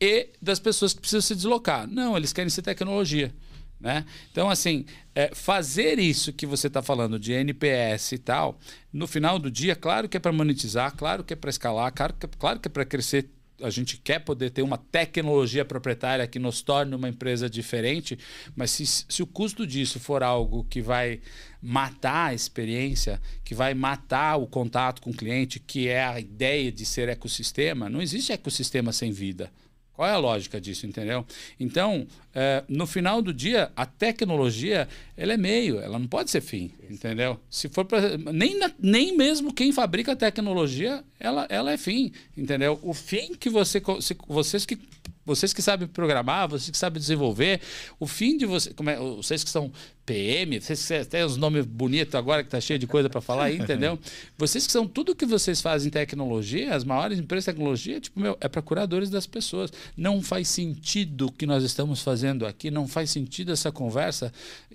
e 0.00 0.28
das 0.40 0.58
pessoas 0.58 0.92
que 0.92 1.00
precisam 1.00 1.20
se 1.20 1.34
deslocar. 1.34 1.86
Não, 1.86 2.16
eles 2.16 2.32
querem 2.32 2.50
ser 2.50 2.62
tecnologia. 2.62 3.32
Né? 3.80 4.04
Então, 4.30 4.48
assim, 4.48 4.86
é, 5.14 5.34
fazer 5.34 5.98
isso 5.98 6.32
que 6.32 6.46
você 6.46 6.68
está 6.68 6.82
falando 6.82 7.18
de 7.18 7.32
NPS 7.32 8.12
e 8.12 8.18
tal, 8.18 8.58
no 8.92 9.06
final 9.06 9.38
do 9.38 9.50
dia, 9.50 9.76
claro 9.76 10.08
que 10.08 10.16
é 10.16 10.20
para 10.20 10.32
monetizar, 10.32 10.94
claro 10.96 11.22
que 11.22 11.34
é 11.34 11.36
para 11.36 11.50
escalar, 11.50 11.92
claro 11.92 12.14
que, 12.14 12.26
claro 12.26 12.60
que 12.60 12.68
é 12.68 12.70
para 12.70 12.84
crescer. 12.84 13.28
A 13.62 13.70
gente 13.70 13.96
quer 13.98 14.18
poder 14.18 14.50
ter 14.50 14.62
uma 14.62 14.76
tecnologia 14.76 15.64
proprietária 15.64 16.26
que 16.26 16.40
nos 16.40 16.60
torne 16.60 16.94
uma 16.94 17.08
empresa 17.08 17.48
diferente, 17.48 18.18
mas 18.56 18.72
se, 18.72 18.84
se 18.86 19.22
o 19.22 19.26
custo 19.26 19.66
disso 19.66 20.00
for 20.00 20.24
algo 20.24 20.64
que 20.64 20.82
vai 20.82 21.20
matar 21.62 22.30
a 22.30 22.34
experiência, 22.34 23.20
que 23.44 23.54
vai 23.54 23.72
matar 23.72 24.36
o 24.36 24.46
contato 24.46 25.00
com 25.00 25.10
o 25.10 25.14
cliente, 25.14 25.60
que 25.60 25.88
é 25.88 26.04
a 26.04 26.18
ideia 26.18 26.72
de 26.72 26.84
ser 26.84 27.08
ecossistema, 27.08 27.88
não 27.88 28.02
existe 28.02 28.32
ecossistema 28.32 28.92
sem 28.92 29.12
vida. 29.12 29.52
Qual 29.94 30.08
é 30.08 30.12
a 30.12 30.18
lógica 30.18 30.60
disso, 30.60 30.86
entendeu? 30.86 31.24
Então, 31.58 32.04
é, 32.34 32.64
no 32.68 32.84
final 32.84 33.22
do 33.22 33.32
dia, 33.32 33.70
a 33.76 33.86
tecnologia 33.86 34.88
ela 35.16 35.34
é 35.34 35.36
meio, 35.36 35.78
ela 35.78 36.00
não 36.00 36.08
pode 36.08 36.32
ser 36.32 36.40
fim, 36.40 36.72
entendeu? 36.90 37.38
Se 37.48 37.68
for 37.68 37.84
pra, 37.84 38.18
nem, 38.18 38.58
nem 38.76 39.16
mesmo 39.16 39.54
quem 39.54 39.70
fabrica 39.72 40.12
a 40.12 40.16
tecnologia, 40.16 41.04
ela, 41.20 41.46
ela 41.48 41.70
é 41.70 41.76
fim, 41.76 42.10
entendeu? 42.36 42.78
O 42.82 42.92
fim 42.92 43.36
que 43.36 43.48
você, 43.48 43.80
se, 44.00 44.16
vocês 44.26 44.66
que 44.66 44.76
vocês 45.24 45.52
que 45.52 45.62
sabem 45.62 45.88
programar, 45.88 46.48
vocês 46.48 46.70
que 46.70 46.78
sabem 46.78 47.00
desenvolver, 47.00 47.60
o 47.98 48.06
fim 48.06 48.36
de 48.36 48.46
você, 48.46 48.72
como 48.74 48.90
é, 48.90 48.96
vocês 48.96 49.42
que 49.42 49.50
são 49.50 49.72
PM, 50.04 50.60
vocês 50.60 50.86
que 50.86 51.04
têm 51.06 51.24
os 51.24 51.36
nomes 51.36 51.64
bonitos 51.64 52.14
agora 52.14 52.42
que 52.42 52.48
está 52.48 52.60
cheio 52.60 52.78
de 52.78 52.86
coisa 52.86 53.08
para 53.08 53.20
falar 53.20 53.44
aí, 53.44 53.56
entendeu? 53.56 53.98
vocês 54.36 54.66
que 54.66 54.72
são 54.72 54.86
tudo 54.86 55.14
que 55.14 55.24
vocês 55.24 55.62
fazem 55.62 55.88
em 55.88 55.90
tecnologia, 55.90 56.74
as 56.74 56.84
maiores 56.84 57.18
empresas 57.18 57.44
de 57.44 57.52
tecnologia, 57.52 58.00
tipo, 58.00 58.20
meu, 58.20 58.36
é 58.40 58.48
para 58.48 58.60
curadores 58.60 59.08
das 59.08 59.26
pessoas. 59.26 59.72
Não 59.96 60.20
faz 60.20 60.48
sentido 60.48 61.26
o 61.26 61.32
que 61.32 61.46
nós 61.46 61.64
estamos 61.64 62.02
fazendo 62.02 62.46
aqui, 62.46 62.70
não 62.70 62.86
faz 62.86 63.10
sentido 63.10 63.52
essa 63.52 63.72
conversa 63.72 64.32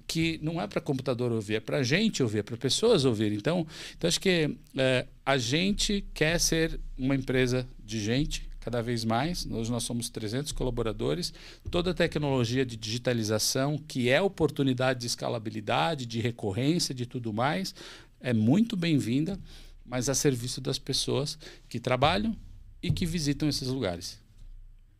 que 0.07 0.39
não 0.41 0.59
é 0.59 0.65
para 0.65 0.81
computador 0.81 1.31
ouvir, 1.31 1.55
é 1.55 1.59
para 1.59 1.83
gente 1.83 2.23
ouvir, 2.23 2.39
é 2.39 2.43
para 2.43 2.57
pessoas 2.57 3.05
ouvir. 3.05 3.31
Então, 3.31 3.67
então 3.95 4.07
acho 4.07 4.19
que 4.19 4.55
é, 4.75 5.05
a 5.23 5.37
gente 5.37 6.03
quer 6.15 6.39
ser 6.39 6.79
uma 6.97 7.13
empresa 7.13 7.67
de 7.85 8.03
gente, 8.03 8.48
cada 8.59 8.81
vez 8.81 9.05
mais. 9.05 9.45
Hoje 9.45 9.71
nós 9.71 9.83
somos 9.83 10.09
300 10.09 10.51
colaboradores. 10.51 11.33
Toda 11.71 11.91
a 11.91 11.93
tecnologia 11.93 12.65
de 12.65 12.75
digitalização, 12.75 13.77
que 13.77 14.09
é 14.09 14.21
oportunidade 14.21 14.99
de 15.01 15.07
escalabilidade, 15.07 16.05
de 16.05 16.19
recorrência, 16.19 16.93
de 16.93 17.05
tudo 17.05 17.33
mais, 17.33 17.73
é 18.19 18.33
muito 18.33 18.75
bem-vinda, 18.75 19.39
mas 19.85 20.09
a 20.09 20.15
serviço 20.15 20.61
das 20.61 20.77
pessoas 20.77 21.37
que 21.67 21.79
trabalham 21.79 22.35
e 22.81 22.91
que 22.91 23.05
visitam 23.05 23.47
esses 23.47 23.67
lugares. 23.67 24.19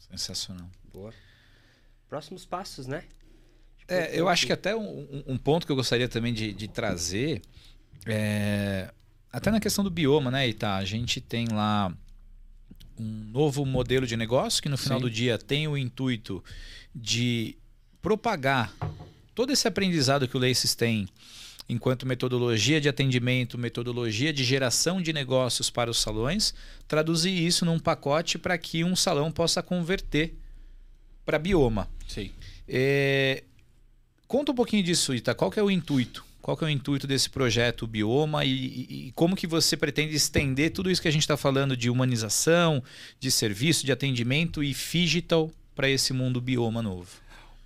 Sensacional. 0.10 0.70
Boa. 0.94 1.14
Próximos 2.08 2.46
passos, 2.46 2.88
né? 2.88 3.04
É, 3.88 4.20
eu 4.20 4.28
acho 4.28 4.46
que 4.46 4.54
até 4.54 4.76
um, 4.76 5.24
um 5.28 5.38
ponto 5.38 5.66
que 5.66 5.72
eu 5.72 5.76
gostaria 5.76 6.08
também 6.08 6.34
de, 6.34 6.54
de 6.54 6.68
trazer 6.68 7.42
é, 8.06 8.92
até 9.32 9.52
na 9.52 9.60
questão 9.60 9.84
do 9.84 9.90
bioma, 9.90 10.32
né, 10.32 10.48
Ita? 10.48 10.76
A 10.76 10.86
gente 10.86 11.22
tem 11.22 11.48
lá 11.48 11.96
um 13.00 13.30
novo 13.32 13.66
modelo 13.66 14.06
de 14.06 14.18
negócio 14.18 14.62
que 14.62 14.70
no 14.70 14.78
final 14.78 15.00
Sim. 15.00 15.06
do 15.06 15.10
dia 15.10 15.38
tem 15.38 15.68
o 15.68 15.78
intuito 15.78 16.44
de 16.94 17.56
propagar 18.02 18.74
todo 19.34 19.52
esse 19.52 19.68
aprendizado 19.68 20.28
que 20.28 20.36
o 20.36 20.40
Laces 20.40 20.76
tem 20.76 21.08
enquanto 21.70 22.06
metodologia 22.08 22.82
de 22.82 22.90
atendimento, 22.90 23.58
metodologia 23.58 24.34
de 24.34 24.44
geração 24.44 25.00
de 25.00 25.14
negócios 25.14 25.70
para 25.70 25.92
os 25.92 26.00
salões, 26.00 26.54
traduzir 26.88 27.32
isso 27.32 27.64
num 27.64 27.78
pacote 27.78 28.40
para 28.40 28.58
que 28.58 28.84
um 28.84 28.96
salão 28.96 29.32
possa 29.32 29.62
converter 29.62 30.34
para 31.24 31.38
bioma. 31.38 31.88
Sim. 32.08 32.32
É... 32.68 33.44
Conta 34.28 34.52
um 34.52 34.56
pouquinho 34.56 34.82
disso, 34.82 35.14
Ita. 35.14 35.36
Qual 35.36 35.52
que 35.52 35.60
é 35.60 35.64
o 35.64 35.70
intuito? 35.70 36.26
Qual 36.42 36.56
que 36.56 36.64
é 36.64 36.68
o 36.68 36.70
intuito 36.70 37.06
desse 37.06 37.30
projeto 37.30 37.86
Bioma 37.86 38.46
e, 38.46 39.08
e, 39.08 39.12
como 39.14 39.36
que 39.36 39.46
você 39.46 39.76
pretende 39.76 40.16
estender 40.16 40.72
tudo 40.72 40.90
isso 40.90 41.02
que 41.02 41.08
a 41.08 41.12
gente 41.12 41.22
está 41.22 41.36
falando 41.36 41.76
de 41.76 41.90
humanização, 41.90 42.82
de 43.20 43.30
serviço, 43.30 43.86
de 43.86 43.92
atendimento 43.92 44.64
e 44.64 44.74
digital 44.74 45.52
para 45.76 45.90
esse 45.90 46.14
mundo 46.14 46.42
bioma 46.42 46.82
novo? 46.82 47.10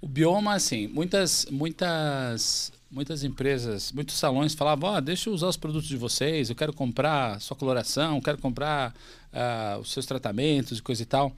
O 0.01 0.07
bioma, 0.07 0.53
assim, 0.53 0.87
muitas, 0.87 1.45
muitas, 1.49 2.71
muitas 2.91 3.23
empresas, 3.23 3.91
muitos 3.91 4.15
salões 4.15 4.53
falavam: 4.53 4.93
oh, 4.93 5.01
deixa 5.01 5.29
eu 5.29 5.33
usar 5.33 5.47
os 5.47 5.57
produtos 5.57 5.87
de 5.87 5.95
vocês, 5.95 6.49
eu 6.49 6.55
quero 6.55 6.73
comprar 6.73 7.39
sua 7.39 7.55
coloração, 7.55 8.19
quero 8.19 8.37
comprar 8.37 8.93
uh, 9.31 9.79
os 9.79 9.91
seus 9.91 10.05
tratamentos 10.05 10.79
e 10.79 10.81
coisa 10.81 11.03
e 11.03 11.05
tal. 11.05 11.33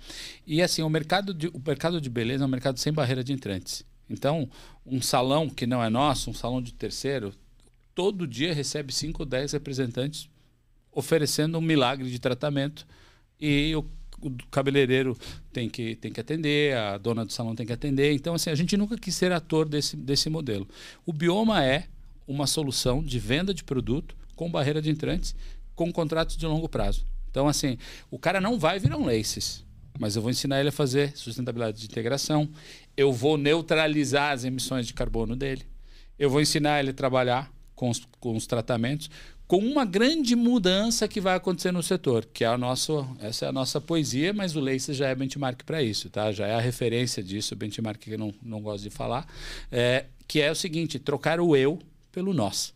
E 0.48 0.62
assim, 0.62 0.82
o 0.82 0.90
mercado 0.90 1.34
de, 1.34 1.48
o 1.48 1.62
mercado 1.66 2.02
de 2.02 2.10
beleza 2.10 2.44
é 2.44 2.48
um 2.48 2.50
mercado 2.50 2.80
sem 2.80 2.92
barreira 2.92 3.24
de 3.24 3.34
entrantes. 3.34 3.86
Então, 4.10 4.50
um 4.86 5.02
salão 5.02 5.50
que 5.50 5.66
não 5.66 5.84
é 5.84 5.90
nosso, 5.90 6.30
um 6.30 6.34
salão 6.34 6.62
de 6.62 6.74
terceiro, 6.74 7.34
todo 7.94 8.28
dia 8.28 8.54
recebe 8.54 8.94
5 8.94 9.22
ou 9.22 9.26
10 9.26 9.54
representantes 9.54 10.30
oferecendo 10.92 11.58
um 11.58 11.62
milagre 11.62 12.10
de 12.10 12.20
tratamento 12.20 12.88
e 13.40 13.76
o, 13.76 13.86
o, 14.22 14.32
cabeleireiro 14.50 15.18
tem 15.52 15.70
que, 15.70 15.96
tem 15.96 16.12
que 16.12 16.22
atender, 16.22 16.76
a 16.78 16.98
dona 16.98 17.26
do 17.26 17.34
salão 17.34 17.54
tem 17.54 17.66
que 17.66 17.74
atender. 17.74 18.14
Então, 18.14 18.34
assim, 18.34 18.50
a 18.50 18.56
gente 18.56 18.78
nunca 18.78 18.98
quis 18.98 19.14
ser 19.14 19.32
ator 19.34 19.68
desse, 19.68 19.98
desse 19.98 20.30
modelo. 20.30 20.68
O 21.06 21.12
Bioma 21.12 21.64
é 21.64 21.88
uma 22.26 22.48
solução 22.48 23.04
de 23.04 23.20
venda 23.20 23.54
de 23.54 23.64
produto 23.64 24.16
com 24.36 24.50
barreira 24.50 24.82
de 24.82 24.90
entrantes, 24.90 25.36
com 25.76 25.92
contratos 25.92 26.38
de 26.38 26.46
longo 26.46 26.70
prazo. 26.70 27.06
Então, 27.30 27.48
assim, 27.50 27.78
o 28.10 28.18
cara 28.18 28.40
não 28.40 28.58
vai 28.58 28.80
virar 28.80 28.98
um 28.98 29.06
Laces, 29.06 29.65
mas 30.00 30.16
eu 30.16 30.22
vou 30.22 30.32
ensinar 30.32 30.60
ele 30.60 30.70
a 30.70 30.72
fazer 30.72 31.16
sustentabilidade 31.16 31.80
de 31.80 31.86
integração, 31.86 32.50
eu 32.96 33.12
vou 33.12 33.38
neutralizar 33.38 34.34
as 34.34 34.44
emissões 34.44 34.88
de 34.88 34.94
carbono 34.94 35.36
dele, 35.36 35.64
eu 36.18 36.30
vou 36.30 36.42
ensinar 36.42 36.80
ele 36.80 36.92
a 36.92 36.94
trabalhar 36.94 37.52
com 37.76 37.90
os, 37.90 38.02
com 38.20 38.36
os 38.36 38.48
tratamentos, 38.48 39.10
com 39.48 39.60
uma 39.60 39.86
grande 39.86 40.36
mudança 40.36 41.08
que 41.08 41.22
vai 41.22 41.36
acontecer 41.36 41.72
no 41.72 41.84
setor, 41.84 42.26
que 42.34 42.44
é 42.44 42.48
a 42.48 42.58
nossa, 42.58 43.08
essa 43.20 43.46
é 43.46 43.50
a 43.50 43.52
nossa 43.52 43.80
poesia, 43.80 44.34
mas 44.34 44.56
o 44.56 44.60
Lace 44.60 44.94
já 44.94 45.08
é 45.08 45.16
benchmark 45.16 45.64
para 45.64 45.84
isso, 45.84 46.10
tá? 46.10 46.32
Já 46.32 46.48
é 46.48 46.56
a 46.56 46.60
referência 46.60 47.22
disso, 47.22 47.56
benchmark 47.56 48.00
que 48.00 48.12
eu 48.12 48.18
não, 48.18 48.34
não 48.42 48.62
gosto 48.62 48.84
de 48.84 48.90
falar, 48.90 49.28
é, 49.72 50.06
que 50.28 50.42
é 50.42 50.50
o 50.52 50.56
seguinte, 50.56 50.98
trocar 50.98 51.40
o 51.40 51.56
eu 51.56 51.80
pelo 52.12 52.34
nós. 52.34 52.74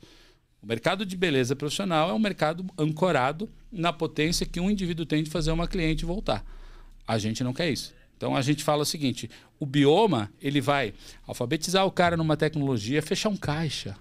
O 0.62 0.68
mercado 0.68 1.06
de 1.06 1.16
beleza 1.16 1.56
profissional 1.56 2.10
é 2.10 2.14
um 2.14 2.20
mercado 2.20 2.66
ancorado 2.78 3.50
na 3.72 3.92
potência 3.92 4.46
que 4.46 4.60
um 4.60 4.70
indivíduo 4.70 5.06
tem 5.06 5.24
de 5.24 5.30
fazer 5.30 5.52
uma 5.52 5.68
cliente 5.68 6.06
voltar. 6.06 6.46
A 7.10 7.18
gente 7.18 7.44
não 7.44 7.54
quer 7.54 7.72
isso. 7.72 7.92
Então 8.16 8.36
a 8.36 8.42
gente 8.44 8.64
fala 8.64 8.84
o 8.84 8.86
seguinte: 8.86 9.28
o 9.60 9.66
bioma 9.66 10.32
ele 10.40 10.62
vai 10.62 10.94
alfabetizar 11.26 11.84
o 11.88 11.92
cara 11.92 12.16
numa 12.16 12.38
tecnologia, 12.38 13.02
fechar 13.02 13.30
um 13.30 13.36
caixa. 13.36 13.98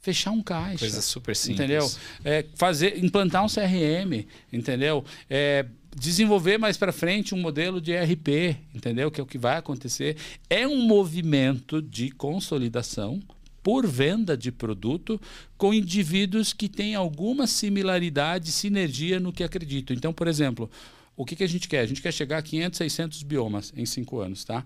Fechar 0.00 0.32
um 0.32 0.42
caixa. 0.42 0.80
Coisa 0.80 1.00
super 1.00 1.34
simples. 1.34 1.60
Entendeu? 1.60 1.90
É, 2.22 2.44
fazer, 2.56 3.02
implantar 3.02 3.42
um 3.42 3.46
CRM, 3.46 4.26
entendeu? 4.52 5.02
É, 5.30 5.64
desenvolver 5.96 6.58
mais 6.58 6.76
para 6.76 6.92
frente 6.92 7.34
um 7.34 7.38
modelo 7.38 7.80
de 7.80 7.92
ERP, 7.92 8.58
entendeu? 8.74 9.10
Que 9.10 9.20
é 9.20 9.24
o 9.24 9.26
que 9.26 9.38
vai 9.38 9.56
acontecer. 9.56 10.18
É 10.50 10.68
um 10.68 10.82
movimento 10.82 11.80
de 11.80 12.10
consolidação 12.10 13.22
por 13.62 13.86
venda 13.86 14.36
de 14.36 14.52
produto 14.52 15.18
com 15.56 15.72
indivíduos 15.72 16.52
que 16.52 16.68
têm 16.68 16.94
alguma 16.94 17.46
similaridade, 17.46 18.52
sinergia 18.52 19.18
no 19.18 19.32
que 19.32 19.44
acreditam. 19.44 19.96
Então, 19.96 20.12
por 20.12 20.26
exemplo, 20.26 20.68
o 21.16 21.24
que, 21.24 21.36
que 21.36 21.44
a 21.44 21.48
gente 21.48 21.68
quer? 21.68 21.80
A 21.80 21.86
gente 21.86 22.02
quer 22.02 22.12
chegar 22.12 22.38
a 22.38 22.42
500, 22.42 22.78
600 22.78 23.22
biomas 23.22 23.72
em 23.76 23.84
cinco 23.84 24.20
anos, 24.20 24.44
tá? 24.44 24.64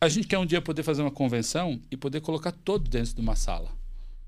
A 0.00 0.08
gente 0.08 0.28
quer 0.28 0.38
um 0.38 0.46
dia 0.46 0.60
poder 0.60 0.82
fazer 0.82 1.02
uma 1.02 1.10
convenção 1.10 1.80
e 1.90 1.96
poder 1.96 2.20
colocar 2.20 2.52
todo 2.52 2.88
dentro 2.88 3.14
de 3.14 3.20
uma 3.20 3.34
sala. 3.34 3.70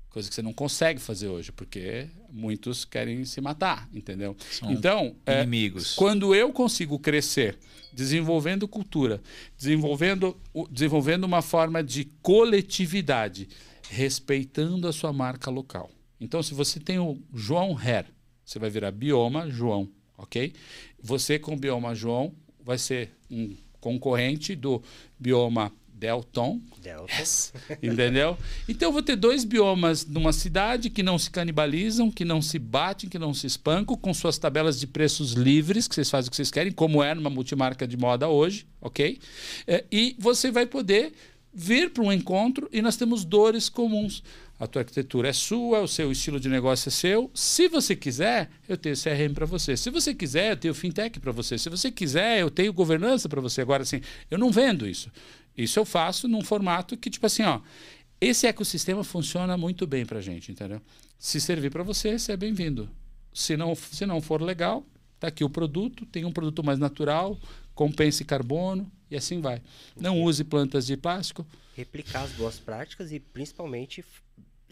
Coisa 0.09 0.27
que 0.27 0.35
você 0.35 0.41
não 0.41 0.51
consegue 0.51 0.99
fazer 0.99 1.29
hoje, 1.29 1.53
porque 1.53 2.09
muitos 2.29 2.83
querem 2.83 3.23
se 3.23 3.39
matar, 3.39 3.87
entendeu? 3.93 4.35
São 4.51 4.69
então, 4.69 5.15
inimigos. 5.25 5.93
É, 5.93 5.95
quando 5.95 6.35
eu 6.35 6.51
consigo 6.51 6.99
crescer, 6.99 7.57
desenvolvendo 7.93 8.67
cultura, 8.67 9.21
desenvolvendo, 9.57 10.37
desenvolvendo 10.69 11.23
uma 11.23 11.41
forma 11.41 11.81
de 11.81 12.05
coletividade, 12.21 13.47
respeitando 13.89 14.85
a 14.85 14.91
sua 14.91 15.13
marca 15.13 15.49
local. 15.49 15.89
Então, 16.19 16.43
se 16.43 16.53
você 16.53 16.77
tem 16.77 16.99
o 16.99 17.17
João 17.33 17.79
Her, 17.81 18.05
você 18.43 18.59
vai 18.59 18.69
virar 18.69 18.91
Bioma 18.91 19.49
João 19.49 19.89
ok? 20.21 20.53
Você 21.01 21.39
com 21.39 21.53
o 21.53 21.57
bioma 21.57 21.95
João 21.95 22.33
vai 22.63 22.77
ser 22.77 23.11
um 23.29 23.55
concorrente 23.79 24.55
do 24.55 24.81
bioma 25.19 25.73
Delton. 26.01 26.59
Delta. 26.81 27.13
Yes. 27.13 27.53
Entendeu? 27.81 28.35
Então 28.67 28.89
eu 28.89 28.91
vou 28.91 29.03
ter 29.03 29.15
dois 29.15 29.43
biomas 29.43 30.03
numa 30.03 30.33
cidade 30.33 30.89
que 30.89 31.03
não 31.03 31.19
se 31.19 31.29
canibalizam, 31.29 32.09
que 32.09 32.25
não 32.25 32.41
se 32.41 32.57
batem, 32.57 33.07
que 33.07 33.19
não 33.19 33.35
se 33.35 33.45
espancam, 33.45 33.95
com 33.95 34.11
suas 34.11 34.39
tabelas 34.39 34.79
de 34.79 34.87
preços 34.87 35.33
livres, 35.33 35.87
que 35.87 35.93
vocês 35.93 36.09
fazem 36.09 36.29
o 36.29 36.31
que 36.31 36.35
vocês 36.35 36.49
querem, 36.49 36.71
como 36.71 37.03
é 37.03 37.13
numa 37.13 37.29
multimarca 37.29 37.87
de 37.87 37.95
moda 37.97 38.27
hoje, 38.27 38.65
ok? 38.81 39.19
É, 39.67 39.85
e 39.91 40.15
você 40.17 40.49
vai 40.49 40.65
poder 40.65 41.13
vir 41.53 41.91
para 41.91 42.03
um 42.03 42.11
encontro 42.11 42.67
e 42.71 42.81
nós 42.81 42.95
temos 42.95 43.23
dores 43.23 43.69
comuns 43.69 44.23
a 44.61 44.67
tua 44.67 44.83
arquitetura 44.83 45.27
é 45.27 45.33
sua, 45.33 45.79
o 45.79 45.87
seu 45.87 46.11
estilo 46.11 46.39
de 46.39 46.47
negócio 46.47 46.87
é 46.87 46.91
seu. 46.91 47.31
Se 47.33 47.67
você 47.67 47.95
quiser, 47.95 48.47
eu 48.69 48.77
tenho 48.77 48.95
CRM 48.95 49.33
para 49.33 49.47
você. 49.47 49.75
Se 49.75 49.89
você 49.89 50.13
quiser, 50.13 50.51
eu 50.51 50.57
tenho 50.57 50.73
fintech 50.75 51.19
para 51.19 51.31
você. 51.31 51.57
Se 51.57 51.67
você 51.67 51.91
quiser, 51.91 52.41
eu 52.41 52.51
tenho 52.51 52.71
governança 52.71 53.27
para 53.27 53.41
você. 53.41 53.61
Agora, 53.61 53.81
assim, 53.81 54.01
eu 54.29 54.37
não 54.37 54.51
vendo 54.51 54.87
isso. 54.87 55.11
Isso 55.57 55.79
eu 55.79 55.83
faço 55.83 56.27
num 56.27 56.43
formato 56.43 56.95
que, 56.95 57.09
tipo 57.09 57.25
assim, 57.25 57.41
ó, 57.41 57.59
esse 58.21 58.45
ecossistema 58.45 59.03
funciona 59.03 59.57
muito 59.57 59.87
bem 59.87 60.05
para 60.05 60.21
gente, 60.21 60.51
entendeu? 60.51 60.79
Se 61.17 61.41
servir 61.41 61.71
para 61.71 61.81
você, 61.81 62.19
você 62.19 62.33
é 62.33 62.37
bem-vindo. 62.37 62.87
Se 63.33 63.57
não, 63.57 63.73
se 63.73 64.05
não 64.05 64.21
for 64.21 64.43
legal, 64.43 64.85
tá 65.19 65.29
aqui 65.29 65.43
o 65.43 65.49
produto, 65.49 66.05
tem 66.05 66.23
um 66.23 66.31
produto 66.31 66.63
mais 66.63 66.77
natural, 66.77 67.35
compense 67.73 68.23
carbono 68.23 68.91
e 69.09 69.15
assim 69.15 69.41
vai. 69.41 69.59
Não 69.99 70.21
use 70.21 70.43
plantas 70.43 70.85
de 70.85 70.95
plástico. 70.95 71.47
Replicar 71.75 72.25
as 72.25 72.31
boas 72.33 72.59
práticas 72.59 73.11
e 73.11 73.19
principalmente 73.19 74.05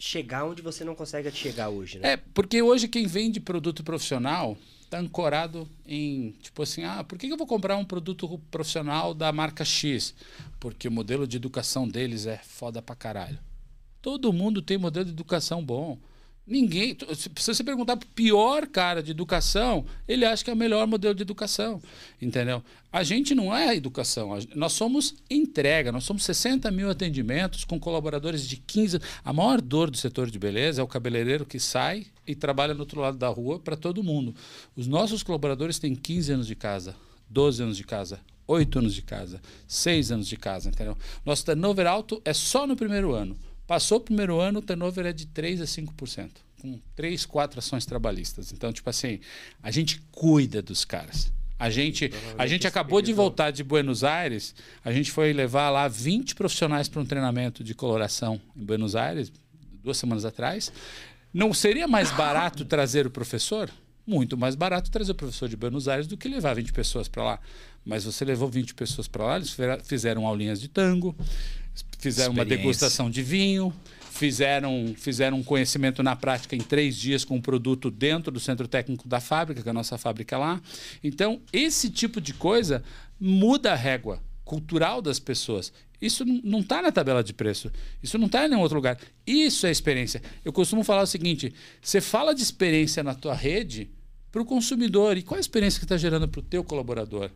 chegar 0.00 0.46
onde 0.46 0.62
você 0.62 0.82
não 0.82 0.94
consegue 0.94 1.30
chegar 1.30 1.68
hoje, 1.68 1.98
né? 1.98 2.12
É, 2.12 2.16
porque 2.16 2.62
hoje 2.62 2.88
quem 2.88 3.06
vende 3.06 3.38
produto 3.38 3.84
profissional 3.84 4.56
está 4.82 4.98
ancorado 4.98 5.68
em, 5.86 6.32
tipo 6.40 6.62
assim, 6.62 6.82
ah, 6.84 7.04
por 7.04 7.18
que 7.18 7.28
eu 7.28 7.36
vou 7.36 7.46
comprar 7.46 7.76
um 7.76 7.84
produto 7.84 8.40
profissional 8.50 9.12
da 9.12 9.30
marca 9.30 9.64
X? 9.64 10.14
Porque 10.58 10.88
o 10.88 10.90
modelo 10.90 11.26
de 11.26 11.36
educação 11.36 11.86
deles 11.86 12.26
é 12.26 12.38
foda 12.38 12.80
pra 12.80 12.96
caralho. 12.96 13.38
Todo 14.00 14.32
mundo 14.32 14.62
tem 14.62 14.78
modelo 14.78 15.04
de 15.04 15.12
educação 15.12 15.62
bom. 15.62 15.98
Ninguém. 16.46 16.96
Se 17.14 17.28
você 17.54 17.62
perguntar 17.62 17.96
para 17.96 18.06
o 18.06 18.10
pior 18.10 18.66
cara 18.66 19.02
de 19.02 19.12
educação, 19.12 19.84
ele 20.08 20.24
acha 20.24 20.42
que 20.42 20.50
é 20.50 20.52
o 20.52 20.56
melhor 20.56 20.86
modelo 20.86 21.14
de 21.14 21.22
educação. 21.22 21.80
Entendeu? 22.20 22.62
A 22.92 23.04
gente 23.04 23.34
não 23.36 23.54
é 23.54 23.68
a 23.68 23.74
educação. 23.74 24.36
Nós 24.56 24.72
somos 24.72 25.14
entrega. 25.30 25.92
Nós 25.92 26.04
somos 26.04 26.24
60 26.24 26.70
mil 26.72 26.90
atendimentos 26.90 27.64
com 27.64 27.78
colaboradores 27.78 28.48
de 28.48 28.56
15. 28.56 28.98
A 29.24 29.32
maior 29.32 29.60
dor 29.60 29.90
do 29.90 29.96
setor 29.96 30.28
de 30.28 30.38
beleza 30.38 30.80
é 30.80 30.84
o 30.84 30.88
cabeleireiro 30.88 31.46
que 31.46 31.60
sai 31.60 32.06
e 32.26 32.34
trabalha 32.34 32.74
no 32.74 32.80
outro 32.80 33.00
lado 33.00 33.16
da 33.16 33.28
rua 33.28 33.60
para 33.60 33.76
todo 33.76 34.02
mundo. 34.02 34.34
Os 34.76 34.88
nossos 34.88 35.22
colaboradores 35.22 35.78
têm 35.78 35.94
15 35.94 36.32
anos 36.32 36.46
de 36.46 36.56
casa, 36.56 36.96
12 37.28 37.62
anos 37.62 37.76
de 37.76 37.84
casa, 37.84 38.18
8 38.46 38.78
anos 38.80 38.94
de 38.94 39.02
casa, 39.02 39.40
6 39.68 40.10
anos 40.10 40.26
de 40.26 40.36
casa. 40.36 40.68
Entendeu? 40.68 40.98
Nosso 41.24 41.44
turnover 41.44 41.86
alto 41.86 42.20
é 42.24 42.32
só 42.32 42.66
no 42.66 42.74
primeiro 42.74 43.12
ano. 43.12 43.36
Passou 43.70 43.98
o 43.98 44.00
primeiro 44.00 44.40
ano, 44.40 44.58
o 44.58 44.62
turnover 44.62 45.06
é 45.06 45.12
de 45.12 45.26
3 45.26 45.60
a 45.60 45.64
5%, 45.64 46.30
com 46.60 46.80
3, 46.96 47.24
4 47.24 47.60
ações 47.60 47.86
trabalhistas. 47.86 48.52
Então, 48.52 48.72
tipo 48.72 48.90
assim, 48.90 49.20
a 49.62 49.70
gente 49.70 50.02
cuida 50.10 50.60
dos 50.60 50.84
caras. 50.84 51.32
A 51.56 51.70
gente, 51.70 52.10
a 52.36 52.48
gente 52.48 52.66
acabou 52.66 53.00
de 53.00 53.12
voltar 53.12 53.52
de 53.52 53.62
Buenos 53.62 54.02
Aires, 54.02 54.56
a 54.84 54.90
gente 54.90 55.12
foi 55.12 55.32
levar 55.32 55.70
lá 55.70 55.86
20 55.86 56.34
profissionais 56.34 56.88
para 56.88 57.00
um 57.00 57.06
treinamento 57.06 57.62
de 57.62 57.72
coloração 57.72 58.40
em 58.56 58.64
Buenos 58.64 58.96
Aires, 58.96 59.30
duas 59.84 59.98
semanas 59.98 60.24
atrás. 60.24 60.72
Não 61.32 61.54
seria 61.54 61.86
mais 61.86 62.10
barato 62.18 62.64
trazer 62.64 63.06
o 63.06 63.10
professor? 63.10 63.70
muito 64.06 64.36
mais 64.36 64.56
barato 64.56 64.90
trazer 64.90 65.12
o 65.12 65.14
professor 65.14 65.48
de 65.48 65.56
Buenos 65.56 65.86
Aires 65.86 66.08
do 66.08 66.16
que 66.16 66.26
levar 66.26 66.54
20 66.54 66.72
pessoas 66.72 67.06
para 67.06 67.22
lá. 67.22 67.40
Mas 67.84 68.02
você 68.02 68.24
levou 68.24 68.48
20 68.48 68.74
pessoas 68.74 69.06
para 69.06 69.24
lá, 69.24 69.36
eles 69.36 69.56
fizeram 69.84 70.26
aulinhas 70.26 70.60
de 70.60 70.66
tango, 70.66 71.14
fizeram 72.00 72.32
uma 72.32 72.44
degustação 72.44 73.10
de 73.10 73.22
vinho, 73.22 73.72
fizeram, 74.10 74.94
fizeram 74.96 75.38
um 75.38 75.42
conhecimento 75.42 76.02
na 76.02 76.16
prática 76.16 76.56
em 76.56 76.60
três 76.60 76.96
dias 76.96 77.24
com 77.24 77.36
o 77.36 77.42
produto 77.42 77.90
dentro 77.90 78.32
do 78.32 78.40
centro 78.40 78.66
técnico 78.66 79.08
da 79.08 79.20
fábrica, 79.20 79.62
que 79.62 79.68
é 79.68 79.70
a 79.70 79.74
nossa 79.74 79.96
fábrica 79.98 80.36
lá. 80.36 80.60
Então, 81.02 81.40
esse 81.52 81.90
tipo 81.90 82.20
de 82.20 82.34
coisa 82.34 82.82
muda 83.18 83.72
a 83.72 83.76
régua 83.76 84.22
cultural 84.44 85.00
das 85.00 85.18
pessoas. 85.18 85.72
Isso 86.00 86.24
não 86.24 86.60
está 86.60 86.80
na 86.80 86.90
tabela 86.90 87.22
de 87.22 87.32
preço. 87.32 87.70
Isso 88.02 88.16
não 88.16 88.26
está 88.26 88.46
em 88.46 88.48
nenhum 88.48 88.62
outro 88.62 88.76
lugar. 88.76 88.98
Isso 89.26 89.66
é 89.66 89.70
experiência. 89.70 90.22
Eu 90.44 90.52
costumo 90.52 90.82
falar 90.82 91.02
o 91.02 91.06
seguinte: 91.06 91.52
você 91.80 92.00
fala 92.00 92.34
de 92.34 92.42
experiência 92.42 93.02
na 93.02 93.14
tua 93.14 93.34
rede 93.34 93.90
para 94.32 94.40
o 94.40 94.44
consumidor. 94.44 95.16
E 95.16 95.22
qual 95.22 95.36
a 95.36 95.40
experiência 95.40 95.78
que 95.78 95.84
está 95.84 95.96
gerando 95.96 96.26
para 96.26 96.40
o 96.40 96.42
teu 96.42 96.64
colaborador? 96.64 97.30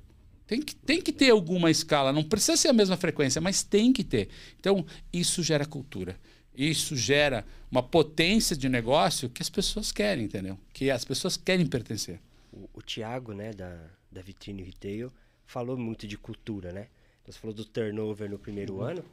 Tem 0.47 0.61
que, 0.61 0.75
tem 0.75 1.01
que 1.01 1.13
ter 1.13 1.31
alguma 1.31 1.71
escala. 1.71 2.13
Não 2.13 2.23
precisa 2.23 2.57
ser 2.57 2.69
a 2.69 2.73
mesma 2.73 2.97
frequência, 2.97 3.41
mas 3.41 3.63
tem 3.63 3.93
que 3.93 4.05
ter. 4.05 4.29
Então, 4.61 4.85
isso 5.13 5.43
gera 5.43 5.65
cultura. 5.65 6.19
Isso 6.55 6.95
gera 6.97 7.45
uma 7.71 7.83
potência 7.83 8.57
de 8.57 8.69
negócio 8.69 9.29
que 9.29 9.43
as 9.43 9.51
pessoas 9.51 9.91
querem, 9.91 10.25
entendeu? 10.25 10.59
Que 10.73 10.91
as 10.91 11.05
pessoas 11.05 11.37
querem 11.37 11.67
pertencer. 11.67 12.21
O, 12.53 12.69
o 12.75 12.83
Tiago, 12.83 13.33
né, 13.33 13.53
da, 13.53 13.77
da 14.13 14.23
Vitrine 14.23 14.63
Retail, 14.63 15.11
falou 15.47 15.77
muito 15.77 16.07
de 16.07 16.17
cultura, 16.17 16.73
né? 16.73 16.87
Você 17.27 17.39
falou 17.39 17.55
do 17.55 17.65
turnover 17.65 18.31
no 18.31 18.39
primeiro 18.39 18.77
uhum. 18.77 18.83
ano. 18.83 19.05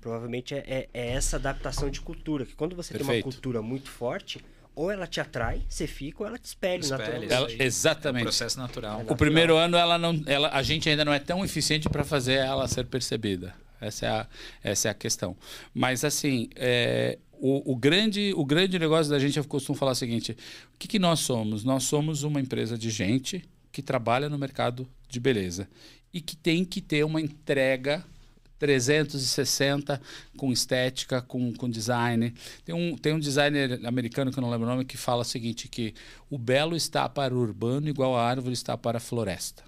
Provavelmente 0.00 0.54
é, 0.54 0.58
é, 0.66 0.88
é, 0.92 1.08
essa 1.08 1.36
adaptação 1.36 1.90
de 1.90 2.00
cultura. 2.00 2.44
Que 2.44 2.54
quando 2.54 2.76
você 2.76 2.92
Perfeito. 2.92 3.10
tem 3.10 3.16
uma 3.18 3.22
cultura 3.22 3.62
muito 3.62 3.90
forte, 3.90 4.44
ou 4.74 4.90
ela 4.90 5.06
te 5.06 5.20
atrai, 5.20 5.62
você 5.68 5.86
fica, 5.86 6.22
ou 6.22 6.26
ela 6.26 6.38
te 6.38 6.46
espelha, 6.46 6.86
naturalmente. 6.88 7.32
Ela, 7.32 7.48
exatamente. 7.62 8.20
É 8.20 8.22
um 8.22 8.24
processo 8.24 8.58
natural. 8.58 8.92
É 8.92 8.96
natural. 8.98 9.14
O 9.14 9.18
primeiro 9.18 9.56
ano, 9.56 9.76
ela 9.76 9.98
não, 9.98 10.22
ela, 10.26 10.50
a 10.50 10.62
gente 10.62 10.88
ainda 10.88 11.04
não 11.04 11.12
é 11.12 11.18
tão 11.18 11.44
eficiente 11.44 11.88
para 11.88 12.04
fazer 12.04 12.34
ela 12.34 12.66
ser 12.66 12.86
percebida. 12.86 13.54
Essa 13.80 14.06
é 14.06 14.08
a, 14.08 14.26
essa 14.62 14.88
é 14.88 14.90
a 14.90 14.94
questão. 14.94 15.36
Mas, 15.72 16.04
assim, 16.04 16.48
é, 16.56 17.18
o, 17.32 17.72
o, 17.72 17.76
grande, 17.76 18.32
o 18.36 18.44
grande 18.44 18.78
negócio 18.78 19.10
da 19.10 19.18
gente, 19.18 19.36
eu 19.36 19.44
costumo 19.44 19.78
falar 19.78 19.92
o 19.92 19.96
seguinte: 19.96 20.32
o 20.32 20.78
que, 20.78 20.88
que 20.88 20.98
nós 20.98 21.20
somos? 21.20 21.64
Nós 21.64 21.84
somos 21.84 22.22
uma 22.22 22.40
empresa 22.40 22.78
de 22.78 22.90
gente 22.90 23.44
que 23.70 23.82
trabalha 23.82 24.28
no 24.28 24.38
mercado 24.38 24.88
de 25.08 25.20
beleza 25.20 25.68
e 26.12 26.20
que 26.20 26.36
tem 26.36 26.64
que 26.64 26.80
ter 26.80 27.04
uma 27.04 27.20
entrega 27.20 28.04
360 28.58 30.00
com 30.36 30.52
estética, 30.52 31.20
com, 31.20 31.52
com 31.54 31.68
design. 31.68 32.32
Tem 32.64 32.74
um, 32.74 32.96
tem 32.96 33.12
um 33.12 33.20
designer 33.20 33.80
americano 33.86 34.32
que 34.32 34.38
eu 34.38 34.42
não 34.42 34.50
lembro 34.50 34.66
o 34.66 34.70
nome 34.70 34.84
que 34.84 34.96
fala 34.96 35.22
o 35.22 35.24
seguinte, 35.24 35.68
que 35.68 35.94
o 36.30 36.38
belo 36.38 36.76
está 36.76 37.08
para 37.08 37.34
o 37.34 37.38
urbano 37.38 37.88
igual 37.88 38.16
a 38.16 38.24
árvore 38.24 38.54
está 38.54 38.76
para 38.76 38.98
a 38.98 39.00
floresta. 39.00 39.62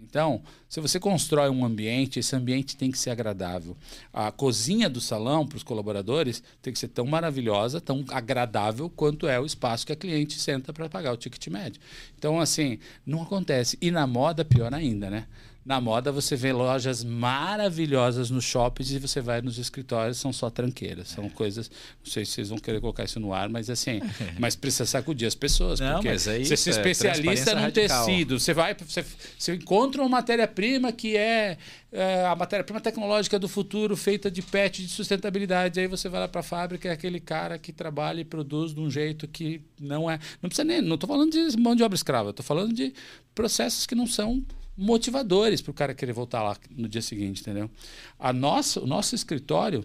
Então, 0.00 0.40
se 0.68 0.80
você 0.80 1.00
constrói 1.00 1.50
um 1.50 1.64
ambiente, 1.64 2.20
esse 2.20 2.34
ambiente 2.36 2.76
tem 2.76 2.90
que 2.90 2.98
ser 2.98 3.10
agradável. 3.10 3.76
A 4.12 4.30
cozinha 4.30 4.88
do 4.88 5.00
salão 5.00 5.44
para 5.44 5.56
os 5.56 5.64
colaboradores 5.64 6.40
tem 6.62 6.72
que 6.72 6.78
ser 6.78 6.88
tão 6.88 7.04
maravilhosa, 7.04 7.80
tão 7.80 8.04
agradável 8.08 8.88
quanto 8.88 9.26
é 9.26 9.40
o 9.40 9.46
espaço 9.46 9.84
que 9.84 9.92
a 9.92 9.96
cliente 9.96 10.38
senta 10.38 10.72
para 10.72 10.88
pagar 10.88 11.12
o 11.12 11.16
ticket 11.16 11.48
médio. 11.48 11.80
Então, 12.16 12.38
assim, 12.38 12.78
não 13.04 13.22
acontece. 13.22 13.76
E 13.80 13.90
na 13.90 14.06
moda, 14.06 14.44
pior 14.44 14.72
ainda, 14.72 15.10
né? 15.10 15.26
Na 15.68 15.82
moda 15.82 16.10
você 16.10 16.34
vê 16.34 16.50
lojas 16.50 17.04
maravilhosas 17.04 18.30
nos 18.30 18.42
shoppings 18.42 18.90
e 18.90 18.98
você 18.98 19.20
vai 19.20 19.42
nos 19.42 19.58
escritórios, 19.58 20.16
são 20.16 20.32
só 20.32 20.48
tranqueiras. 20.48 21.08
São 21.08 21.26
é. 21.26 21.28
coisas. 21.28 21.70
Não 22.02 22.10
sei 22.10 22.24
se 22.24 22.32
vocês 22.32 22.48
vão 22.48 22.56
querer 22.56 22.80
colocar 22.80 23.04
isso 23.04 23.20
no 23.20 23.34
ar, 23.34 23.50
mas 23.50 23.68
assim. 23.68 24.00
mas 24.40 24.56
precisa 24.56 24.86
sacudir 24.86 25.28
as 25.28 25.34
pessoas. 25.34 25.78
Não, 25.78 25.96
porque 25.96 26.08
é 26.08 26.16
você 26.16 26.56
se 26.56 26.70
é 26.70 26.72
especialista 26.72 27.54
no 27.54 27.70
tecido. 27.70 28.40
Você 28.40 28.54
vai, 28.54 28.74
você, 28.74 29.04
você 29.38 29.56
encontra 29.56 30.00
uma 30.00 30.08
matéria-prima 30.08 30.90
que 30.90 31.18
é, 31.18 31.58
é 31.92 32.24
a 32.24 32.34
matéria-prima 32.34 32.80
tecnológica 32.80 33.38
do 33.38 33.46
futuro, 33.46 33.94
feita 33.94 34.30
de 34.30 34.40
PET 34.40 34.80
de 34.80 34.88
sustentabilidade. 34.88 35.78
Aí 35.80 35.86
você 35.86 36.08
vai 36.08 36.20
lá 36.20 36.28
para 36.28 36.40
a 36.40 36.44
fábrica, 36.44 36.88
é 36.88 36.92
aquele 36.92 37.20
cara 37.20 37.58
que 37.58 37.74
trabalha 37.74 38.22
e 38.22 38.24
produz 38.24 38.72
de 38.72 38.80
um 38.80 38.90
jeito 38.90 39.28
que 39.28 39.60
não 39.78 40.10
é. 40.10 40.18
Não 40.40 40.48
precisa 40.48 40.64
nem. 40.64 40.80
Não 40.80 40.94
estou 40.94 41.06
falando 41.06 41.30
de 41.30 41.58
mão 41.58 41.76
de 41.76 41.82
obra 41.82 41.94
escrava, 41.94 42.30
estou 42.30 42.42
falando 42.42 42.72
de 42.72 42.94
processos 43.34 43.84
que 43.84 43.94
não 43.94 44.06
são 44.06 44.42
motivadores 44.78 45.60
para 45.60 45.72
o 45.72 45.74
cara 45.74 45.92
querer 45.92 46.12
voltar 46.12 46.40
lá 46.40 46.56
no 46.70 46.88
dia 46.88 47.02
seguinte, 47.02 47.40
entendeu? 47.40 47.68
A 48.16 48.32
nossa, 48.32 48.80
o 48.80 48.86
nosso 48.86 49.16
escritório, 49.16 49.84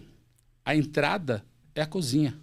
a 0.64 0.76
entrada 0.76 1.44
é 1.74 1.82
a 1.82 1.86
cozinha. 1.86 2.38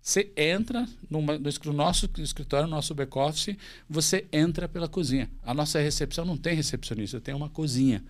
Você 0.00 0.32
entra 0.36 0.88
numa, 1.10 1.38
no 1.38 1.72
nosso 1.72 2.08
escritório, 2.18 2.66
no 2.66 2.74
nosso 2.74 2.94
back-office, 2.94 3.56
você 3.88 4.26
entra 4.32 4.66
pela 4.66 4.88
cozinha. 4.88 5.30
A 5.42 5.52
nossa 5.52 5.78
recepção 5.78 6.24
não 6.24 6.36
tem 6.36 6.54
recepcionista, 6.54 7.20
tem 7.20 7.34
uma 7.34 7.50
cozinha. 7.50 8.02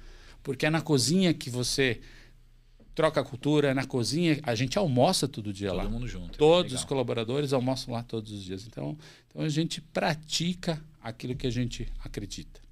Porque 0.42 0.66
é 0.66 0.70
na 0.70 0.80
cozinha 0.80 1.34
que 1.34 1.50
você 1.50 2.00
troca 2.94 3.20
a 3.20 3.24
cultura, 3.24 3.68
é 3.70 3.74
na 3.74 3.86
cozinha. 3.86 4.38
A 4.42 4.54
gente 4.54 4.78
almoça 4.78 5.26
todo 5.26 5.52
dia 5.52 5.68
todo 5.68 5.76
lá. 5.78 5.82
Todo 5.84 5.92
mundo 5.92 6.06
junto. 6.06 6.38
Todos 6.38 6.72
os 6.72 6.84
colaboradores 6.84 7.52
almoçam 7.52 7.94
lá 7.94 8.02
todos 8.02 8.32
os 8.32 8.42
dias. 8.42 8.66
Então, 8.66 8.96
então 9.28 9.42
a 9.42 9.48
gente 9.48 9.80
pratica 9.80 10.82
aquilo 11.02 11.34
que 11.34 11.46
a 11.46 11.50
gente 11.50 11.88
acredita. 12.00 12.63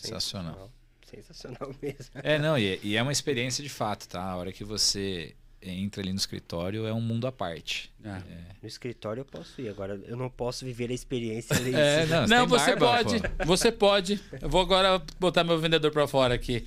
Sensacional. 0.00 0.70
Sensacional 1.04 1.74
mesmo. 1.82 2.06
É, 2.14 2.38
não, 2.38 2.56
e, 2.56 2.78
e, 2.82 2.96
é 2.96 3.02
uma 3.02 3.12
experiência 3.12 3.62
de 3.62 3.68
fato, 3.68 4.08
tá? 4.08 4.22
A 4.22 4.36
hora 4.36 4.52
que 4.52 4.64
você 4.64 5.34
entra 5.62 6.02
ali 6.02 6.10
no 6.10 6.18
escritório 6.18 6.86
é 6.86 6.92
um 6.92 7.00
mundo 7.00 7.26
à 7.26 7.32
parte. 7.32 7.92
É. 8.02 8.08
É. 8.08 8.22
No 8.62 8.68
escritório 8.68 9.20
eu 9.20 9.24
posso 9.24 9.60
ir, 9.60 9.68
agora 9.68 10.00
eu 10.06 10.16
não 10.16 10.30
posso 10.30 10.64
viver 10.64 10.90
a 10.90 10.94
experiência. 10.94 11.54
é, 11.76 12.06
não, 12.06 12.26
não 12.26 12.46
você 12.46 12.76
barba, 12.76 13.04
pode, 13.04 13.20
pô. 13.20 13.44
você 13.44 13.72
pode. 13.72 14.20
Eu 14.40 14.48
vou 14.48 14.60
agora 14.60 15.02
botar 15.18 15.44
meu 15.44 15.58
vendedor 15.58 15.90
para 15.90 16.06
fora 16.06 16.34
aqui. 16.34 16.66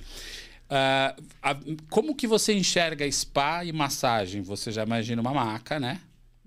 Uh, 0.64 1.22
a, 1.42 1.56
como 1.90 2.14
que 2.14 2.26
você 2.26 2.54
enxerga 2.54 3.10
spa 3.10 3.64
e 3.64 3.72
massagem? 3.72 4.42
Você 4.42 4.72
já 4.72 4.82
imagina 4.82 5.20
uma 5.20 5.34
maca, 5.34 5.78
né? 5.78 6.00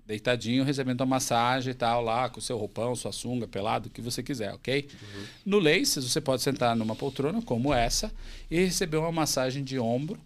Deitadinho, 0.08 0.64
recebendo 0.64 1.02
uma 1.02 1.06
massagem 1.06 1.70
e 1.70 1.74
tal, 1.74 2.02
lá, 2.02 2.30
com 2.30 2.40
seu 2.40 2.56
roupão, 2.56 2.96
sua 2.96 3.12
sunga, 3.12 3.46
pelado, 3.46 3.88
o 3.88 3.90
que 3.90 4.00
você 4.00 4.22
quiser, 4.22 4.54
ok? 4.54 4.88
Uhum. 4.90 5.24
No 5.44 5.58
Laces, 5.58 6.02
você 6.10 6.18
pode 6.18 6.40
sentar 6.40 6.74
numa 6.74 6.96
poltrona 6.96 7.42
como 7.42 7.74
essa 7.74 8.10
e 8.50 8.58
receber 8.58 8.96
uma 8.96 9.12
massagem 9.12 9.62
de 9.62 9.78
ombro 9.78 10.18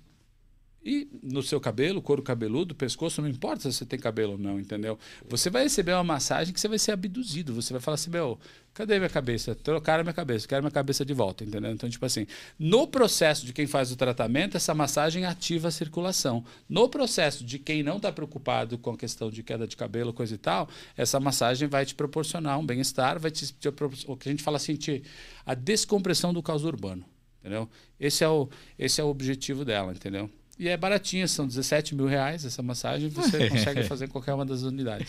e 0.85 1.09
no 1.23 1.43
seu 1.43 1.61
cabelo, 1.61 2.03
couro 2.03 2.23
cabeludo, 2.23 2.75
pescoço, 2.75 3.23
não 3.23 3.29
importa 3.29 3.71
se 3.71 3.79
você 3.79 3.87
tem 3.87 3.99
cabelo 3.99 4.33
ou 4.33 4.39
não, 4.39 4.59
entendeu? 4.59 4.99
Você 5.29 5.49
vai 5.49 5.63
receber 5.63 5.93
uma 5.93 6.03
massagem 6.03 6.53
que 6.53 6.59
você 6.59 6.67
vai 6.67 6.79
ser 6.79 6.91
abduzido. 6.91 7.55
Você 7.55 7.73
vai 7.73 7.81
falar 7.81 7.95
assim, 7.95 8.11
meu, 8.11 8.37
cadê 8.75 8.99
minha 8.99 9.09
cabeça? 9.09 9.55
Trocaram 9.55 10.03
minha 10.03 10.13
cabeça, 10.13 10.49
quero 10.49 10.61
minha 10.61 10.73
cabeça 10.73 11.05
de 11.05 11.15
volta, 11.15 11.45
entendeu? 11.45 11.71
Então, 11.71 11.89
tipo 11.89 12.05
assim, 12.05 12.27
no 12.59 12.89
processo 12.89 13.47
de 13.47 13.53
quem 13.53 13.65
faz 13.65 13.93
o 13.93 13.97
tratamento, 13.97 14.57
essa 14.57 14.75
massagem 14.75 15.25
ativa 15.25 15.69
a 15.69 15.71
circulação. 15.71 16.45
No 16.69 16.89
processo 16.89 17.45
de 17.45 17.61
quem 17.61 17.85
não 17.85 17.99
está 17.99 18.11
preocupado 18.11 18.77
com 18.77 18.91
a 18.91 18.97
questão 18.97 19.31
de 19.31 19.45
queda 19.45 19.69
de 19.69 19.77
cabelo, 19.77 20.13
coisa 20.13 20.35
e 20.35 20.39
tal, 20.39 20.69
essa 20.97 21.21
massagem 21.21 21.69
vai 21.69 21.87
te 21.87 21.95
proporcionar 21.95 22.59
um 22.59 22.67
bem-estar, 22.67 23.21
vai 23.21 23.31
te, 23.31 23.53
te 23.53 23.69
o 24.09 24.17
que 24.17 24.29
a 24.29 24.33
gente 24.33 24.43
fala 24.43 24.57
assim, 24.57 24.75
te, 24.75 25.05
a 25.47 25.55
descompressão 25.55 26.33
do 26.33 26.43
caos 26.43 26.65
urbano, 26.65 27.05
entendeu? 27.41 27.69
Esse 28.01 28.25
é 28.25 28.29
o, 28.29 28.49
esse 28.77 29.01
é 29.01 29.05
o 29.05 29.07
objetivo 29.07 29.65
dela, 29.65 29.93
entendeu? 29.93 30.29
E 30.63 30.69
é 30.69 30.77
baratinha, 30.77 31.27
são 31.27 31.45
17 31.45 31.93
mil 31.93 32.07
reais 32.07 32.45
essa 32.45 32.63
massagem, 32.63 33.09
você 33.09 33.49
consegue 33.51 33.83
fazer 33.83 34.05
em 34.05 34.09
qualquer 34.09 34.33
uma 34.33 34.47
das 34.47 34.63
unidades. 34.63 35.09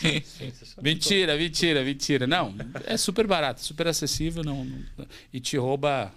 mentira, 0.82 1.36
mentira, 1.36 1.84
mentira. 1.84 2.26
Não, 2.26 2.52
é 2.84 2.96
super 2.96 3.24
barato, 3.24 3.60
super 3.60 3.86
acessível 3.86 4.42
não, 4.42 4.64
não 4.64 5.06
e 5.32 5.38
te 5.38 5.56
rouba. 5.56 6.12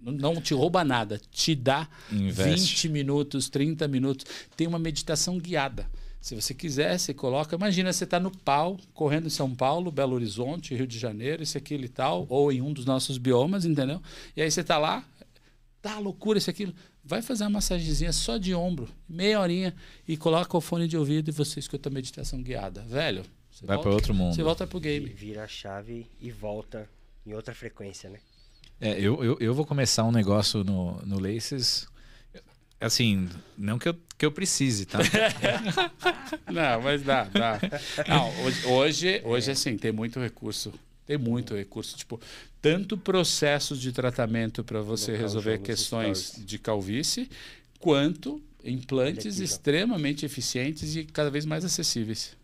Não 0.00 0.40
te 0.40 0.52
rouba 0.52 0.82
nada, 0.82 1.20
te 1.30 1.54
dá 1.54 1.88
Investe. 2.10 2.86
20 2.86 2.88
minutos, 2.88 3.48
30 3.48 3.86
minutos. 3.86 4.26
Tem 4.56 4.66
uma 4.66 4.80
meditação 4.80 5.38
guiada. 5.38 5.86
Se 6.20 6.34
você 6.36 6.52
quiser, 6.52 6.98
você 6.98 7.14
coloca. 7.14 7.54
Imagina, 7.54 7.92
você 7.92 8.02
está 8.02 8.18
no 8.18 8.30
pau, 8.30 8.78
correndo 8.94 9.26
em 9.26 9.30
São 9.30 9.52
Paulo, 9.52 9.90
Belo 9.92 10.14
Horizonte, 10.14 10.74
Rio 10.74 10.86
de 10.86 10.98
Janeiro, 10.98 11.42
esse 11.42 11.58
aquilo 11.58 11.84
e 11.84 11.88
tal, 11.88 12.26
ou 12.28 12.52
em 12.52 12.62
um 12.62 12.72
dos 12.72 12.84
nossos 12.84 13.18
biomas, 13.18 13.64
entendeu? 13.64 14.00
E 14.36 14.42
aí 14.42 14.48
você 14.48 14.60
está 14.60 14.78
lá, 14.78 15.04
tá 15.82 15.98
loucura 15.98 16.38
isso 16.38 16.48
aquilo. 16.48 16.72
Vai 17.04 17.20
fazer 17.20 17.42
uma 17.44 17.50
massagenzinha 17.50 18.12
só 18.12 18.38
de 18.38 18.54
ombro, 18.54 18.88
meia 19.08 19.40
horinha, 19.40 19.74
e 20.06 20.16
coloca 20.16 20.56
o 20.56 20.60
fone 20.60 20.86
de 20.86 20.96
ouvido 20.96 21.28
e 21.28 21.32
você 21.32 21.58
escuta 21.58 21.88
a 21.88 21.92
meditação 21.92 22.40
guiada. 22.40 22.82
Velho, 22.82 23.24
vai 23.62 23.76
para 23.76 23.90
outro 23.90 24.14
mundo. 24.14 24.34
Você 24.34 24.42
volta 24.42 24.66
pro 24.66 24.78
game. 24.78 25.06
Vira 25.06 25.42
a 25.42 25.48
chave 25.48 26.06
e 26.20 26.30
volta 26.30 26.88
em 27.26 27.34
outra 27.34 27.52
frequência, 27.52 28.08
né? 28.08 28.20
É, 28.80 28.92
eu, 28.98 29.22
eu, 29.22 29.36
eu 29.40 29.54
vou 29.54 29.66
começar 29.66 30.04
um 30.04 30.12
negócio 30.12 30.62
no, 30.62 31.02
no 31.04 31.18
Laces. 31.18 31.86
Assim, 32.80 33.28
não 33.56 33.78
que 33.78 33.88
eu, 33.88 33.96
que 34.18 34.26
eu 34.26 34.32
precise, 34.32 34.86
tá? 34.86 34.98
não, 36.50 36.82
mas 36.82 37.02
dá, 37.02 37.24
dá. 37.24 37.60
Não, 38.08 38.28
hoje, 38.44 38.66
hoje, 38.66 39.22
hoje 39.24 39.50
é. 39.50 39.52
assim, 39.52 39.76
tem 39.76 39.92
muito 39.92 40.18
recurso 40.18 40.72
tem 41.06 41.18
muito 41.18 41.54
recurso, 41.54 41.96
tipo, 41.96 42.20
tanto 42.62 42.96
processos 42.96 43.80
de 43.80 43.92
tratamento 43.92 44.62
para 44.64 44.80
você 44.80 45.16
resolver 45.16 45.58
questões 45.58 46.34
de 46.38 46.58
calvície, 46.58 47.28
quanto 47.80 48.40
implantes 48.64 49.40
extremamente 49.40 50.24
eficientes 50.24 50.94
e 50.94 51.04
cada 51.04 51.28
vez 51.30 51.44
mais 51.44 51.64
acessíveis. 51.64 52.36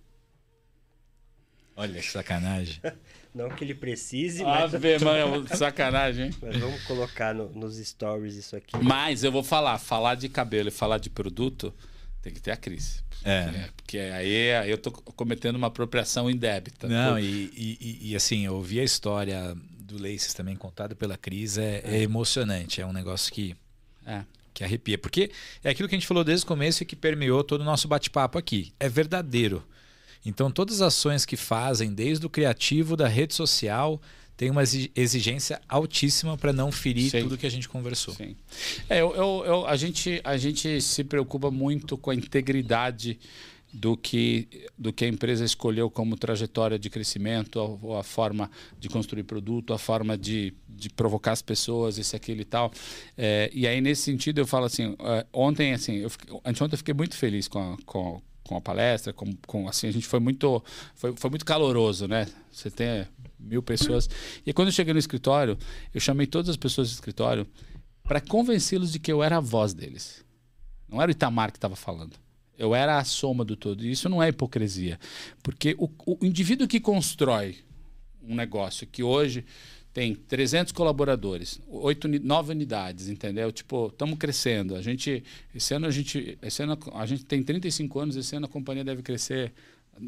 Olha 1.76 2.00
que 2.00 2.10
sacanagem. 2.10 2.80
Não 3.34 3.50
que 3.50 3.62
ele 3.62 3.74
precise, 3.74 4.42
Ah, 4.42 4.68
mas, 4.72 5.02
mano, 5.02 5.46
sacanagem, 5.56 6.26
hein? 6.26 6.34
mas 6.42 6.56
vamos 6.56 6.82
colocar 6.84 7.32
no- 7.32 7.50
nos 7.50 7.76
stories 7.76 8.34
isso 8.34 8.56
aqui. 8.56 8.76
Mas 8.82 9.22
eu 9.22 9.30
vou 9.30 9.44
falar, 9.44 9.78
falar 9.78 10.16
de 10.16 10.28
cabelo 10.28 10.68
e 10.68 10.72
falar 10.72 10.98
de 10.98 11.08
produto, 11.08 11.72
tem 12.20 12.32
que 12.32 12.40
ter 12.40 12.50
a 12.50 12.56
Cris. 12.56 13.04
É. 13.22 13.44
Porque, 13.44 13.68
porque 13.76 13.98
aí, 13.98 14.54
aí 14.54 14.70
eu 14.70 14.78
tô 14.78 14.90
cometendo 14.90 15.54
uma 15.56 15.68
apropriação 15.68 16.28
indébita. 16.28 16.88
Não, 16.88 17.12
Pô, 17.12 17.18
e, 17.18 17.24
e- 17.54 17.78
e- 17.80 18.10
e, 18.10 18.16
assim, 18.16 18.44
eu 18.44 18.54
ouvi 18.54 18.80
a 18.80 18.84
história 18.84 19.54
do 19.88 20.02
Laces 20.02 20.34
também 20.34 20.54
contada 20.56 20.94
pela 20.94 21.16
Cris, 21.16 21.58
é, 21.58 21.80
é 21.84 22.02
emocionante. 22.02 22.80
É 22.80 22.86
um 22.86 22.92
negócio 22.92 23.32
que, 23.32 23.56
é. 24.06 24.22
que 24.54 24.62
arrepia. 24.62 24.98
Porque 24.98 25.30
é 25.64 25.70
aquilo 25.70 25.88
que 25.88 25.94
a 25.94 25.98
gente 25.98 26.06
falou 26.06 26.22
desde 26.22 26.44
o 26.44 26.48
começo 26.48 26.82
e 26.82 26.86
que 26.86 26.94
permeou 26.96 27.42
todo 27.42 27.62
o 27.62 27.64
nosso 27.64 27.88
bate-papo 27.88 28.38
aqui. 28.38 28.72
É 28.78 28.88
verdadeiro. 28.88 29.62
Então, 30.24 30.50
todas 30.50 30.82
as 30.82 30.88
ações 30.94 31.24
que 31.24 31.36
fazem, 31.36 31.92
desde 31.94 32.26
o 32.26 32.28
criativo 32.30 32.96
da 32.96 33.08
rede 33.08 33.34
social, 33.34 34.00
tem 34.36 34.50
uma 34.50 34.62
exi- 34.62 34.90
exigência 34.94 35.60
altíssima 35.68 36.36
para 36.36 36.52
não 36.52 36.70
ferir 36.70 37.10
Sim. 37.10 37.22
tudo 37.22 37.38
que 37.38 37.46
a 37.46 37.50
gente 37.50 37.68
conversou. 37.68 38.14
Sim. 38.14 38.36
É, 38.88 39.00
eu, 39.00 39.14
eu- 39.14 39.44
eu- 39.46 39.66
a, 39.66 39.76
gente, 39.76 40.20
a 40.22 40.36
gente 40.36 40.80
se 40.82 41.02
preocupa 41.04 41.50
muito 41.50 41.96
com 41.96 42.10
a 42.10 42.14
integridade 42.14 43.18
do 43.72 43.96
que, 43.96 44.48
do 44.78 44.92
que 44.92 45.04
a 45.04 45.08
empresa 45.08 45.44
escolheu 45.44 45.90
como 45.90 46.16
trajetória 46.16 46.78
de 46.78 46.88
crescimento, 46.88 47.60
a, 47.60 48.00
a 48.00 48.02
forma 48.02 48.50
de 48.78 48.88
construir 48.88 49.24
produto, 49.24 49.72
a 49.72 49.78
forma 49.78 50.16
de, 50.16 50.54
de 50.68 50.88
provocar 50.88 51.32
as 51.32 51.42
pessoas, 51.42 51.98
esse, 51.98 52.16
aquilo 52.16 52.40
e 52.40 52.44
tal. 52.44 52.72
É, 53.16 53.50
e 53.52 53.66
aí, 53.66 53.80
nesse 53.80 54.02
sentido, 54.02 54.38
eu 54.38 54.46
falo 54.46 54.64
assim, 54.64 54.96
é, 55.00 55.26
ontem, 55.32 55.74
assim, 55.74 55.96
eu 55.96 56.10
fiquei, 56.10 56.34
anteontem 56.44 56.74
eu 56.74 56.78
fiquei 56.78 56.94
muito 56.94 57.16
feliz 57.16 57.46
com 57.46 57.74
a, 57.74 57.76
com, 57.84 58.22
com 58.44 58.56
a 58.56 58.60
palestra, 58.60 59.12
com, 59.12 59.32
com, 59.46 59.68
assim, 59.68 59.86
a 59.86 59.92
gente 59.92 60.06
foi 60.06 60.20
muito, 60.20 60.62
foi, 60.94 61.14
foi 61.14 61.30
muito 61.30 61.44
caloroso, 61.44 62.08
né? 62.08 62.26
Você 62.50 62.70
tem 62.70 63.06
mil 63.38 63.62
pessoas. 63.62 64.08
E 64.46 64.52
quando 64.52 64.68
eu 64.68 64.72
cheguei 64.72 64.94
no 64.94 64.98
escritório, 64.98 65.58
eu 65.94 66.00
chamei 66.00 66.26
todas 66.26 66.48
as 66.48 66.56
pessoas 66.56 66.88
do 66.88 66.94
escritório 66.94 67.46
para 68.02 68.20
convencê-los 68.20 68.90
de 68.90 68.98
que 68.98 69.12
eu 69.12 69.22
era 69.22 69.36
a 69.36 69.40
voz 69.40 69.74
deles. 69.74 70.24
Não 70.88 71.02
era 71.02 71.10
o 71.10 71.12
Itamar 71.12 71.52
que 71.52 71.58
estava 71.58 71.76
falando. 71.76 72.16
Eu 72.58 72.74
era 72.74 72.98
a 72.98 73.04
soma 73.04 73.44
do 73.44 73.56
todo. 73.56 73.86
E 73.86 73.90
isso 73.90 74.08
não 74.08 74.22
é 74.22 74.28
hipocrisia. 74.28 74.98
Porque 75.42 75.76
o, 75.78 75.88
o 76.04 76.18
indivíduo 76.26 76.66
que 76.66 76.80
constrói 76.80 77.56
um 78.22 78.34
negócio 78.34 78.86
que 78.86 79.02
hoje 79.02 79.44
tem 79.92 80.14
300 80.14 80.72
colaboradores, 80.72 81.60
8, 81.68 82.08
9 82.22 82.52
unidades, 82.52 83.08
entendeu? 83.08 83.50
Tipo, 83.50 83.86
estamos 83.88 84.18
crescendo. 84.18 84.76
A 84.76 84.82
gente, 84.82 85.24
esse 85.54 85.74
ano 85.74 85.86
a 85.86 85.90
gente, 85.90 86.38
esse 86.42 86.62
ano 86.62 86.78
a 86.94 87.06
gente 87.06 87.24
tem 87.24 87.42
35 87.42 87.98
anos, 87.98 88.16
esse 88.16 88.36
ano 88.36 88.46
a 88.46 88.48
companhia 88.48 88.84
deve 88.84 89.02
crescer 89.02 89.52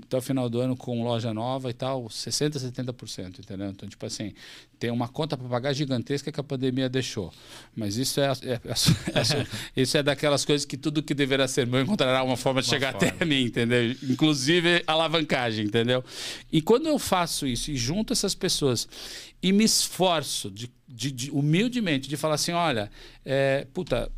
até 0.05 0.17
o 0.17 0.21
final 0.23 0.49
do 0.49 0.61
ano 0.61 0.77
com 0.77 1.03
loja 1.03 1.33
nova 1.35 1.71
e 1.71 1.73
tal, 1.73 2.09
60, 2.09 2.59
70%, 2.59 3.39
entendeu? 3.41 3.69
Então, 3.71 3.89
tipo 3.89 4.05
assim, 4.07 4.33
tem 4.79 4.91
uma 4.91 5.09
conta 5.09 5.37
para 5.37 5.49
pagar 5.49 5.73
gigantesca 5.73 6.31
que 6.33 6.41
a 6.41 6.43
pandemia 6.43 6.89
deixou. 6.89 7.33
Mas 7.75 7.97
isso 7.97 8.21
é, 8.21 8.27
é- 8.27 8.53
é- 8.53 8.55
é- 8.55 9.47
isso 9.83 9.97
é 9.97 10.03
daquelas 10.03 10.45
coisas 10.45 10.65
que 10.65 10.77
tudo 10.77 11.03
que 11.03 11.15
deverá 11.15 11.47
ser 11.49 11.67
meu 11.67 11.81
encontrará 11.83 12.23
uma 12.23 12.37
forma 12.37 12.63
de 12.63 12.69
chegar 12.69 12.95
até 12.95 13.25
mim, 13.25 13.43
entendeu? 13.45 13.91
Inclusive 14.09 14.83
alavancagem, 14.87 15.67
entendeu? 15.67 16.05
E 16.53 16.61
quando 16.63 16.87
eu 16.87 16.99
faço 16.99 17.47
isso 17.47 17.71
e 17.71 17.77
junto 17.77 18.13
essas 18.13 18.35
pessoas 18.35 18.89
e 19.43 19.53
me 19.53 19.65
esforço 19.65 20.51
de, 20.51 20.71
de- 20.89 21.11
de- 21.13 21.31
humildemente 21.31 22.09
de 22.09 22.17
falar 22.17 22.35
assim, 22.35 22.53
olha, 22.53 22.91
é, 23.25 23.67
puta, 23.73 24.11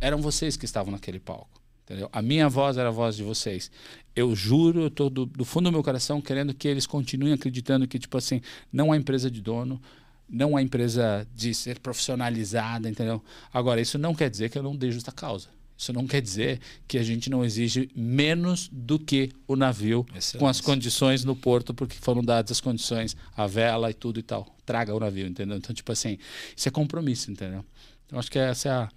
eram 0.00 0.18
vocês 0.20 0.56
que 0.56 0.64
estavam 0.64 0.90
naquele 0.92 1.20
palco. 1.20 1.59
Entendeu? 1.90 2.08
A 2.12 2.22
minha 2.22 2.48
voz 2.48 2.76
era 2.76 2.88
a 2.88 2.92
voz 2.92 3.16
de 3.16 3.24
vocês. 3.24 3.68
Eu 4.14 4.32
juro, 4.36 4.82
eu 4.82 4.86
estou 4.86 5.10
do, 5.10 5.26
do 5.26 5.44
fundo 5.44 5.64
do 5.64 5.72
meu 5.72 5.82
coração 5.82 6.20
querendo 6.20 6.54
que 6.54 6.68
eles 6.68 6.86
continuem 6.86 7.32
acreditando 7.32 7.88
que, 7.88 7.98
tipo 7.98 8.16
assim, 8.16 8.40
não 8.72 8.92
há 8.92 8.96
empresa 8.96 9.28
de 9.28 9.42
dono, 9.42 9.82
não 10.28 10.56
há 10.56 10.62
empresa 10.62 11.26
de 11.34 11.52
ser 11.52 11.80
profissionalizada, 11.80 12.88
entendeu? 12.88 13.20
Agora, 13.52 13.80
isso 13.80 13.98
não 13.98 14.14
quer 14.14 14.30
dizer 14.30 14.50
que 14.50 14.56
eu 14.56 14.62
não 14.62 14.76
dei 14.76 14.92
justa 14.92 15.10
causa. 15.10 15.48
Isso 15.76 15.92
não 15.92 16.06
quer 16.06 16.22
dizer 16.22 16.60
que 16.86 16.96
a 16.96 17.02
gente 17.02 17.28
não 17.28 17.44
exige 17.44 17.90
menos 17.96 18.68
do 18.70 18.96
que 18.96 19.32
o 19.48 19.56
navio 19.56 20.06
Excelente. 20.14 20.38
com 20.38 20.46
as 20.46 20.60
condições 20.60 21.24
no 21.24 21.34
porto, 21.34 21.74
porque 21.74 21.96
foram 21.96 22.22
dadas 22.22 22.52
as 22.52 22.60
condições, 22.60 23.16
a 23.36 23.48
vela 23.48 23.90
e 23.90 23.94
tudo 23.94 24.20
e 24.20 24.22
tal. 24.22 24.46
Traga 24.64 24.94
o 24.94 25.00
navio, 25.00 25.26
entendeu? 25.26 25.56
Então, 25.56 25.74
tipo 25.74 25.90
assim, 25.90 26.18
isso 26.56 26.68
é 26.68 26.70
compromisso, 26.70 27.32
entendeu? 27.32 27.64
Então, 28.06 28.16
acho 28.16 28.30
que 28.30 28.38
essa 28.38 28.68
é 28.68 28.72
a, 28.72 28.88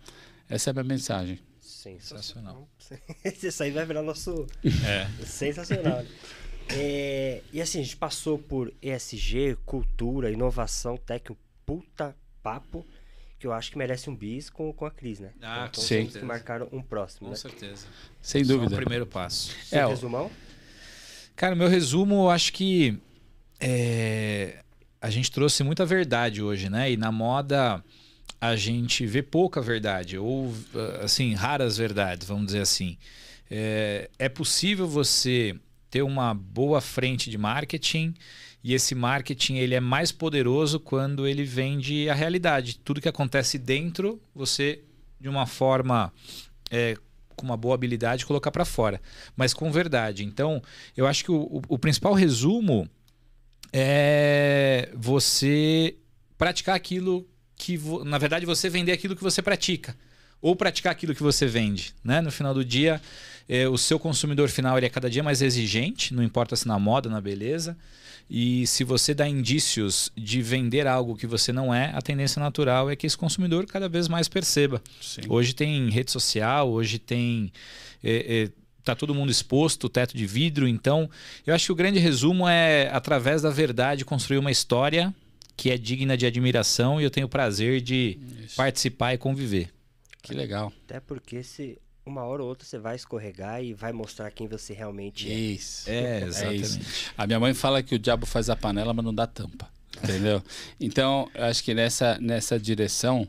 essa 0.47 0.69
é 0.69 0.71
a 0.71 0.73
minha 0.75 0.83
mensagem. 0.83 1.39
Sensacional. 1.83 2.67
Isso 3.43 3.61
aí 3.63 3.71
vai 3.71 3.85
virar 3.85 4.01
nosso. 4.03 4.45
É. 4.85 5.07
Sensacional. 5.25 6.03
É, 6.69 7.41
e 7.51 7.61
assim, 7.61 7.81
a 7.81 7.83
gente 7.83 7.97
passou 7.97 8.39
por 8.39 8.73
ESG, 8.81 9.57
cultura, 9.65 10.31
inovação, 10.31 10.95
tech, 10.95 11.29
um 11.29 11.35
puta 11.65 12.15
papo 12.41 12.87
que 13.37 13.45
eu 13.45 13.51
acho 13.51 13.69
que 13.69 13.77
merece 13.77 14.09
um 14.09 14.15
bis 14.15 14.49
com, 14.49 14.71
com 14.71 14.85
a 14.85 14.89
Cris, 14.89 15.19
né? 15.19 15.31
Ah, 15.41 15.67
então 15.69 15.83
com 15.83 15.87
temos 15.89 16.05
que 16.07 16.11
certeza. 16.13 16.25
marcar 16.25 16.63
um 16.73 16.81
próximo, 16.81 17.29
né? 17.29 17.35
certeza. 17.35 17.85
Sem 18.21 18.45
Só 18.45 18.53
dúvida. 18.53 18.73
o 18.73 18.77
primeiro 18.77 19.05
passo. 19.05 19.53
Seu 19.65 19.77
É, 19.77 19.85
o- 19.85 19.89
resumão? 19.89 20.31
Cara, 21.35 21.53
meu 21.53 21.67
resumo, 21.67 22.15
eu 22.15 22.29
acho 22.29 22.53
que 22.53 22.97
é, 23.59 24.63
a 25.01 25.09
gente 25.09 25.29
trouxe 25.31 25.63
muita 25.63 25.85
verdade 25.85 26.41
hoje, 26.41 26.69
né? 26.69 26.91
E 26.91 26.95
na 26.97 27.11
moda 27.11 27.83
a 28.43 28.57
gente 28.57 29.05
vê 29.05 29.23
pouca 29.23 29.61
verdade, 29.61 30.17
ou 30.17 30.53
assim, 31.01 31.33
raras 31.33 31.77
verdades, 31.77 32.27
vamos 32.27 32.47
dizer 32.47 32.59
assim. 32.59 32.97
É, 33.49 34.09
é 34.19 34.27
possível 34.27 34.85
você 34.85 35.55
ter 35.89 36.01
uma 36.01 36.33
boa 36.33 36.81
frente 36.81 37.29
de 37.29 37.37
marketing 37.37 38.13
e 38.61 38.73
esse 38.73 38.93
marketing 38.95 39.55
ele 39.55 39.75
é 39.75 39.79
mais 39.79 40.11
poderoso 40.11 40.77
quando 40.77 41.25
ele 41.25 41.45
vende 41.45 42.09
a 42.09 42.13
realidade. 42.13 42.77
Tudo 42.79 42.99
que 42.99 43.07
acontece 43.07 43.57
dentro, 43.57 44.21
você, 44.35 44.81
de 45.21 45.29
uma 45.29 45.45
forma 45.45 46.11
é, 46.69 46.97
com 47.37 47.45
uma 47.45 47.55
boa 47.55 47.75
habilidade, 47.75 48.25
colocar 48.25 48.51
para 48.51 48.65
fora, 48.65 49.01
mas 49.37 49.53
com 49.53 49.71
verdade. 49.71 50.25
Então, 50.25 50.61
eu 50.97 51.07
acho 51.07 51.23
que 51.23 51.31
o, 51.31 51.43
o- 51.43 51.61
o 51.69 51.79
principal 51.79 52.13
resumo 52.13 52.89
é 53.71 54.89
você 54.95 55.95
praticar 56.37 56.75
aquilo 56.75 57.25
que, 57.63 57.79
na 58.03 58.17
verdade, 58.17 58.45
você 58.45 58.69
vender 58.69 58.91
aquilo 58.91 59.15
que 59.15 59.23
você 59.23 59.41
pratica. 59.41 59.95
Ou 60.41 60.53
praticar 60.53 60.91
aquilo 60.91 61.15
que 61.15 61.23
você 61.23 61.45
vende. 61.45 61.93
Né? 62.03 62.19
No 62.19 62.29
final 62.29 62.53
do 62.53 62.65
dia, 62.65 63.01
eh, 63.47 63.69
o 63.69 63.77
seu 63.77 63.97
consumidor 63.97 64.49
final 64.49 64.77
ele 64.77 64.85
é 64.85 64.89
cada 64.89 65.09
dia 65.09 65.23
mais 65.23 65.41
exigente, 65.41 66.13
não 66.13 66.21
importa 66.21 66.57
se 66.57 66.67
na 66.67 66.77
moda, 66.77 67.09
na 67.09 67.21
beleza. 67.21 67.77
E 68.29 68.67
se 68.67 68.83
você 68.83 69.13
dá 69.13 69.27
indícios 69.29 70.11
de 70.17 70.41
vender 70.41 70.85
algo 70.85 71.15
que 71.15 71.25
você 71.25 71.53
não 71.53 71.73
é, 71.73 71.91
a 71.95 72.01
tendência 72.01 72.41
natural 72.41 72.89
é 72.89 72.95
que 72.97 73.07
esse 73.07 73.17
consumidor 73.17 73.65
cada 73.65 73.87
vez 73.87 74.09
mais 74.09 74.27
perceba. 74.27 74.81
Sim. 75.01 75.21
Hoje 75.29 75.55
tem 75.55 75.89
rede 75.89 76.11
social, 76.11 76.69
hoje 76.69 76.99
tem. 76.99 77.49
É, 78.03 78.43
é, 78.43 78.49
tá 78.83 78.93
todo 78.93 79.15
mundo 79.15 79.31
exposto, 79.31 79.87
teto 79.87 80.17
de 80.17 80.25
vidro. 80.25 80.67
Então, 80.67 81.09
eu 81.47 81.55
acho 81.55 81.67
que 81.67 81.71
o 81.71 81.75
grande 81.75 81.99
resumo 81.99 82.45
é, 82.45 82.89
através 82.91 83.41
da 83.41 83.49
verdade, 83.49 84.03
construir 84.03 84.39
uma 84.39 84.51
história 84.51 85.13
que 85.55 85.69
é 85.71 85.77
digna 85.77 86.17
de 86.17 86.25
admiração 86.25 86.99
e 86.99 87.03
eu 87.03 87.11
tenho 87.11 87.27
o 87.27 87.29
prazer 87.29 87.81
de 87.81 88.19
Isso. 88.43 88.55
participar 88.55 89.13
e 89.13 89.17
conviver. 89.17 89.69
Que 90.21 90.33
legal. 90.33 90.71
Até 90.85 90.99
porque 90.99 91.43
se 91.43 91.77
uma 92.05 92.23
hora 92.23 92.43
ou 92.43 92.49
outra 92.49 92.65
você 92.67 92.77
vai 92.77 92.95
escorregar 92.95 93.63
e 93.63 93.73
vai 93.73 93.91
mostrar 93.91 94.29
quem 94.31 94.47
você 94.47 94.73
realmente 94.73 95.31
é. 95.31 95.35
Isso. 95.35 95.89
É, 95.89 96.19
isso. 96.19 96.27
exatamente. 96.27 97.11
A 97.17 97.27
minha 97.27 97.39
mãe 97.39 97.53
fala 97.53 97.83
que 97.83 97.95
o 97.95 97.99
diabo 97.99 98.25
faz 98.25 98.49
a 98.49 98.55
panela, 98.55 98.93
mas 98.93 99.05
não 99.05 99.13
dá 99.13 99.27
tampa. 99.27 99.69
Entendeu? 100.03 100.41
Então, 100.79 101.29
eu 101.33 101.45
acho 101.45 101.63
que 101.63 101.73
nessa, 101.73 102.17
nessa 102.19 102.59
direção, 102.59 103.27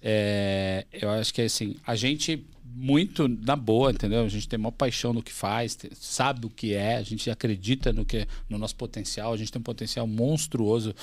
é, 0.00 0.86
eu 0.92 1.10
acho 1.10 1.32
que 1.32 1.42
assim, 1.42 1.76
a 1.86 1.96
gente 1.96 2.44
muito 2.74 3.28
na 3.28 3.54
boa, 3.56 3.90
entendeu? 3.90 4.24
A 4.24 4.28
gente 4.28 4.48
tem 4.48 4.58
maior 4.58 4.72
paixão 4.72 5.12
no 5.12 5.22
que 5.22 5.32
faz, 5.32 5.76
sabe 5.94 6.46
o 6.46 6.50
que 6.50 6.74
é, 6.74 6.96
a 6.96 7.02
gente 7.02 7.30
acredita 7.30 7.92
no 7.92 8.04
que 8.04 8.26
no 8.48 8.58
nosso 8.58 8.76
potencial, 8.76 9.32
a 9.32 9.36
gente 9.36 9.52
tem 9.52 9.60
um 9.60 9.62
potencial 9.62 10.06
monstruoso 10.06 10.94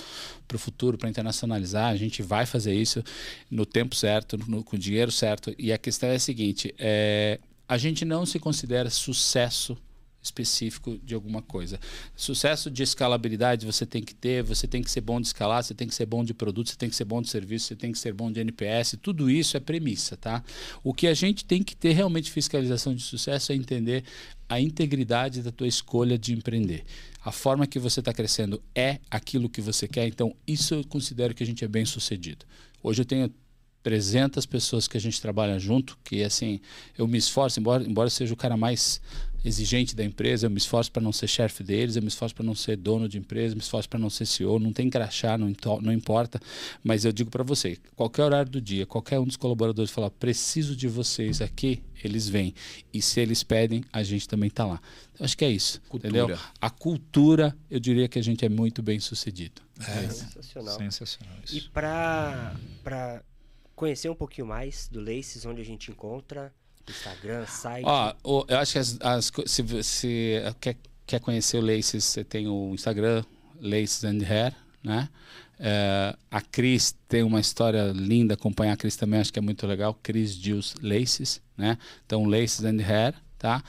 para 0.47 0.55
o 0.55 0.59
futuro, 0.59 0.97
para 0.97 1.09
internacionalizar, 1.09 1.91
a 1.91 1.95
gente 1.97 2.21
vai 2.21 2.45
fazer 2.45 2.73
isso 2.73 3.03
no 3.49 3.65
tempo 3.65 3.95
certo, 3.95 4.37
no- 4.47 4.63
com 4.63 4.75
o 4.75 4.79
dinheiro 4.79 5.11
certo. 5.11 5.53
E 5.57 5.71
a 5.71 5.77
questão 5.77 6.09
é 6.09 6.15
a 6.15 6.19
seguinte: 6.19 6.73
é, 6.77 7.39
a 7.67 7.77
gente 7.77 8.03
não 8.05 8.25
se 8.25 8.39
considera 8.39 8.89
sucesso 8.89 9.77
específico 10.29 10.97
de 11.03 11.13
alguma 11.13 11.41
coisa. 11.41 11.79
Sucesso 12.15 12.69
de 12.71 12.83
escalabilidade 12.83 13.65
você 13.65 13.85
tem 13.85 14.01
que 14.01 14.13
ter, 14.13 14.43
você 14.43 14.67
tem 14.67 14.81
que 14.81 14.89
ser 14.89 15.01
bom 15.01 15.19
de 15.19 15.27
escalar, 15.27 15.63
você 15.63 15.73
tem 15.73 15.87
que 15.87 15.95
ser 15.95 16.05
bom 16.05 16.23
de 16.23 16.33
produto, 16.33 16.69
você 16.69 16.75
tem 16.75 16.89
que 16.89 16.95
ser 16.95 17.05
bom 17.05 17.21
de 17.21 17.29
serviço, 17.29 17.67
você 17.67 17.75
tem 17.75 17.91
que 17.91 17.99
ser 17.99 18.13
bom 18.13 18.31
de 18.31 18.39
NPS, 18.39 18.97
tudo 19.01 19.29
isso 19.29 19.57
é 19.57 19.59
premissa, 19.59 20.15
tá? 20.15 20.43
O 20.83 20.93
que 20.93 21.07
a 21.07 21.13
gente 21.13 21.43
tem 21.43 21.61
que 21.63 21.75
ter 21.75 21.91
realmente 21.91 22.31
fiscalização 22.31 22.95
de 22.95 23.01
sucesso 23.01 23.51
é 23.51 23.55
entender 23.55 24.03
a 24.47 24.59
integridade 24.59 25.41
da 25.41 25.51
tua 25.51 25.67
escolha 25.67 26.17
de 26.17 26.33
empreender. 26.33 26.83
A 27.23 27.31
forma 27.31 27.67
que 27.67 27.77
você 27.77 27.99
está 27.99 28.13
crescendo 28.13 28.61
é 28.73 28.99
aquilo 29.11 29.49
que 29.49 29.61
você 29.61 29.87
quer, 29.87 30.07
então 30.07 30.35
isso 30.47 30.73
eu 30.73 30.83
considero 30.85 31.33
que 31.35 31.43
a 31.43 31.45
gente 31.45 31.63
é 31.65 31.67
bem 31.67 31.85
sucedido. 31.85 32.45
Hoje 32.81 33.01
eu 33.01 33.05
tenho 33.05 33.31
300 33.83 34.45
pessoas 34.45 34.87
que 34.87 34.97
a 34.97 34.99
gente 34.99 35.21
trabalha 35.21 35.57
junto, 35.57 35.97
que 36.03 36.23
assim, 36.23 36.59
eu 36.97 37.07
me 37.07 37.17
esforço, 37.17 37.59
embora, 37.59 37.83
embora 37.83 38.09
seja 38.09 38.33
o 38.33 38.37
cara 38.37 38.57
mais 38.57 39.01
exigente 39.43 39.95
da 39.95 40.03
empresa, 40.03 40.45
eu 40.45 40.49
me 40.49 40.57
esforço 40.57 40.91
para 40.91 41.01
não 41.01 41.11
ser 41.11 41.27
chefe 41.27 41.63
deles, 41.63 41.95
eu 41.95 42.01
me 42.01 42.07
esforço 42.07 42.35
para 42.35 42.45
não 42.45 42.55
ser 42.55 42.75
dono 42.75 43.07
de 43.07 43.17
empresa, 43.17 43.53
eu 43.53 43.57
me 43.57 43.61
esforço 43.61 43.87
para 43.87 43.99
não 43.99 44.09
ser 44.09 44.25
CEO, 44.25 44.59
não 44.59 44.73
tem 44.73 44.89
crachá, 44.89 45.37
não, 45.37 45.53
não 45.81 45.93
importa, 45.93 46.39
mas 46.83 47.05
eu 47.05 47.11
digo 47.11 47.29
para 47.29 47.43
você, 47.43 47.77
qualquer 47.95 48.23
horário 48.23 48.51
do 48.51 48.61
dia, 48.61 48.85
qualquer 48.85 49.19
um 49.19 49.25
dos 49.25 49.37
colaboradores 49.37 49.91
falar, 49.91 50.09
preciso 50.09 50.75
de 50.75 50.87
vocês 50.87 51.41
aqui, 51.41 51.81
eles 52.03 52.27
vêm. 52.27 52.53
E 52.93 53.01
se 53.01 53.19
eles 53.19 53.43
pedem, 53.43 53.83
a 53.91 54.03
gente 54.03 54.27
também 54.27 54.47
está 54.47 54.65
lá. 54.65 54.81
Eu 55.19 55.25
acho 55.25 55.37
que 55.37 55.45
é 55.45 55.49
isso, 55.49 55.81
cultura. 55.89 56.09
entendeu? 56.09 56.39
A 56.61 56.69
cultura, 56.69 57.55
eu 57.69 57.79
diria 57.79 58.07
que 58.07 58.19
a 58.19 58.23
gente 58.23 58.45
é 58.45 58.49
muito 58.49 58.81
bem 58.81 58.99
sucedido. 58.99 59.61
É, 59.87 60.05
é 60.05 60.09
sensacional. 60.09 60.77
Sensacional 60.77 61.35
isso. 61.45 61.57
E 61.57 61.61
para 61.69 63.23
conhecer 63.75 64.09
um 64.09 64.15
pouquinho 64.15 64.45
mais 64.45 64.89
do 64.91 64.99
Laces, 64.99 65.45
onde 65.45 65.61
a 65.61 65.65
gente 65.65 65.89
encontra, 65.89 66.53
Instagram, 66.89 67.45
site. 67.45 67.85
Ó, 67.85 68.45
eu 68.47 68.57
acho 68.57 68.73
que 68.73 68.79
as, 68.79 68.97
as, 69.01 69.31
se 69.45 69.61
você 69.61 70.53
quer, 70.59 70.75
quer 71.05 71.19
conhecer 71.19 71.57
o 71.57 71.61
Laces, 71.61 72.03
você 72.03 72.23
tem 72.23 72.47
o 72.47 72.73
Instagram, 72.73 73.23
Laces 73.59 74.03
and 74.03 74.23
Hair, 74.25 74.53
né? 74.83 75.09
É, 75.61 76.15
a 76.31 76.39
Cris 76.39 76.95
tem 77.07 77.21
uma 77.21 77.39
história 77.39 77.91
linda, 77.93 78.33
acompanhar 78.33 78.73
a 78.73 78.77
Cris 78.77 78.95
também 78.95 79.19
acho 79.19 79.33
que 79.33 79.39
é 79.39 79.41
muito 79.41 79.67
legal. 79.67 79.97
Cris 80.01 80.33
Jules 80.33 80.75
Laces, 80.81 81.41
né? 81.57 81.77
Então, 82.05 82.25
Laces 82.25 82.63
and 82.63 82.81
Hair, 82.81 83.13
tá? 83.37 83.61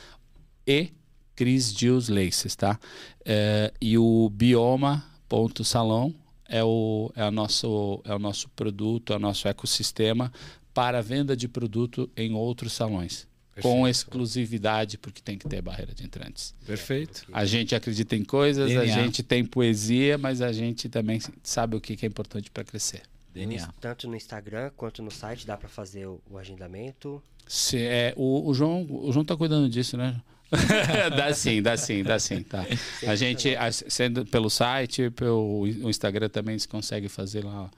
E 0.66 0.93
Cris 1.35 1.73
Jules 1.73 2.09
Laces, 2.09 2.55
tá? 2.55 2.79
É, 3.25 3.73
e 3.81 3.99
o 3.99 4.31
Bioma.salão 4.31 6.14
é 6.49 6.62
o, 6.62 7.12
é, 7.16 7.25
o 7.25 7.31
nosso, 7.31 8.03
é 8.05 8.14
o 8.14 8.18
nosso 8.18 8.49
produto, 8.51 9.12
é 9.12 9.16
o 9.16 9.21
nosso 9.21 9.49
ecossistema 9.49 10.33
para 10.73 11.03
venda 11.03 11.37
de 11.37 11.49
produto 11.49 12.11
em 12.16 12.33
outros 12.35 12.73
salões. 12.73 13.29
Perfeito. 13.55 13.77
Com 13.77 13.89
exclusividade, 13.89 14.97
porque 14.97 15.21
tem 15.21 15.37
que 15.37 15.49
ter 15.49 15.61
barreira 15.61 15.93
de 15.93 16.05
entrantes. 16.05 16.55
Perfeito. 16.64 17.27
A 17.33 17.45
gente 17.45 17.75
acredita 17.75 18.14
em 18.14 18.25
coisas, 18.25 18.68
DNA. 18.68 18.83
a 18.83 18.87
gente 18.87 19.23
tem 19.23 19.45
poesia, 19.45 20.16
mas 20.16 20.41
a 20.41 20.53
gente 20.53 20.89
também 20.89 21.21
sabe 21.43 21.77
o 21.77 21.81
que 21.81 21.99
é 22.05 22.09
importante 22.09 22.51
para 22.51 22.64
crescer. 22.64 23.03
DNA. 23.35 23.73
Tanto 23.81 24.09
no 24.09 24.16
Instagram 24.16 24.71
quanto 24.77 25.03
no 25.03 25.11
site 25.11 25.47
dá 25.47 25.57
para 25.57 25.68
fazer 25.68 26.07
o, 26.07 26.21
o, 26.31 26.39
agendamento. 26.39 27.23
Se, 27.47 27.79
é, 27.79 28.12
o, 28.16 28.49
o, 28.49 28.55
João, 28.55 28.87
o 28.89 29.12
João 29.12 29.25
tá 29.25 29.37
cuidando 29.37 29.68
disso, 29.68 29.97
né? 29.97 30.21
dá 31.16 31.33
sim, 31.33 31.62
dá 31.62 31.77
sim, 31.77 32.03
dá 32.03 32.18
sim, 32.18 32.43
tá. 32.43 32.66
A 33.07 33.14
gente, 33.14 33.51
sendo 33.89 34.27
pelo 34.27 34.51
site, 34.51 35.11
pelo 35.11 35.66
Instagram 35.89 36.29
também 36.29 36.59
se 36.59 36.66
consegue 36.66 37.09
fazer 37.09 37.45
lá 37.45 37.71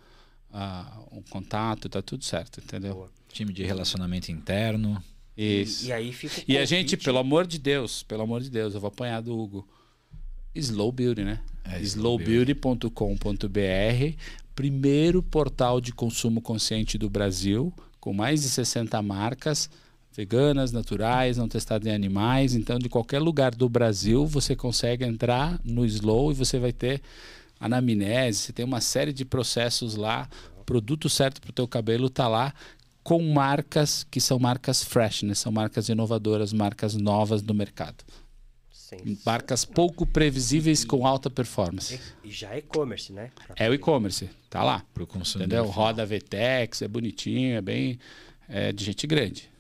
uh, 0.53 1.19
um 1.19 1.23
contato, 1.23 1.89
tá 1.89 2.03
tudo 2.03 2.25
certo, 2.25 2.61
entendeu? 2.61 2.95
Boa. 2.95 3.11
Time 3.29 3.53
de 3.53 3.65
relacionamento 3.65 4.31
interno. 4.31 5.03
Isso. 5.37 5.87
E, 5.87 5.89
e 5.89 5.93
aí 5.93 6.13
fica 6.13 6.43
E 6.47 6.59
a 6.59 6.65
gente, 6.65 6.97
pelo 6.97 7.19
amor 7.19 7.47
de 7.47 7.59
Deus, 7.59 8.03
pelo 8.03 8.23
amor 8.23 8.43
de 8.43 8.51
Deus, 8.51 8.75
eu 8.75 8.81
vou 8.81 8.89
apanhar 8.89 9.23
do 9.23 9.37
Hugo. 9.37 9.67
Slow 10.55 10.93
Beauty, 10.93 11.25
né? 11.25 11.41
É, 11.65 11.81
Slowbeauty.com.br, 11.81 14.17
primeiro 14.55 15.23
portal 15.23 15.81
de 15.81 15.93
consumo 15.93 16.43
consciente 16.43 16.99
do 16.99 17.09
Brasil, 17.09 17.73
com 17.99 18.13
mais 18.13 18.43
de 18.43 18.51
60 18.51 19.01
marcas 19.01 19.71
veganas, 20.15 20.73
naturais, 20.73 21.39
não 21.39 21.49
testadas 21.49 21.89
em 21.89 21.95
animais. 21.95 22.55
Então, 22.55 22.79
de 22.79 22.89
qualquer 22.89 23.21
lugar 23.21 23.55
do 23.55 23.69
Brasil, 23.69 24.27
você 24.27 24.55
consegue 24.55 25.05
entrar 25.05 25.59
no 25.65 25.87
Slow 25.87 26.31
e 26.31 26.35
você 26.35 26.59
vai 26.59 26.73
ter 26.73 27.01
anamnese, 27.63 28.39
você 28.39 28.53
tem 28.53 28.65
uma 28.65 28.81
série 28.81 29.13
de 29.13 29.25
processos 29.25 29.95
lá, 29.95 30.29
produto 30.67 31.09
certo 31.09 31.41
para 31.41 31.51
o 31.51 31.53
teu 31.53 31.69
cabelo 31.69 32.09
está 32.09 32.29
lá 32.29 32.53
com 33.03 33.21
marcas 33.23 34.05
que 34.11 34.21
são 34.21 34.39
marcas 34.39 34.83
fresh, 34.83 35.23
né? 35.23 35.35
são 35.35 35.51
marcas 35.51 35.89
inovadoras, 35.89 36.53
marcas 36.53 36.95
novas 36.95 37.43
do 37.43 37.55
mercado. 37.55 38.05
Marcas 39.25 39.65
pouco 39.65 40.05
previsíveis 40.05 40.83
e, 40.83 40.87
com 40.87 41.07
alta 41.07 41.31
performance. 41.31 41.99
E 42.23 42.31
já 42.31 42.55
é 42.55 42.59
e-commerce, 42.59 43.11
né? 43.11 43.31
é 43.57 43.69
o 43.69 43.73
e-commerce, 43.73 44.29
tá 44.51 44.63
lá. 44.63 44.85
Pro 44.93 45.07
consumidor. 45.07 45.61
Entendeu? 45.61 45.73
Roda 45.73 46.05
VTEX, 46.05 46.83
é 46.83 46.89
bonitinho, 46.89 47.57
é 47.57 47.63
bem 47.63 47.99
é 48.49 48.71
de 48.71 48.85
gente 48.85 49.07
grande. 49.07 49.51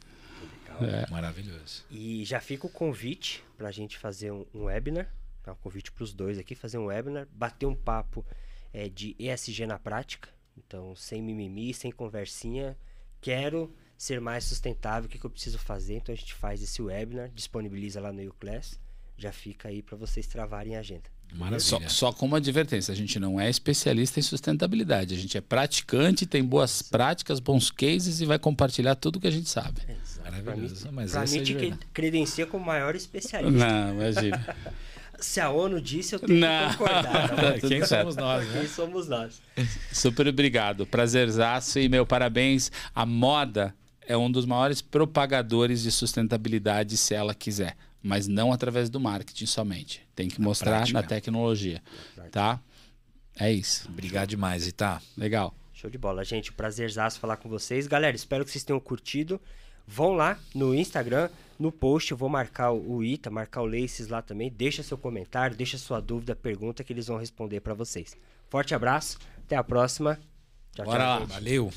É. 0.82 1.10
Maravilhoso. 1.10 1.82
E 1.90 2.24
já 2.26 2.40
fica 2.40 2.66
o 2.66 2.70
convite 2.70 3.42
para 3.56 3.68
a 3.68 3.72
gente 3.72 3.96
fazer 3.96 4.30
um, 4.30 4.44
um 4.54 4.64
webinar 4.64 5.08
é 5.50 5.52
um 5.52 5.56
convite 5.56 5.92
para 5.92 6.04
os 6.04 6.12
dois 6.12 6.38
aqui, 6.38 6.54
fazer 6.54 6.78
um 6.78 6.86
webinar, 6.86 7.26
bater 7.32 7.66
um 7.66 7.74
papo 7.74 8.24
é, 8.72 8.88
de 8.88 9.16
ESG 9.18 9.66
na 9.66 9.78
prática. 9.78 10.28
Então, 10.56 10.94
sem 10.94 11.22
mimimi, 11.22 11.72
sem 11.72 11.90
conversinha. 11.90 12.76
Quero 13.20 13.74
ser 13.96 14.20
mais 14.20 14.44
sustentável, 14.44 15.06
o 15.06 15.08
que, 15.08 15.18
que 15.18 15.24
eu 15.24 15.30
preciso 15.30 15.58
fazer? 15.58 15.96
Então, 15.96 16.12
a 16.12 16.16
gente 16.16 16.34
faz 16.34 16.62
esse 16.62 16.82
webinar, 16.82 17.30
disponibiliza 17.30 18.00
lá 18.00 18.12
no 18.12 18.22
YouClass. 18.22 18.78
Já 19.16 19.32
fica 19.32 19.68
aí 19.68 19.82
para 19.82 19.96
vocês 19.96 20.26
travarem 20.26 20.76
a 20.76 20.80
agenda. 20.80 21.10
Maravilha. 21.34 21.60
Só, 21.60 21.80
só 21.88 22.12
com 22.12 22.26
uma 22.26 22.36
advertência, 22.36 22.92
a 22.92 22.94
gente 22.94 23.18
não 23.18 23.40
é 23.40 23.48
especialista 23.48 24.20
em 24.20 24.22
sustentabilidade, 24.22 25.14
a 25.14 25.16
gente 25.16 25.38
é 25.38 25.40
praticante, 25.40 26.26
tem 26.26 26.44
boas 26.44 26.82
práticas, 26.82 27.40
bons 27.40 27.70
cases 27.70 28.20
e 28.20 28.26
vai 28.26 28.38
compartilhar 28.38 28.94
tudo 28.96 29.18
que 29.18 29.26
a 29.26 29.30
gente 29.30 29.48
sabe. 29.48 29.80
Maravilhoso. 30.22 30.82
Para 30.82 30.92
mim, 30.92 31.08
pra 31.08 31.26
mim 31.26 31.42
te 31.42 31.78
credencia 31.92 32.46
como 32.46 32.64
maior 32.66 32.94
especialista. 32.94 33.50
Não, 33.50 33.94
imagina. 33.94 34.56
se 35.24 35.40
a 35.40 35.50
ONU 35.50 35.80
disse, 35.80 36.14
eu 36.14 36.20
tenho 36.20 36.40
não. 36.40 36.70
que 36.70 36.76
concordar. 36.76 37.28
Tá 37.28 37.58
Quem 37.68 37.84
somos 37.84 38.16
nós, 38.16 38.46
né? 38.48 38.60
Quem 38.60 38.68
somos 38.68 39.08
nós. 39.08 39.42
Super 39.92 40.28
obrigado. 40.28 40.86
Prazerzaço 40.86 41.78
e 41.78 41.88
meu 41.88 42.06
parabéns. 42.06 42.70
A 42.94 43.06
moda 43.06 43.74
é 44.06 44.16
um 44.16 44.30
dos 44.30 44.44
maiores 44.46 44.82
propagadores 44.82 45.82
de 45.82 45.90
sustentabilidade 45.90 46.96
se 46.96 47.14
ela 47.14 47.34
quiser, 47.34 47.76
mas 48.02 48.26
não 48.26 48.52
através 48.52 48.90
do 48.90 49.00
marketing 49.00 49.46
somente. 49.46 50.02
Tem 50.14 50.28
que 50.28 50.40
na 50.40 50.46
mostrar 50.46 50.78
prática. 50.78 51.00
na 51.00 51.06
tecnologia, 51.06 51.82
tá? 52.30 52.60
É 53.38 53.50
isso. 53.50 53.88
Obrigado 53.88 54.28
demais, 54.28 54.66
Ita. 54.66 55.00
Legal. 55.16 55.54
Show 55.72 55.90
de 55.90 55.98
bola, 55.98 56.24
gente. 56.24 56.52
Prazerzaço 56.52 57.18
falar 57.18 57.36
com 57.38 57.48
vocês. 57.48 57.86
Galera, 57.86 58.14
espero 58.14 58.44
que 58.44 58.50
vocês 58.50 58.62
tenham 58.62 58.78
curtido. 58.78 59.40
Vão 59.86 60.12
lá 60.12 60.38
no 60.54 60.74
Instagram, 60.74 61.28
no 61.62 61.70
post 61.70 62.10
eu 62.10 62.16
vou 62.16 62.28
marcar 62.28 62.72
o 62.72 63.02
Ita, 63.04 63.30
marcar 63.30 63.62
o 63.62 63.66
Laces 63.66 64.08
lá 64.08 64.20
também. 64.20 64.50
Deixa 64.50 64.82
seu 64.82 64.98
comentário, 64.98 65.56
deixa 65.56 65.78
sua 65.78 66.00
dúvida, 66.00 66.34
pergunta 66.34 66.82
que 66.82 66.92
eles 66.92 67.06
vão 67.06 67.16
responder 67.16 67.60
para 67.60 67.72
vocês. 67.72 68.16
Forte 68.50 68.74
abraço, 68.74 69.18
até 69.38 69.56
a 69.56 69.62
próxima. 69.62 70.18
Tchau, 70.74 70.84
Bora 70.84 70.98
tchau. 70.98 71.20
Lá. 71.20 71.24
Valeu. 71.26 71.72